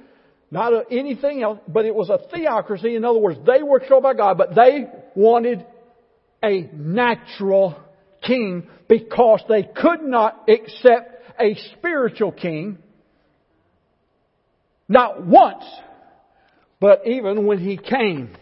not 0.53 0.93
anything 0.93 1.43
else, 1.43 1.59
but 1.67 1.87
it 1.87 1.95
was 1.95 2.11
a 2.11 2.19
theocracy. 2.31 2.95
In 2.95 3.07
other 3.07 3.19
words, 3.19 3.41
they 3.47 3.63
were 3.63 3.81
controlled 3.81 4.03
by 4.03 4.13
God, 4.13 4.37
but 4.37 4.55
they 4.55 4.85
wanted 5.15 5.65
a 6.45 6.69
natural 6.75 7.75
king 8.21 8.69
because 8.87 9.43
they 9.49 9.63
could 9.63 10.03
not 10.03 10.49
accept 10.51 11.41
a 11.41 11.57
spiritual 11.73 12.33
king 12.33 12.77
not 14.89 15.25
once, 15.25 15.65
but 16.81 17.07
even 17.07 17.47
when 17.47 17.59
he 17.59 17.79
came, 17.79 18.37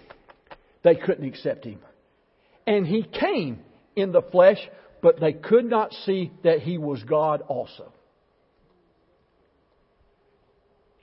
they 0.82 0.96
couldn't 0.96 1.28
accept 1.28 1.64
him. 1.64 1.78
And 2.66 2.84
he 2.84 3.04
came 3.04 3.60
in 3.94 4.10
the 4.10 4.22
flesh, 4.22 4.58
but 5.00 5.20
they 5.20 5.32
could 5.32 5.64
not 5.64 5.92
see 5.92 6.32
that 6.42 6.58
he 6.58 6.76
was 6.76 7.04
God 7.04 7.42
also. 7.42 7.92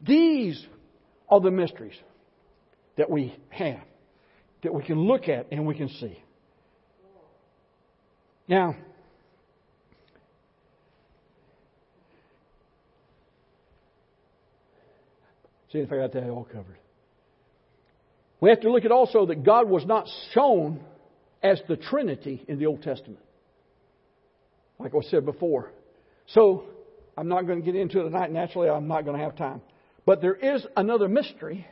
These 0.05 0.66
are 1.30 1.40
the 1.40 1.52
mysteries 1.52 1.96
that 2.98 3.10
we 3.10 3.36
have, 3.50 3.82
that 4.64 4.74
we 4.74 4.84
can 4.84 5.00
look 5.00 5.28
at 5.30 5.48
and 5.52 5.66
we 5.66 5.76
can 5.76 5.90
see. 5.90 6.18
Now, 8.48 8.76
See 15.72 15.80
if 15.80 15.92
I 15.92 15.98
got 15.98 16.14
that 16.14 16.30
all 16.30 16.46
covered. 16.46 16.78
We 18.40 18.50
have 18.50 18.62
to 18.62 18.72
look 18.72 18.86
at 18.86 18.92
also 18.92 19.26
that 19.26 19.44
God 19.44 19.68
was 19.68 19.86
not 19.86 20.08
shown 20.34 20.80
as 21.44 21.62
the 21.68 21.76
Trinity 21.76 22.44
in 22.48 22.60
the 22.60 22.68
Old 22.68 22.84
Testament. 22.84 23.20
Like 24.80 24.94
I 24.96 25.02
said 25.10 25.26
before. 25.26 25.72
So, 26.28 26.66
I'm 27.18 27.28
not 27.28 27.48
going 27.48 27.60
to 27.60 27.66
get 27.66 27.76
into 27.76 28.02
it 28.02 28.04
tonight. 28.04 28.32
Naturally, 28.32 28.70
I'm 28.70 28.88
not 28.88 29.06
going 29.06 29.18
to 29.18 29.24
have 29.24 29.36
time. 29.36 29.62
But 30.08 30.22
there 30.22 30.36
is 30.36 30.66
another 30.78 31.10
mystery, 31.10 31.68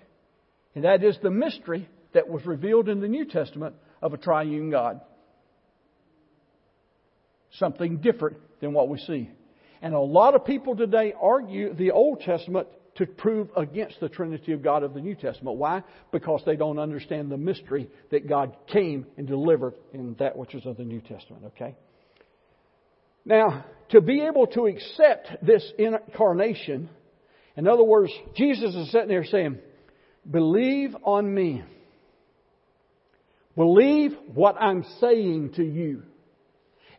and 0.75 0.83
that 0.83 1.05
is 1.05 1.17
the 1.23 1.31
mystery 1.31 1.87
that 2.13 2.27
was 2.27 2.45
revealed 2.45 2.89
in 2.89 2.99
the 2.99 3.07
New 3.07 3.23
Testament 3.23 3.75
of 4.01 4.13
a 4.13 4.17
triune 4.17 4.69
God. 4.69 4.99
Something 7.53 7.99
different 7.99 8.35
than 8.59 8.73
what 8.73 8.89
we 8.89 8.97
see. 8.99 9.29
And 9.81 9.93
a 9.93 10.01
lot 10.01 10.35
of 10.35 10.43
people 10.43 10.75
today 10.75 11.13
argue 11.17 11.73
the 11.73 11.91
Old 11.91 12.19
Testament 12.19 12.67
to 12.95 13.05
prove 13.05 13.47
against 13.55 14.01
the 14.01 14.09
Trinity 14.09 14.51
of 14.51 14.61
God 14.61 14.83
of 14.83 14.93
the 14.93 14.99
New 14.99 15.15
Testament. 15.15 15.55
Why? 15.55 15.83
Because 16.11 16.41
they 16.45 16.57
don't 16.57 16.77
understand 16.77 17.31
the 17.31 17.37
mystery 17.37 17.89
that 18.11 18.27
God 18.27 18.53
came 18.67 19.05
and 19.15 19.25
delivered 19.27 19.75
in 19.93 20.13
that 20.19 20.37
which 20.37 20.55
is 20.55 20.65
of 20.65 20.75
the 20.75 20.83
New 20.83 20.99
Testament, 20.99 21.45
okay? 21.45 21.73
Now, 23.23 23.63
to 23.91 24.01
be 24.01 24.25
able 24.25 24.47
to 24.47 24.65
accept 24.65 25.45
this 25.45 25.63
incarnation, 25.77 26.89
in 27.57 27.67
other 27.67 27.83
words, 27.83 28.11
Jesus 28.35 28.75
is 28.75 28.91
sitting 28.91 29.07
there 29.07 29.25
saying, 29.25 29.59
Believe 30.29 30.95
on 31.03 31.33
me. 31.33 31.63
Believe 33.55 34.11
what 34.33 34.57
I'm 34.59 34.83
saying 34.99 35.53
to 35.55 35.63
you. 35.63 36.03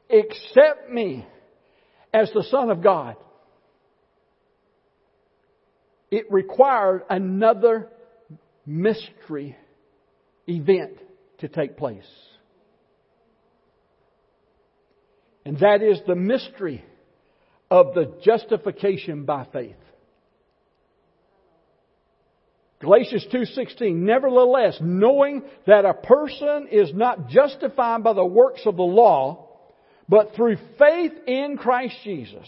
Accept 0.08 0.90
me 0.90 1.26
as 2.14 2.30
the 2.32 2.44
Son 2.44 2.70
of 2.70 2.82
God. 2.82 3.16
It 6.10 6.30
required 6.30 7.02
another 7.10 7.90
mystery 8.64 9.56
event 10.46 10.98
to 11.38 11.48
take 11.48 11.76
place. 11.76 12.06
And 15.44 15.58
that 15.58 15.82
is 15.82 16.00
the 16.06 16.16
mystery 16.16 16.84
of 17.70 17.94
the 17.94 18.14
justification 18.24 19.24
by 19.24 19.46
faith. 19.52 19.76
Galatians 22.86 23.26
2:16 23.32 23.94
Nevertheless 23.94 24.78
knowing 24.80 25.42
that 25.66 25.84
a 25.84 25.92
person 25.92 26.68
is 26.70 26.94
not 26.94 27.28
justified 27.28 28.04
by 28.04 28.12
the 28.12 28.24
works 28.24 28.64
of 28.64 28.76
the 28.76 28.82
law 28.82 29.48
but 30.08 30.34
through 30.36 30.56
faith 30.78 31.12
in 31.26 31.56
Christ 31.56 31.96
Jesus 32.04 32.46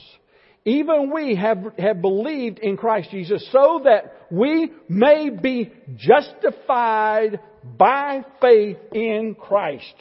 even 0.64 1.10
we 1.10 1.34
have, 1.34 1.72
have 1.78 2.02
believed 2.02 2.58
in 2.58 2.76
Christ 2.76 3.10
Jesus 3.10 3.48
so 3.50 3.80
that 3.84 4.26
we 4.30 4.70
may 4.88 5.30
be 5.30 5.72
justified 5.96 7.40
by 7.76 8.24
faith 8.40 8.76
in 8.92 9.34
Christ 9.34 9.94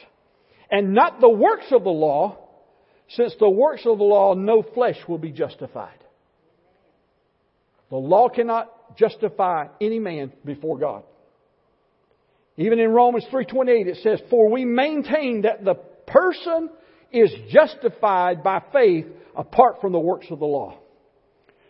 and 0.69 0.93
not 0.93 1.19
the 1.19 1.29
works 1.29 1.71
of 1.71 1.83
the 1.83 1.89
law 1.89 2.37
since 3.09 3.33
the 3.39 3.49
works 3.49 3.85
of 3.85 3.97
the 3.97 4.03
law 4.03 4.33
no 4.33 4.61
flesh 4.61 4.97
will 5.07 5.17
be 5.17 5.31
justified. 5.31 5.97
The 7.89 7.95
law 7.95 8.27
cannot 8.27 8.69
justify 8.95 9.67
any 9.81 9.99
man 9.99 10.31
before 10.45 10.77
God. 10.77 11.03
Even 12.57 12.79
in 12.79 12.91
Romans 12.91 13.25
3:28 13.27 13.87
it 13.87 13.97
says, 13.97 14.19
"For 14.29 14.49
we 14.49 14.65
maintain 14.65 15.41
that 15.41 15.63
the 15.63 15.75
person 16.05 16.69
is 17.11 17.33
justified 17.49 18.43
by 18.43 18.59
faith 18.71 19.05
apart 19.35 19.79
from 19.81 19.91
the 19.91 19.99
works 19.99 20.29
of 20.31 20.39
the 20.39 20.47
law." 20.47 20.75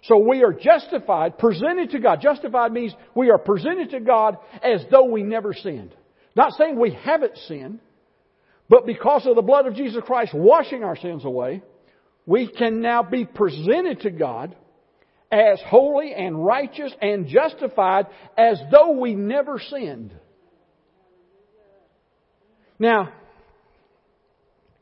So 0.04 0.18
we 0.18 0.44
are 0.44 0.54
justified, 0.54 1.38
presented 1.38 1.92
to 1.92 2.00
God. 2.00 2.22
Justified 2.22 2.72
means 2.72 2.96
we 3.14 3.30
are 3.30 3.38
presented 3.38 3.90
to 3.92 4.00
God 4.00 4.38
as 4.62 4.86
though 4.88 5.06
we 5.06 5.24
never 5.24 5.54
sinned. 5.54 5.94
Not 6.36 6.54
saying 6.54 6.80
we 6.80 6.92
haven't 6.92 7.36
sinned, 7.38 7.80
but 8.70 8.86
because 8.86 9.26
of 9.26 9.36
the 9.36 9.42
blood 9.42 9.68
of 9.68 9.74
Jesus 9.74 10.04
Christ 10.04 10.34
washing 10.34 10.84
our 10.84 10.96
sins 10.96 11.26
away, 11.26 11.62
we 12.26 12.48
can 12.48 12.80
now 12.80 13.04
be 13.04 13.26
presented 13.26 14.02
to 14.02 14.12
God 14.12 14.56
as 15.32 15.60
holy 15.66 16.14
and 16.14 16.44
righteous 16.44 16.94
and 17.02 17.28
justified 17.28 18.08
as 18.38 18.60
though 18.72 18.92
we 18.92 19.14
never 19.14 19.60
sinned. 19.60 20.14
Now, 22.80 23.12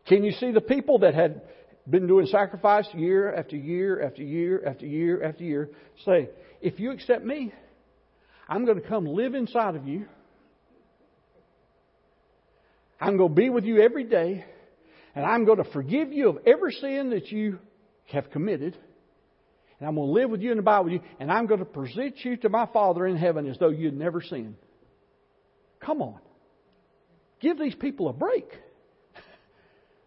can 0.07 0.23
you 0.23 0.31
see 0.33 0.51
the 0.51 0.61
people 0.61 0.99
that 0.99 1.15
had 1.15 1.41
been 1.89 2.07
doing 2.07 2.25
sacrifice 2.27 2.87
year 2.93 3.33
after 3.33 3.55
year 3.55 4.01
after 4.01 4.23
year 4.23 4.63
after 4.65 4.85
year 4.85 5.23
after 5.23 5.43
year 5.43 5.69
say, 6.05 6.29
if 6.61 6.79
you 6.79 6.91
accept 6.91 7.23
me, 7.23 7.53
I'm 8.47 8.65
going 8.65 8.79
to 8.81 8.87
come 8.87 9.05
live 9.05 9.33
inside 9.33 9.75
of 9.75 9.87
you. 9.87 10.05
I'm 12.99 13.17
going 13.17 13.29
to 13.29 13.35
be 13.35 13.49
with 13.49 13.65
you 13.65 13.81
every 13.81 14.03
day, 14.03 14.45
and 15.15 15.25
I'm 15.25 15.45
going 15.45 15.57
to 15.57 15.69
forgive 15.71 16.13
you 16.13 16.29
of 16.29 16.37
every 16.45 16.71
sin 16.73 17.09
that 17.09 17.31
you 17.31 17.59
have 18.05 18.29
committed. 18.31 18.77
And 19.80 19.88
I'm 19.88 19.95
going 19.95 20.07
to 20.07 20.13
live 20.13 20.30
with 20.30 20.41
you 20.41 20.51
and 20.51 20.59
abide 20.59 20.82
with 20.82 20.93
you, 20.93 21.01
and 21.19 21.32
I'm 21.32 21.47
going 21.47 21.59
to 21.59 21.65
present 21.65 22.23
you 22.23 22.38
to 22.38 22.49
my 22.49 22.65
Father 22.67 23.05
in 23.05 23.17
heaven 23.17 23.45
as 23.47 23.57
though 23.57 23.69
you'd 23.69 23.97
never 23.97 24.21
sinned. 24.21 24.55
Come 25.82 26.01
on. 26.01 26.19
Give 27.41 27.59
these 27.59 27.76
people 27.76 28.07
a 28.09 28.13
break. 28.13 28.47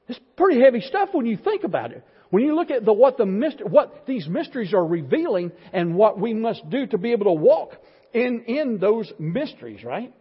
It's 0.09 0.19
pretty 0.39 0.59
heavy 0.63 0.81
stuff 0.81 1.11
when 1.13 1.27
you 1.27 1.37
think 1.37 1.65
about 1.65 1.93
it. 1.93 2.03
When 2.31 2.43
you 2.43 2.55
look 2.55 2.71
at 2.71 2.85
the, 2.85 2.95
what, 2.95 3.19
the 3.19 3.27
what 3.69 4.07
these 4.07 4.27
mysteries 4.27 4.73
are 4.73 4.85
revealing 4.85 5.53
and 5.73 5.95
what 5.95 6.19
we 6.19 6.33
must 6.33 6.69
do 6.71 6.87
to 6.87 6.97
be 6.97 7.13
able 7.13 7.27
to 7.27 7.33
walk 7.33 7.73
in, 8.15 8.45
in 8.47 8.79
those 8.79 9.13
mysteries, 9.19 9.85
right? 9.85 10.15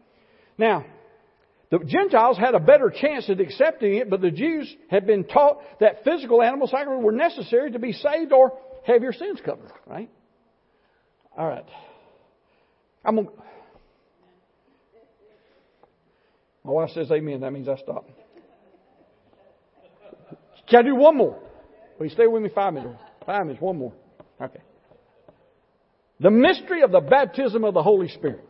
Now, 0.57 0.85
the 1.69 1.79
Gentiles 1.79 2.37
had 2.37 2.55
a 2.55 2.59
better 2.59 2.89
chance 2.89 3.29
at 3.29 3.41
accepting 3.41 3.95
it, 3.95 4.09
but 4.09 4.21
the 4.21 4.31
Jews 4.31 4.73
had 4.89 5.05
been 5.05 5.25
taught 5.25 5.59
that 5.81 6.03
physical 6.05 6.41
animal 6.41 6.67
sacrifices 6.67 7.03
were 7.03 7.11
necessary 7.11 7.71
to 7.71 7.79
be 7.79 7.91
saved 7.91 8.31
or 8.31 8.57
have 8.93 9.03
your 9.03 9.13
sins 9.13 9.39
covered, 9.43 9.71
right? 9.85 10.09
All 11.37 11.47
right. 11.47 11.65
I'm 13.05 13.15
gonna, 13.15 13.29
my 16.63 16.71
wife 16.71 16.89
says 16.91 17.11
amen. 17.11 17.41
That 17.41 17.51
means 17.51 17.67
I 17.67 17.77
stop. 17.77 18.05
Can 20.69 20.79
I 20.79 20.83
do 20.83 20.95
one 20.95 21.17
more? 21.17 21.39
Will 21.97 22.05
you 22.05 22.11
stay 22.11 22.27
with 22.27 22.43
me 22.43 22.49
five 22.53 22.73
minutes? 22.73 22.99
Five 23.25 23.45
minutes, 23.45 23.61
one 23.61 23.77
more. 23.77 23.93
Okay. 24.41 24.61
The 26.19 26.31
mystery 26.31 26.81
of 26.81 26.91
the 26.91 26.99
baptism 26.99 27.63
of 27.63 27.73
the 27.73 27.83
Holy 27.83 28.09
Spirit. 28.09 28.43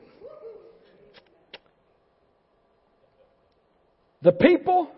The 4.22 4.32
people 4.32 4.90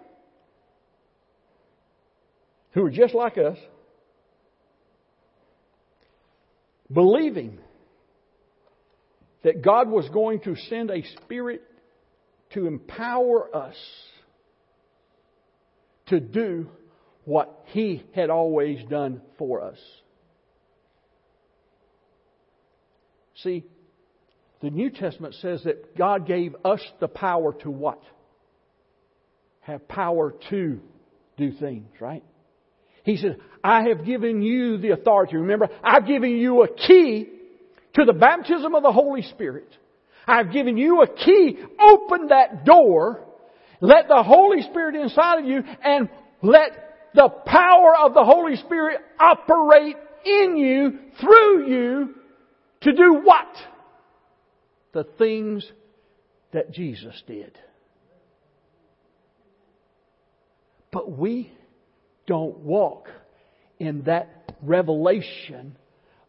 who 2.72 2.86
are 2.86 2.92
just 2.92 3.14
like 3.14 3.38
us, 3.38 3.58
believing 6.92 7.60
that 9.44 9.62
God 9.62 9.90
was 9.90 10.08
going 10.10 10.42
to 10.42 10.56
send 10.70 10.92
a 10.92 11.04
Spirit 11.24 11.62
to 12.52 12.66
empower 12.66 13.56
us 13.56 13.76
to 16.08 16.20
do 16.20 16.68
what 17.26 17.64
He 17.68 18.04
had 18.16 18.30
always 18.30 18.84
done 18.90 19.22
for 19.38 19.62
us. 19.62 19.78
See, 23.36 23.64
the 24.62 24.70
New 24.70 24.90
Testament 24.90 25.36
says 25.36 25.64
that 25.64 25.96
God 25.98 26.28
gave 26.28 26.56
us 26.66 26.82
the 27.00 27.08
power 27.08 27.54
to 27.62 27.72
what? 27.72 28.02
Have 29.62 29.88
power 29.88 30.34
to 30.50 30.80
do 31.38 31.52
things, 31.54 31.88
right? 32.02 32.24
He 33.10 33.18
said, 33.18 33.38
I 33.64 33.88
have 33.90 34.06
given 34.06 34.44
you 34.44 34.78
the 34.78 34.92
authority. 34.92 35.36
Remember, 35.38 35.68
I've 35.84 36.06
given 36.06 36.30
you 36.30 36.62
a 36.62 36.68
key 36.68 37.28
to 37.96 38.06
the 38.06 38.14
baptism 38.14 38.76
of 38.76 38.84
the 38.84 38.92
Holy 38.92 39.24
Spirit. 39.24 39.68
I've 40.28 40.54
given 40.54 40.78
you 40.78 41.02
a 41.02 41.08
key. 41.08 41.58
Open 41.82 42.28
that 42.28 42.66
door. 42.66 43.26
Let 43.82 44.10
the 44.10 44.22
Holy 44.22 44.62
Spirit 44.62 44.94
inside 44.94 45.40
of 45.40 45.46
you 45.46 45.64
and 45.84 46.08
let 46.44 47.10
the 47.16 47.30
power 47.48 47.96
of 48.00 48.14
the 48.14 48.24
Holy 48.24 48.58
Spirit 48.58 49.00
operate 49.20 49.96
in 50.24 50.56
you, 50.56 51.00
through 51.20 51.68
you, 51.68 52.16
to 52.82 52.92
do 52.92 53.22
what? 53.24 53.48
The 54.94 55.06
things 55.18 55.68
that 56.52 56.72
Jesus 56.72 57.20
did. 57.26 57.58
But 60.92 61.12
we 61.18 61.52
don't 62.30 62.60
walk 62.60 63.10
in 63.80 64.04
that 64.04 64.54
revelation 64.62 65.76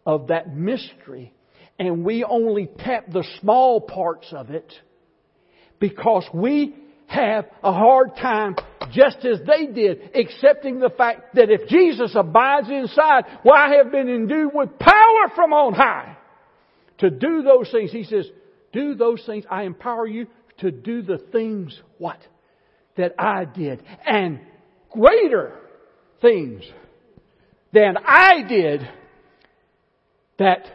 of 0.07 0.29
that 0.29 0.57
mystery 0.57 1.31
and 1.79 2.05
we 2.05 2.25
only 2.25 2.71
tap 2.79 3.13
the 3.13 3.25
small 3.41 3.83
parts 3.83 4.27
of 4.33 4.51
it 4.51 4.73
because 5.79 6.25
we 6.33 6.75
have 7.07 7.45
a 7.63 7.73
hard 7.73 8.17
time 8.17 8.57
just 8.93 9.19
as 9.27 9.41
they 9.47 9.67
did, 9.67 10.11
accepting 10.15 10.81
the 10.81 10.89
fact 10.89 11.35
that 11.35 11.51
if 11.51 11.69
Jesus 11.69 12.13
abides 12.15 12.71
inside, 12.71 13.25
well, 13.45 13.55
I 13.55 13.77
have 13.77 13.93
been 13.93 14.09
endued 14.09 14.53
with 14.55 14.79
power 14.79 15.33
from 15.35 15.53
on 15.53 15.75
high 15.75 16.17
to 16.99 17.11
do 17.11 17.43
those 17.43 17.71
things. 17.71 17.93
He 17.93 18.05
says, 18.05 18.27
do 18.73 18.95
those 18.95 19.23
things. 19.27 19.45
I 19.51 19.65
empower 19.65 20.07
you 20.07 20.29
to 20.59 20.71
do 20.71 21.03
the 21.03 21.19
things, 21.19 21.79
what? 21.99 22.19
That 22.97 23.15
I 23.19 23.45
did. 23.45 23.83
And 24.07 24.41
greater 24.91 25.61
things 26.21 26.63
than 27.73 27.97
I 27.97 28.43
did 28.49 28.89
that 30.39 30.67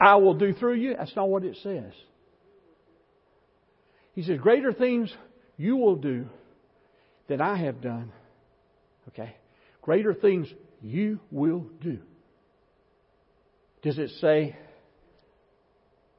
I 0.00 0.16
will 0.16 0.34
do 0.34 0.52
through 0.52 0.74
you. 0.74 0.94
That's 0.96 1.14
not 1.14 1.28
what 1.28 1.44
it 1.44 1.56
says. 1.62 1.92
He 4.14 4.22
says, 4.22 4.38
greater 4.38 4.72
things 4.72 5.12
you 5.56 5.76
will 5.76 5.96
do 5.96 6.26
than 7.28 7.40
I 7.40 7.56
have 7.56 7.80
done. 7.80 8.12
Okay? 9.08 9.36
Greater 9.80 10.14
things 10.14 10.48
you 10.82 11.18
will 11.30 11.66
do. 11.80 11.98
Does 13.82 13.98
it 13.98 14.10
say 14.20 14.56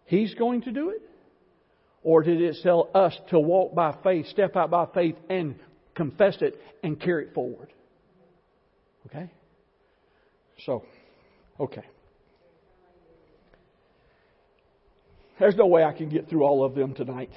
He's 0.05 0.33
going 0.35 0.61
to 0.63 0.71
do 0.71 0.89
it? 0.89 1.01
Or 2.03 2.21
did 2.21 2.41
it 2.41 2.57
tell 2.61 2.89
us 2.93 3.17
to 3.29 3.39
walk 3.39 3.73
by 3.73 3.95
faith, 4.03 4.27
step 4.27 4.55
out 4.57 4.69
by 4.69 4.85
faith, 4.93 5.15
and 5.29 5.55
confess 5.95 6.37
it 6.41 6.59
and 6.83 6.99
carry 6.99 7.27
it 7.27 7.33
forward? 7.33 7.69
Okay? 9.07 9.29
So, 10.65 10.83
okay. 11.59 11.83
There's 15.39 15.55
no 15.55 15.67
way 15.67 15.83
I 15.83 15.93
can 15.93 16.09
get 16.09 16.29
through 16.29 16.43
all 16.43 16.63
of 16.63 16.75
them 16.75 16.93
tonight. 16.93 17.31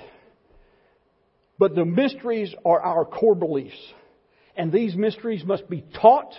But 1.59 1.75
the 1.75 1.85
mysteries 1.85 2.55
are 2.65 2.81
our 2.81 3.05
core 3.05 3.35
beliefs. 3.35 3.79
And 4.57 4.71
these 4.71 4.95
mysteries 4.95 5.45
must 5.45 5.69
be 5.69 5.85
taught 6.01 6.33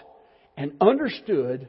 and 0.56 0.74
understood 0.82 1.68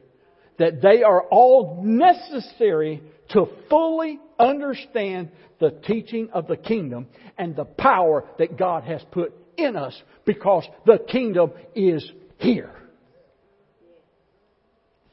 that 0.59 0.83
they 0.83 1.03
are 1.03 1.23
all 1.23 1.83
necessary 1.85 3.03
to 3.31 3.47
fully 3.69 4.19
understand 4.39 5.31
the 5.61 5.71
teaching 5.71 6.31
of 6.33 6.47
the 6.47 6.57
kingdom 6.57 7.07
and 7.37 7.55
the 7.55 7.65
power 7.65 8.25
that 8.39 8.57
God 8.57 8.85
has 8.85 9.03
put 9.11 9.33
in 9.57 9.77
us 9.77 10.01
because 10.25 10.65
the 10.87 10.99
kingdom 10.99 11.53
is 11.75 12.11
here. 12.39 12.71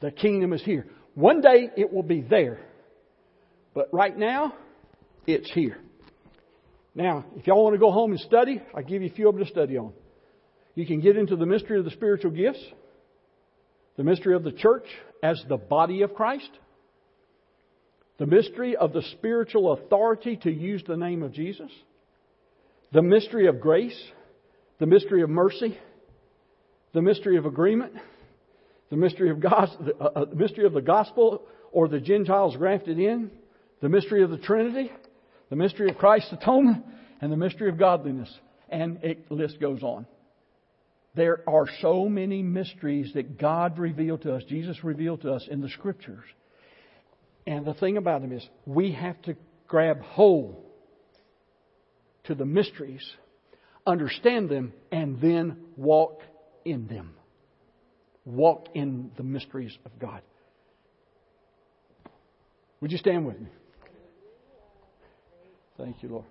The 0.00 0.10
kingdom 0.10 0.52
is 0.52 0.62
here. 0.62 0.86
One 1.14 1.40
day 1.40 1.70
it 1.76 1.92
will 1.92 2.02
be 2.02 2.20
there. 2.20 2.60
But 3.74 3.88
right 3.92 4.16
now, 4.16 4.54
it's 5.26 5.50
here. 5.52 5.78
Now, 6.94 7.26
if 7.36 7.46
y'all 7.46 7.62
want 7.62 7.74
to 7.74 7.78
go 7.78 7.90
home 7.90 8.12
and 8.12 8.20
study, 8.20 8.62
I'll 8.74 8.82
give 8.82 9.02
you 9.02 9.08
a 9.08 9.12
few 9.12 9.28
of 9.28 9.34
them 9.34 9.44
to 9.44 9.50
study 9.50 9.76
on. 9.76 9.92
You 10.74 10.86
can 10.86 11.00
get 11.00 11.16
into 11.16 11.36
the 11.36 11.46
mystery 11.46 11.78
of 11.78 11.84
the 11.84 11.90
spiritual 11.90 12.30
gifts, 12.30 12.62
the 13.96 14.04
mystery 14.04 14.34
of 14.34 14.44
the 14.44 14.52
church 14.52 14.86
as 15.22 15.42
the 15.48 15.56
body 15.56 16.02
of 16.02 16.14
Christ, 16.14 16.50
the 18.18 18.26
mystery 18.26 18.76
of 18.76 18.92
the 18.92 19.02
spiritual 19.12 19.72
authority 19.72 20.36
to 20.36 20.50
use 20.50 20.82
the 20.86 20.96
name 20.96 21.22
of 21.22 21.32
Jesus, 21.32 21.70
the 22.92 23.02
mystery 23.02 23.46
of 23.46 23.60
grace, 23.60 23.98
the 24.78 24.86
mystery 24.86 25.22
of 25.22 25.30
mercy, 25.30 25.78
the 26.92 27.02
mystery 27.02 27.36
of 27.36 27.44
agreement, 27.44 27.92
the 28.90 28.96
mystery 28.96 29.30
of 29.30 29.40
the 29.40 29.94
uh, 30.00 30.04
uh, 30.04 30.26
mystery 30.34 30.64
of 30.64 30.72
the 30.72 30.82
gospel 30.82 31.42
or 31.72 31.88
the 31.88 32.00
Gentiles 32.00 32.56
grafted 32.56 32.98
in, 32.98 33.30
the 33.80 33.88
mystery 33.88 34.22
of 34.22 34.30
the 34.30 34.38
Trinity, 34.38 34.90
the 35.50 35.56
mystery 35.56 35.90
of 35.90 35.98
Christ's 35.98 36.32
atonement, 36.32 36.84
and 37.20 37.32
the 37.32 37.36
mystery 37.36 37.68
of 37.68 37.78
godliness. 37.78 38.32
And 38.68 39.02
it, 39.02 39.28
the 39.28 39.34
list 39.34 39.60
goes 39.60 39.82
on. 39.82 40.06
There 41.14 41.42
are 41.48 41.66
so 41.80 42.08
many 42.08 42.42
mysteries 42.42 43.12
that 43.14 43.38
God 43.38 43.78
revealed 43.78 44.22
to 44.22 44.34
us, 44.34 44.44
Jesus 44.44 44.84
revealed 44.84 45.22
to 45.22 45.32
us 45.32 45.46
in 45.50 45.60
the 45.60 45.68
Scriptures. 45.68 46.24
And 47.46 47.64
the 47.64 47.74
thing 47.74 47.96
about 47.96 48.22
them 48.22 48.32
is, 48.32 48.46
we 48.66 48.92
have 48.92 49.20
to 49.22 49.36
grab 49.66 50.02
hold 50.02 50.62
to 52.24 52.34
the 52.34 52.44
mysteries, 52.44 53.08
understand 53.86 54.48
them, 54.48 54.72
and 54.90 55.20
then 55.20 55.58
walk 55.76 56.20
in 56.64 56.86
them. 56.88 57.15
Walk 58.26 58.66
in 58.74 59.12
the 59.16 59.22
mysteries 59.22 59.76
of 59.86 59.98
God. 59.98 60.20
Would 62.80 62.92
you 62.92 62.98
stand 62.98 63.24
with 63.24 63.40
me? 63.40 63.48
Thank 65.78 66.02
you, 66.02 66.08
Lord. 66.08 66.24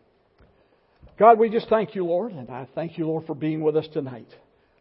God, 1.17 1.39
we 1.39 1.49
just 1.49 1.69
thank 1.69 1.95
you, 1.95 2.05
Lord, 2.05 2.33
and 2.33 2.49
I 2.49 2.67
thank 2.75 2.97
you, 2.97 3.07
Lord, 3.07 3.25
for 3.25 3.33
being 3.33 3.61
with 3.61 3.77
us 3.77 3.87
tonight. 3.93 4.27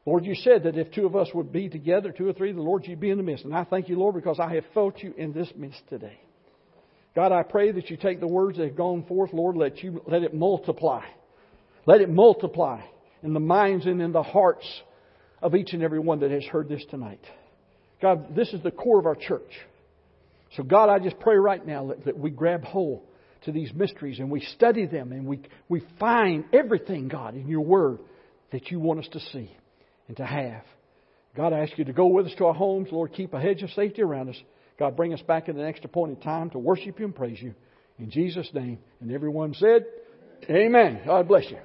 Lord, 0.04 0.24
you 0.24 0.34
said 0.34 0.64
that 0.64 0.76
if 0.76 0.90
two 0.90 1.06
of 1.06 1.16
us 1.16 1.28
would 1.32 1.52
be 1.52 1.68
together, 1.68 2.12
two 2.12 2.28
or 2.28 2.32
three, 2.32 2.52
the 2.52 2.60
Lord, 2.60 2.86
you'd 2.86 3.00
be 3.00 3.10
in 3.10 3.16
the 3.16 3.22
midst. 3.22 3.44
And 3.44 3.54
I 3.54 3.64
thank 3.64 3.88
you, 3.88 3.96
Lord, 3.96 4.16
because 4.16 4.40
I 4.40 4.54
have 4.54 4.64
felt 4.74 4.98
you 4.98 5.14
in 5.16 5.32
this 5.32 5.48
midst 5.56 5.80
today. 5.88 6.18
God, 7.14 7.30
I 7.30 7.44
pray 7.44 7.70
that 7.70 7.88
you 7.90 7.96
take 7.96 8.18
the 8.20 8.26
words 8.26 8.58
that 8.58 8.66
have 8.66 8.76
gone 8.76 9.04
forth, 9.04 9.32
Lord, 9.32 9.56
let 9.56 9.82
you 9.82 10.02
let 10.06 10.22
it 10.22 10.34
multiply. 10.34 11.04
Let 11.86 12.00
it 12.00 12.10
multiply 12.10 12.82
in 13.22 13.32
the 13.32 13.40
minds 13.40 13.86
and 13.86 14.02
in 14.02 14.12
the 14.12 14.22
hearts 14.22 14.66
of 15.44 15.54
each 15.54 15.74
and 15.74 15.82
every 15.82 16.00
one 16.00 16.20
that 16.20 16.30
has 16.30 16.42
heard 16.44 16.70
this 16.70 16.82
tonight. 16.90 17.20
God, 18.00 18.34
this 18.34 18.52
is 18.54 18.62
the 18.62 18.70
core 18.70 18.98
of 18.98 19.04
our 19.04 19.14
church. 19.14 19.52
So 20.56 20.62
God, 20.62 20.88
I 20.88 20.98
just 20.98 21.20
pray 21.20 21.36
right 21.36 21.64
now 21.64 21.88
that, 21.88 22.06
that 22.06 22.18
we 22.18 22.30
grab 22.30 22.64
hold 22.64 23.02
to 23.44 23.52
these 23.52 23.70
mysteries 23.74 24.20
and 24.20 24.30
we 24.30 24.40
study 24.40 24.86
them 24.86 25.12
and 25.12 25.26
we, 25.26 25.42
we 25.68 25.82
find 26.00 26.46
everything, 26.54 27.08
God, 27.08 27.34
in 27.34 27.46
your 27.46 27.60
word 27.60 27.98
that 28.52 28.70
you 28.70 28.80
want 28.80 29.00
us 29.00 29.08
to 29.12 29.20
see 29.20 29.54
and 30.08 30.16
to 30.16 30.24
have. 30.24 30.62
God, 31.36 31.52
I 31.52 31.58
ask 31.58 31.76
you 31.76 31.84
to 31.84 31.92
go 31.92 32.06
with 32.06 32.26
us 32.26 32.32
to 32.38 32.46
our 32.46 32.54
homes. 32.54 32.88
Lord, 32.90 33.12
keep 33.12 33.34
a 33.34 33.40
hedge 33.40 33.62
of 33.62 33.70
safety 33.70 34.00
around 34.00 34.30
us. 34.30 34.36
God, 34.78 34.96
bring 34.96 35.12
us 35.12 35.22
back 35.22 35.48
in 35.48 35.56
the 35.56 35.62
next 35.62 35.84
appointed 35.84 36.22
time 36.22 36.48
to 36.50 36.58
worship 36.58 36.98
you 36.98 37.04
and 37.04 37.14
praise 37.14 37.40
you. 37.40 37.54
In 37.98 38.10
Jesus' 38.10 38.48
name. 38.54 38.78
And 39.00 39.12
everyone 39.12 39.52
said, 39.54 39.84
Amen. 40.48 41.02
God 41.04 41.28
bless 41.28 41.50
you. 41.50 41.58